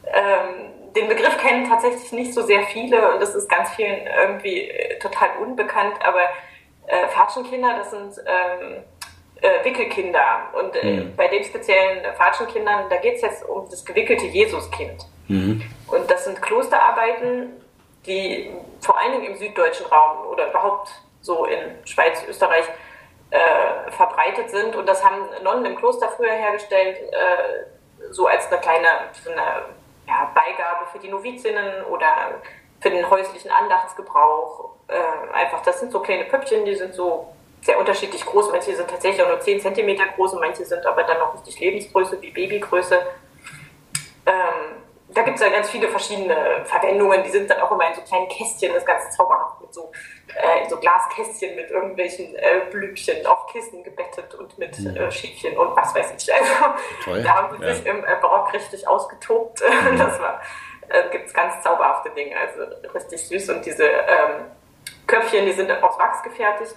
Ähm, 0.05 0.93
den 0.95 1.07
Begriff 1.07 1.37
kennen 1.39 1.67
tatsächlich 1.67 2.11
nicht 2.11 2.33
so 2.33 2.43
sehr 2.43 2.63
viele 2.63 3.11
und 3.11 3.21
das 3.21 3.33
ist 3.35 3.49
ganz 3.49 3.71
vielen 3.71 4.07
irgendwie 4.21 4.69
äh, 4.69 4.99
total 4.99 5.29
unbekannt. 5.41 5.95
Aber 6.03 6.21
äh, 6.85 7.07
Fatschenkinder, 7.07 7.77
das 7.77 7.89
sind 7.89 8.23
ähm, 8.25 8.83
äh, 9.41 9.65
Wickelkinder. 9.65 10.49
Und 10.53 10.75
äh, 10.75 11.01
mhm. 11.01 11.15
bei 11.15 11.27
den 11.27 11.43
speziellen 11.43 12.03
Fatschenkindern, 12.15 12.85
da 12.89 12.97
geht 12.97 13.15
es 13.15 13.21
jetzt 13.21 13.49
um 13.49 13.67
das 13.69 13.83
gewickelte 13.83 14.25
Jesuskind. 14.25 15.07
Mhm. 15.27 15.61
Und 15.87 16.09
das 16.09 16.25
sind 16.25 16.41
Klosterarbeiten, 16.41 17.53
die 18.05 18.51
vor 18.81 18.97
allen 18.97 19.13
Dingen 19.13 19.33
im 19.33 19.35
süddeutschen 19.37 19.85
Raum 19.87 20.27
oder 20.27 20.49
überhaupt 20.49 20.89
so 21.21 21.45
in 21.45 21.85
Schweiz, 21.85 22.23
Österreich 22.27 22.65
äh, 23.29 23.91
verbreitet 23.91 24.49
sind. 24.49 24.75
Und 24.75 24.87
das 24.87 25.03
haben 25.03 25.27
Nonnen 25.43 25.65
im 25.65 25.75
Kloster 25.75 26.09
früher 26.09 26.31
hergestellt, 26.31 26.97
äh, 27.11 28.11
so 28.11 28.27
als 28.27 28.47
eine 28.47 28.61
kleine 28.61 28.87
so 29.23 29.29
eine, 29.29 29.65
ja, 30.07 30.31
Beigabe 30.33 30.85
für 30.91 30.99
die 30.99 31.09
Novizinnen 31.09 31.83
oder 31.85 32.41
für 32.79 32.89
den 32.89 33.09
häuslichen 33.09 33.51
Andachtsgebrauch. 33.51 34.69
Äh, 34.87 35.33
einfach, 35.33 35.61
das 35.63 35.79
sind 35.79 35.91
so 35.91 35.99
kleine 35.99 36.23
Pöppchen, 36.25 36.63
die 36.63 36.75
sind 36.75 36.93
so 36.93 37.33
sehr 37.61 37.77
unterschiedlich 37.77 38.25
groß. 38.25 38.51
Manche 38.51 38.75
sind 38.75 38.89
tatsächlich 38.89 39.21
auch 39.21 39.27
nur 39.27 39.41
10 39.41 39.59
cm 39.59 39.97
groß 40.15 40.33
und 40.33 40.39
manche 40.39 40.63
sind 40.63 40.85
aber 40.85 41.03
dann 41.03 41.19
noch 41.19 41.33
richtig 41.33 41.59
Lebensgröße 41.59 42.21
wie 42.21 42.31
Babygröße. 42.31 42.99
Ähm, 44.25 44.33
da 45.09 45.21
gibt 45.21 45.35
es 45.37 45.41
ja 45.41 45.49
ganz 45.49 45.69
viele 45.69 45.87
verschiedene 45.87 46.65
Verwendungen. 46.65 47.23
Die 47.23 47.29
sind 47.29 47.49
dann 47.49 47.61
auch 47.61 47.71
immer 47.71 47.87
in 47.87 47.95
so 47.95 48.01
kleinen 48.01 48.27
Kästchen, 48.27 48.73
das 48.73 48.85
ganze 48.85 49.09
zauberhaft 49.11 49.61
mit 49.61 49.73
so, 49.73 49.91
äh, 50.35 50.67
so 50.69 50.77
Glaskästchen 50.77 51.55
mit 51.55 51.71
irgendwelchen 51.71 52.35
äh, 52.35 52.61
Blümchen 52.69 53.25
auf 53.25 53.47
Kissen 53.47 53.83
gebettet 53.83 54.35
und 54.35 54.57
mit 54.57 54.77
mhm. 54.79 54.95
äh, 54.97 55.11
Schäfchen 55.11 55.57
und 55.57 55.75
was 55.75 55.95
weiß 55.95 56.13
ich. 56.17 56.33
Also 56.33 56.53
Toll. 57.03 57.23
da 57.23 57.35
haben 57.35 57.57
sie 57.57 57.63
ja. 57.63 57.73
sich 57.73 57.85
im 57.85 58.03
äh, 58.03 58.15
Barock 58.21 58.53
richtig 58.53 58.87
ausgetobt. 58.87 59.61
Mhm. 59.61 59.97
Das 60.07 60.19
war, 60.19 60.41
äh, 60.89 61.09
gibt 61.09 61.27
es 61.27 61.33
ganz 61.33 61.61
zauberhafte 61.63 62.09
Dinge, 62.11 62.35
also 62.37 62.63
richtig 62.93 63.27
süß. 63.27 63.49
Und 63.49 63.65
diese 63.65 63.85
ähm, 63.85 64.51
Köpfchen, 65.05 65.45
die 65.45 65.53
sind 65.53 65.71
aus 65.71 65.97
Wachs 65.97 66.21
gefertigt. 66.23 66.75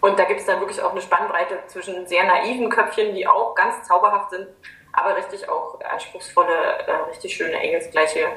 Und 0.00 0.18
da 0.18 0.24
gibt 0.24 0.40
es 0.40 0.46
dann 0.46 0.60
wirklich 0.60 0.82
auch 0.82 0.92
eine 0.92 1.00
Spannbreite 1.00 1.58
zwischen 1.68 2.06
sehr 2.06 2.24
naiven 2.24 2.68
Köpfchen, 2.68 3.14
die 3.14 3.26
auch 3.26 3.54
ganz 3.54 3.86
zauberhaft 3.86 4.30
sind, 4.30 4.48
aber 4.92 5.16
richtig 5.16 5.48
auch 5.48 5.80
anspruchsvolle, 5.80 6.54
äh, 6.86 6.92
richtig 7.08 7.36
schöne 7.36 7.58
engelsgleiche 7.58 8.28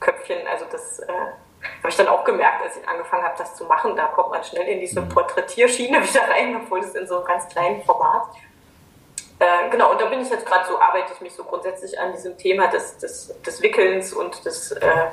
Köpfchen. 0.00 0.46
Also 0.46 0.66
das 0.70 1.00
äh, 1.00 1.12
habe 1.12 1.88
ich 1.88 1.96
dann 1.96 2.08
auch 2.08 2.24
gemerkt, 2.24 2.62
als 2.62 2.76
ich 2.76 2.88
angefangen 2.88 3.24
habe, 3.24 3.34
das 3.38 3.54
zu 3.56 3.64
machen. 3.64 3.96
Da 3.96 4.06
kommt 4.08 4.30
man 4.30 4.44
schnell 4.44 4.68
in 4.68 4.80
diese 4.80 5.00
mhm. 5.00 5.08
Porträtierschiene 5.08 6.02
wieder 6.08 6.28
rein, 6.28 6.56
obwohl 6.56 6.80
es 6.80 6.94
in 6.94 7.06
so 7.06 7.18
einem 7.18 7.26
ganz 7.26 7.48
kleinen 7.48 7.82
Format. 7.82 8.28
Äh, 9.38 9.70
genau, 9.70 9.90
und 9.90 10.00
da 10.00 10.06
bin 10.06 10.20
ich 10.20 10.30
jetzt 10.30 10.46
gerade 10.46 10.66
so, 10.68 10.80
arbeite 10.80 11.12
ich 11.14 11.20
mich 11.20 11.34
so 11.34 11.42
grundsätzlich 11.42 11.98
an 11.98 12.12
diesem 12.12 12.36
Thema 12.38 12.68
des, 12.68 12.98
des, 12.98 13.34
des 13.42 13.62
Wickelns 13.62 14.12
und 14.12 14.44
des 14.44 14.72
äh, 14.72 15.06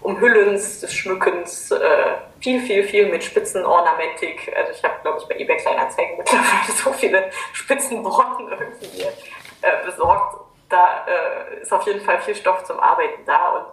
Umhüllens, 0.00 0.80
des 0.80 0.94
Schmückens, 0.94 1.70
äh, 1.70 2.14
viel, 2.40 2.60
viel, 2.60 2.84
viel 2.84 3.10
mit 3.10 3.24
Spitzenornamentik. 3.24 4.54
Also 4.56 4.72
ich 4.72 4.84
habe, 4.84 4.94
glaube 5.02 5.18
ich, 5.20 5.28
bei 5.28 5.36
eBay 5.36 5.56
Kleinanzeigen 5.56 6.16
mittlerweile 6.18 6.72
so 6.82 6.92
viele 6.92 7.30
Spitzenworten 7.52 8.48
irgendwie 8.48 9.02
äh, 9.02 9.84
besorgt 9.84 10.13
ist 11.64 11.72
auf 11.72 11.86
jeden 11.86 12.00
Fall 12.00 12.20
viel 12.20 12.34
Stoff 12.34 12.64
zum 12.64 12.78
Arbeiten 12.78 13.24
da 13.24 13.48
und 13.50 13.66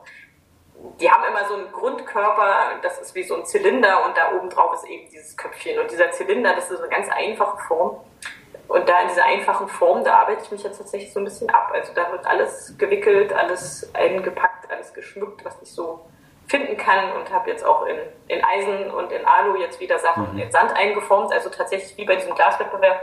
die 1.00 1.12
haben 1.12 1.24
immer 1.26 1.46
so 1.46 1.56
einen 1.56 1.72
Grundkörper, 1.72 2.80
das 2.82 3.00
ist 3.00 3.14
wie 3.14 3.24
so 3.24 3.36
ein 3.36 3.46
Zylinder 3.46 4.06
und 4.06 4.18
da 4.18 4.34
oben 4.36 4.50
drauf 4.50 4.74
ist 4.74 4.86
eben 4.86 5.10
dieses 5.12 5.38
Köpfchen 5.38 5.78
und 5.78 5.92
dieser 5.92 6.10
Zylinder, 6.12 6.56
das 6.56 6.72
ist 6.72 6.80
eine 6.80 6.90
ganz 6.90 7.08
einfache 7.10 7.58
Form 7.68 8.02
und 8.72 8.88
da 8.88 9.02
in 9.02 9.10
dieser 9.10 9.26
einfachen 9.26 9.68
Form, 9.68 10.04
da 10.06 10.20
arbeite 10.22 10.44
ich 10.44 10.52
mich 10.52 10.64
jetzt 10.64 10.78
tatsächlich 10.78 11.12
so 11.12 11.20
ein 11.20 11.26
bisschen 11.26 11.50
ab. 11.50 11.72
Also 11.74 11.94
da 11.94 12.10
wird 12.14 12.26
alles 12.26 12.74
gewickelt, 12.78 13.34
alles 13.34 13.94
eingepackt, 13.94 14.72
alles 14.72 14.94
geschmückt, 14.94 15.44
was 15.44 15.62
ich 15.62 15.70
so 15.72 16.06
finden 16.48 16.78
kann 16.78 17.12
und 17.12 17.32
habe 17.34 17.50
jetzt 17.50 17.66
auch 17.66 17.86
in, 17.86 17.98
in 18.28 18.42
Eisen 18.44 18.90
und 18.92 19.12
in 19.12 19.26
Alu 19.26 19.58
jetzt 19.58 19.82
wieder 19.82 20.00
Sachen 20.00 20.34
mhm. 20.34 20.40
in 20.40 20.52
Sand 20.52 20.74
eingeformt, 20.74 21.34
also 21.34 21.50
tatsächlich 21.50 21.98
wie 21.98 22.06
bei 22.06 22.16
diesem 22.16 22.34
Glaswettbewerb 22.34 23.02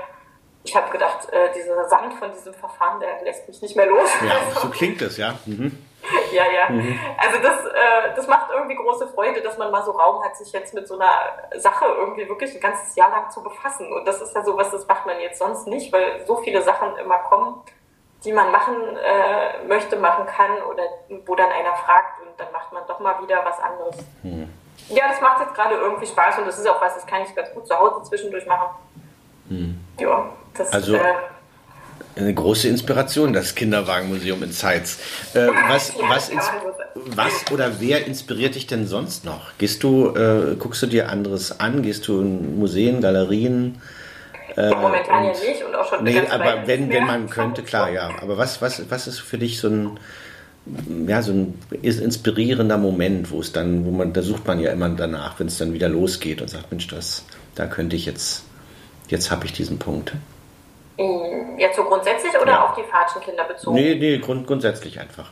ich 0.64 0.76
habe 0.76 0.90
gedacht, 0.90 1.28
äh, 1.32 1.52
dieser 1.54 1.88
Sand 1.88 2.14
von 2.14 2.30
diesem 2.32 2.54
Verfahren, 2.54 3.00
der 3.00 3.22
lässt 3.22 3.48
mich 3.48 3.62
nicht 3.62 3.76
mehr 3.76 3.86
los. 3.86 4.10
Ja, 4.22 4.60
so 4.60 4.68
klingt 4.68 5.00
es, 5.02 5.16
ja. 5.16 5.34
Mhm. 5.46 5.86
ja, 6.32 6.44
ja. 6.50 6.68
Mhm. 6.68 6.98
Also 7.16 7.38
das, 7.42 7.64
äh, 7.64 8.14
das 8.16 8.26
macht 8.26 8.50
irgendwie 8.52 8.76
große 8.76 9.08
Freude, 9.08 9.40
dass 9.40 9.56
man 9.56 9.70
mal 9.70 9.84
so 9.84 9.92
Raum 9.92 10.22
hat, 10.24 10.36
sich 10.36 10.52
jetzt 10.52 10.74
mit 10.74 10.86
so 10.86 10.98
einer 10.98 11.10
Sache 11.56 11.86
irgendwie 11.86 12.28
wirklich 12.28 12.54
ein 12.54 12.60
ganzes 12.60 12.94
Jahr 12.96 13.10
lang 13.10 13.30
zu 13.30 13.42
befassen. 13.42 13.92
Und 13.92 14.06
das 14.06 14.20
ist 14.20 14.34
ja 14.34 14.44
sowas, 14.44 14.70
das 14.70 14.86
macht 14.86 15.06
man 15.06 15.20
jetzt 15.20 15.38
sonst 15.38 15.66
nicht, 15.66 15.92
weil 15.92 16.24
so 16.26 16.36
viele 16.36 16.62
Sachen 16.62 16.96
immer 16.96 17.18
kommen, 17.18 17.62
die 18.24 18.32
man 18.32 18.50
machen 18.50 18.74
äh, 18.96 19.64
möchte, 19.66 19.96
machen 19.96 20.26
kann 20.26 20.62
oder 20.62 20.82
wo 21.24 21.34
dann 21.34 21.50
einer 21.50 21.74
fragt 21.74 22.20
und 22.22 22.38
dann 22.38 22.50
macht 22.52 22.72
man 22.72 22.82
doch 22.86 22.98
mal 22.98 23.22
wieder 23.22 23.44
was 23.44 23.58
anderes. 23.60 23.96
Mhm. 24.22 24.52
Ja, 24.88 25.08
das 25.08 25.20
macht 25.20 25.40
jetzt 25.40 25.54
gerade 25.54 25.76
irgendwie 25.76 26.06
Spaß 26.06 26.38
und 26.38 26.46
das 26.46 26.58
ist 26.58 26.68
auch 26.68 26.80
was, 26.80 26.94
das 26.94 27.06
kann 27.06 27.22
ich 27.22 27.34
ganz 27.34 27.52
gut 27.52 27.66
zu 27.66 27.78
Hause 27.78 28.02
zwischendurch 28.08 28.46
machen. 28.46 28.68
Mhm. 29.48 29.80
Ja. 29.98 30.30
Das, 30.58 30.72
also 30.72 30.96
äh, 30.96 31.00
eine 32.16 32.34
große 32.34 32.68
Inspiration, 32.68 33.32
das 33.32 33.54
Kinderwagenmuseum 33.54 34.42
in 34.42 34.52
Zeitz. 34.52 34.98
Äh, 35.34 35.46
was, 35.68 35.94
was, 36.08 36.30
was 36.94 37.52
oder 37.52 37.80
wer 37.80 38.06
inspiriert 38.06 38.54
dich 38.54 38.66
denn 38.66 38.86
sonst 38.86 39.24
noch? 39.24 39.56
Gehst 39.58 39.82
du, 39.82 40.14
äh, 40.14 40.56
guckst 40.58 40.82
du 40.82 40.86
dir 40.86 41.08
anderes 41.10 41.60
an? 41.60 41.82
Gehst 41.82 42.08
du 42.08 42.20
in 42.20 42.58
Museen, 42.58 43.00
Galerien? 43.00 43.80
Äh, 44.56 44.70
momentan 44.70 45.24
ja 45.24 45.30
nicht 45.30 45.64
und 45.64 45.74
auch 45.74 45.88
schon 45.88 46.02
Nee, 46.02 46.20
aber 46.28 46.66
wenn, 46.66 46.90
wenn 46.90 47.06
man 47.06 47.30
könnte, 47.30 47.62
klar, 47.62 47.90
ja. 47.90 48.10
Aber 48.20 48.36
was, 48.36 48.60
was, 48.60 48.90
was 48.90 49.06
ist 49.06 49.20
für 49.20 49.38
dich 49.38 49.60
so 49.60 49.68
ein, 49.68 50.00
ja, 51.06 51.22
so 51.22 51.32
ein 51.32 51.54
inspirierender 51.82 52.78
Moment, 52.78 53.30
wo 53.30 53.40
es 53.40 53.52
dann, 53.52 53.84
wo 53.84 53.90
man, 53.92 54.12
da 54.12 54.22
sucht 54.22 54.46
man 54.46 54.58
ja 54.58 54.72
immer 54.72 54.88
danach, 54.88 55.38
wenn 55.38 55.46
es 55.46 55.58
dann 55.58 55.72
wieder 55.72 55.88
losgeht 55.88 56.42
und 56.42 56.48
sagt, 56.48 56.72
Mensch, 56.72 56.88
das, 56.88 57.24
da 57.54 57.66
könnte 57.66 57.94
ich 57.94 58.06
jetzt, 58.06 58.42
jetzt 59.08 59.30
habe 59.30 59.46
ich 59.46 59.52
diesen 59.52 59.78
Punkt. 59.78 60.14
Jetzt 61.56 61.76
so 61.76 61.84
grundsätzlich 61.84 62.36
oder 62.40 62.52
ja. 62.52 62.64
auf 62.64 62.74
die 62.74 62.82
Fatschenkinder 62.82 63.44
bezogen? 63.44 63.76
Nee, 63.76 63.94
nee, 63.94 64.18
grund, 64.18 64.46
grundsätzlich 64.46 64.98
einfach. 64.98 65.30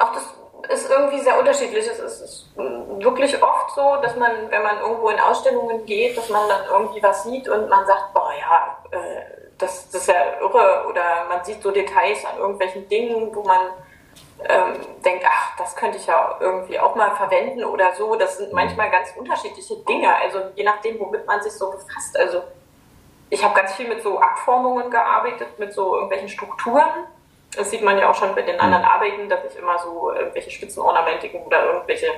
Auch 0.00 0.12
das 0.12 0.32
ist 0.72 0.90
irgendwie 0.90 1.20
sehr 1.20 1.38
unterschiedlich. 1.38 1.86
Es 1.86 1.98
ist, 1.98 2.42
wirklich 2.56 3.42
oft 3.42 3.74
so, 3.74 3.96
dass 4.00 4.16
man, 4.16 4.30
wenn 4.50 4.62
man 4.62 4.78
irgendwo 4.78 5.08
in 5.08 5.18
Ausstellungen 5.18 5.84
geht, 5.86 6.16
dass 6.16 6.28
man 6.28 6.48
dann 6.48 6.64
irgendwie 6.70 7.02
was 7.02 7.24
sieht 7.24 7.48
und 7.48 7.68
man 7.68 7.86
sagt, 7.86 8.14
boah 8.14 8.30
ja, 8.38 8.78
äh, 8.90 9.22
das, 9.58 9.90
das 9.90 10.02
ist 10.02 10.08
ja 10.08 10.40
irre. 10.40 10.86
Oder 10.88 11.26
man 11.28 11.44
sieht 11.44 11.62
so 11.62 11.70
Details 11.70 12.24
an 12.24 12.38
irgendwelchen 12.38 12.88
Dingen, 12.88 13.34
wo 13.34 13.42
man 13.42 13.60
ähm, 14.48 14.74
denkt, 15.04 15.24
ach, 15.28 15.56
das 15.56 15.76
könnte 15.76 15.98
ich 15.98 16.06
ja 16.06 16.36
irgendwie 16.40 16.78
auch 16.78 16.94
mal 16.94 17.14
verwenden 17.16 17.64
oder 17.64 17.94
so. 17.94 18.16
Das 18.16 18.38
sind 18.38 18.52
manchmal 18.52 18.90
ganz 18.90 19.08
unterschiedliche 19.16 19.76
Dinge. 19.88 20.14
Also 20.16 20.40
je 20.54 20.64
nachdem, 20.64 20.98
womit 21.00 21.26
man 21.26 21.42
sich 21.42 21.52
so 21.52 21.70
befasst. 21.70 22.18
Also 22.18 22.42
ich 23.32 23.42
habe 23.42 23.54
ganz 23.54 23.72
viel 23.72 23.88
mit 23.88 24.02
so 24.02 24.20
Abformungen 24.20 24.90
gearbeitet, 24.90 25.58
mit 25.58 25.72
so 25.72 25.94
irgendwelchen 25.94 26.28
Strukturen. 26.28 27.06
Das 27.56 27.70
sieht 27.70 27.82
man 27.82 27.98
ja 27.98 28.10
auch 28.10 28.14
schon 28.14 28.34
bei 28.34 28.42
den 28.42 28.60
anderen 28.60 28.84
Arbeiten, 28.84 29.26
dass 29.30 29.40
ich 29.50 29.58
immer 29.58 29.78
so 29.78 30.12
irgendwelche 30.12 30.50
Spitzenornamentiken 30.50 31.42
oder 31.42 31.64
irgendwelche, 31.64 32.08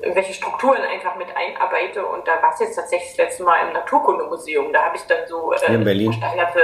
irgendwelche 0.00 0.32
Strukturen 0.32 0.80
einfach 0.82 1.16
mit 1.16 1.26
einarbeite. 1.34 2.06
Und 2.06 2.28
da 2.28 2.40
war 2.40 2.52
es 2.52 2.60
jetzt 2.60 2.76
tatsächlich 2.76 3.16
das 3.16 3.16
letzte 3.16 3.42
Mal 3.42 3.66
im 3.66 3.72
Naturkundemuseum. 3.72 4.72
Da 4.72 4.84
habe 4.84 4.96
ich 4.96 5.02
dann 5.02 5.26
so 5.26 5.52
äh, 5.52 5.74
in 5.74 5.82
Berlin. 5.82 6.12
versteinerte 6.12 6.60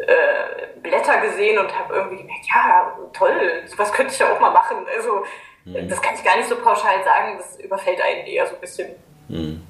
äh, 0.00 0.80
Blätter 0.82 1.20
gesehen 1.20 1.60
und 1.60 1.72
habe 1.78 1.94
irgendwie 1.94 2.16
gemerkt, 2.16 2.46
ja, 2.52 2.98
toll, 3.12 3.62
sowas 3.66 3.92
könnte 3.92 4.12
ich 4.12 4.18
ja 4.18 4.32
auch 4.32 4.40
mal 4.40 4.50
machen. 4.50 4.78
Also 4.96 5.22
mhm. 5.66 5.88
das 5.88 6.02
kann 6.02 6.16
ich 6.16 6.24
gar 6.24 6.36
nicht 6.36 6.48
so 6.48 6.56
pauschal 6.56 7.04
sagen, 7.04 7.38
das 7.38 7.60
überfällt 7.60 8.00
einen 8.00 8.26
eher 8.26 8.48
so 8.48 8.56
ein 8.56 8.60
bisschen. 8.60 8.88
Mhm. 9.28 9.69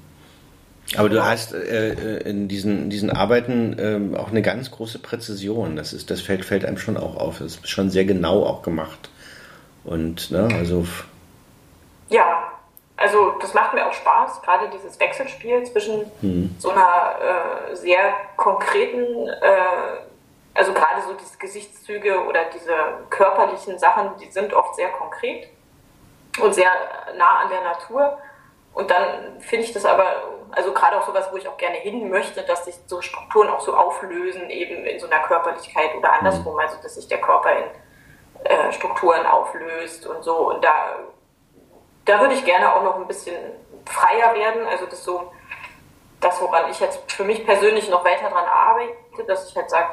Aber 0.97 1.09
du 1.09 1.23
hast 1.23 1.53
äh, 1.53 1.89
äh, 1.89 2.29
in 2.29 2.47
diesen, 2.47 2.89
diesen 2.89 3.09
Arbeiten 3.09 4.13
äh, 4.13 4.17
auch 4.17 4.29
eine 4.29 4.41
ganz 4.41 4.71
große 4.71 4.99
Präzision. 4.99 5.75
Das, 5.75 5.93
ist, 5.93 6.11
das 6.11 6.21
fällt, 6.21 6.43
fällt 6.43 6.65
einem 6.65 6.77
schon 6.77 6.97
auch 6.97 7.15
auf. 7.15 7.39
Das 7.39 7.55
ist 7.55 7.69
schon 7.69 7.89
sehr 7.89 8.05
genau 8.05 8.45
auch 8.45 8.61
gemacht. 8.61 9.09
Und, 9.83 10.31
ne, 10.31 10.49
also. 10.53 10.85
Ja, 12.09 12.51
also 12.97 13.31
das 13.39 13.53
macht 13.53 13.73
mir 13.73 13.87
auch 13.87 13.93
Spaß, 13.93 14.41
gerade 14.43 14.69
dieses 14.69 14.99
Wechselspiel 14.99 15.63
zwischen 15.63 16.11
hm. 16.19 16.55
so 16.59 16.69
einer 16.69 17.71
äh, 17.71 17.75
sehr 17.75 18.13
konkreten, 18.35 19.27
äh, 19.27 20.53
also 20.53 20.73
gerade 20.73 21.01
so 21.07 21.13
diese 21.13 21.37
Gesichtszüge 21.37 22.23
oder 22.25 22.41
diese 22.53 22.75
körperlichen 23.09 23.79
Sachen, 23.79 24.11
die 24.21 24.29
sind 24.29 24.53
oft 24.53 24.75
sehr 24.75 24.89
konkret 24.89 25.47
und 26.39 26.53
sehr 26.53 26.69
nah 27.17 27.39
an 27.39 27.49
der 27.49 27.61
Natur. 27.61 28.17
Und 28.73 28.89
dann 28.89 29.39
finde 29.41 29.65
ich 29.65 29.73
das 29.73 29.85
aber 29.85 30.05
also 30.51 30.73
gerade 30.73 30.97
auch 30.97 31.05
sowas, 31.05 31.29
wo 31.31 31.37
ich 31.37 31.47
auch 31.47 31.57
gerne 31.57 31.77
hin 31.77 32.09
möchte, 32.09 32.43
dass 32.43 32.65
sich 32.65 32.75
so 32.85 33.01
Strukturen 33.01 33.49
auch 33.49 33.61
so 33.61 33.75
auflösen, 33.75 34.49
eben 34.49 34.85
in 34.85 34.99
so 34.99 35.07
einer 35.07 35.19
Körperlichkeit 35.19 35.95
oder 35.95 36.13
andersrum, 36.13 36.53
mhm. 36.53 36.59
also 36.59 36.77
dass 36.81 36.95
sich 36.95 37.07
der 37.07 37.21
Körper 37.21 37.51
in 37.51 37.63
äh, 38.43 38.71
Strukturen 38.71 39.25
auflöst 39.25 40.05
und 40.07 40.23
so. 40.23 40.49
Und 40.49 40.63
da, 40.63 40.99
da 42.05 42.19
würde 42.19 42.33
ich 42.33 42.43
gerne 42.43 42.73
auch 42.73 42.83
noch 42.83 42.95
ein 42.97 43.07
bisschen 43.07 43.35
freier 43.85 44.33
werden. 44.35 44.67
Also 44.67 44.85
das 44.85 45.03
so, 45.03 45.31
das, 46.19 46.41
woran 46.41 46.69
ich 46.69 46.79
jetzt 46.79 47.11
für 47.11 47.23
mich 47.23 47.45
persönlich 47.45 47.89
noch 47.89 48.03
weiter 48.03 48.29
dran 48.29 48.45
arbeite, 48.45 49.23
dass 49.27 49.49
ich 49.49 49.55
halt 49.55 49.69
sage, 49.69 49.89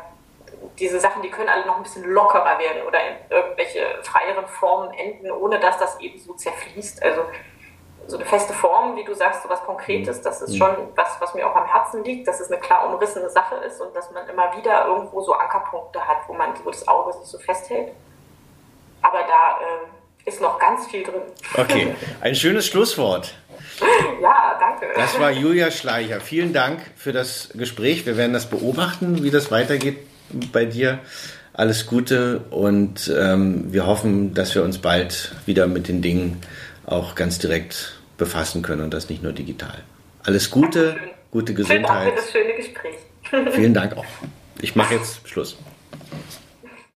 diese 0.78 0.98
Sachen, 0.98 1.22
die 1.22 1.30
können 1.30 1.48
alle 1.48 1.66
noch 1.66 1.76
ein 1.76 1.82
bisschen 1.82 2.04
lockerer 2.04 2.58
werden 2.58 2.86
oder 2.86 2.98
in 3.00 3.16
irgendwelche 3.30 4.02
freieren 4.02 4.46
Formen 4.46 4.92
enden, 4.94 5.30
ohne 5.30 5.60
dass 5.60 5.78
das 5.78 6.00
eben 6.00 6.18
so 6.18 6.34
zerfließt. 6.34 7.02
Also 7.02 7.22
so 8.08 8.16
eine 8.16 8.24
feste 8.24 8.54
Form, 8.54 8.96
wie 8.96 9.04
du 9.04 9.14
sagst, 9.14 9.42
so 9.42 9.50
was 9.50 9.62
Konkretes, 9.62 10.22
das 10.22 10.40
ist 10.40 10.54
mhm. 10.54 10.56
schon 10.56 10.76
was, 10.96 11.20
was 11.20 11.34
mir 11.34 11.46
auch 11.46 11.54
am 11.54 11.66
Herzen 11.66 12.02
liegt, 12.04 12.26
dass 12.26 12.40
es 12.40 12.50
eine 12.50 12.58
klar 12.58 12.88
umrissene 12.88 13.28
Sache 13.28 13.56
ist 13.56 13.80
und 13.82 13.94
dass 13.94 14.10
man 14.12 14.26
immer 14.28 14.56
wieder 14.56 14.86
irgendwo 14.86 15.20
so 15.20 15.34
Ankerpunkte 15.34 16.00
hat, 16.00 16.16
wo 16.26 16.32
man 16.32 16.50
wo 16.64 16.70
das 16.70 16.88
Auge 16.88 17.12
sich 17.18 17.26
so 17.26 17.38
festhält. 17.38 17.92
Aber 19.02 19.18
da 19.18 19.58
äh, 19.60 20.28
ist 20.28 20.40
noch 20.40 20.58
ganz 20.58 20.86
viel 20.86 21.02
drin. 21.02 21.20
Okay, 21.54 21.94
ein 22.22 22.34
schönes 22.34 22.66
Schlusswort. 22.66 23.34
ja, 24.22 24.56
danke. 24.58 24.88
Das 24.96 25.20
war 25.20 25.30
Julia 25.30 25.70
Schleicher. 25.70 26.20
Vielen 26.20 26.54
Dank 26.54 26.80
für 26.96 27.12
das 27.12 27.50
Gespräch. 27.54 28.06
Wir 28.06 28.16
werden 28.16 28.32
das 28.32 28.46
beobachten, 28.46 29.22
wie 29.22 29.30
das 29.30 29.50
weitergeht 29.50 29.98
bei 30.50 30.64
dir. 30.64 31.00
Alles 31.52 31.86
Gute 31.86 32.44
und 32.50 33.12
ähm, 33.14 33.70
wir 33.72 33.86
hoffen, 33.86 34.32
dass 34.32 34.54
wir 34.54 34.62
uns 34.62 34.78
bald 34.78 35.34
wieder 35.44 35.66
mit 35.66 35.88
den 35.88 36.00
Dingen 36.00 36.40
auch 36.86 37.14
ganz 37.14 37.38
direkt 37.38 37.97
befassen 38.18 38.62
können 38.62 38.82
und 38.82 38.92
das 38.92 39.08
nicht 39.08 39.22
nur 39.22 39.32
digital. 39.32 39.82
Alles 40.24 40.50
Gute, 40.50 40.96
gute 41.30 41.54
Gesundheit. 41.54 41.78
Vielen 41.80 41.86
Dank 41.86 42.10
für 42.10 42.16
das 42.16 42.30
schöne 42.30 42.54
Gespräch. 42.54 43.54
Vielen 43.54 43.74
Dank 43.74 43.96
auch. 43.96 44.04
Ich 44.60 44.76
mache 44.76 44.94
jetzt 44.94 45.26
Schluss. 45.28 45.56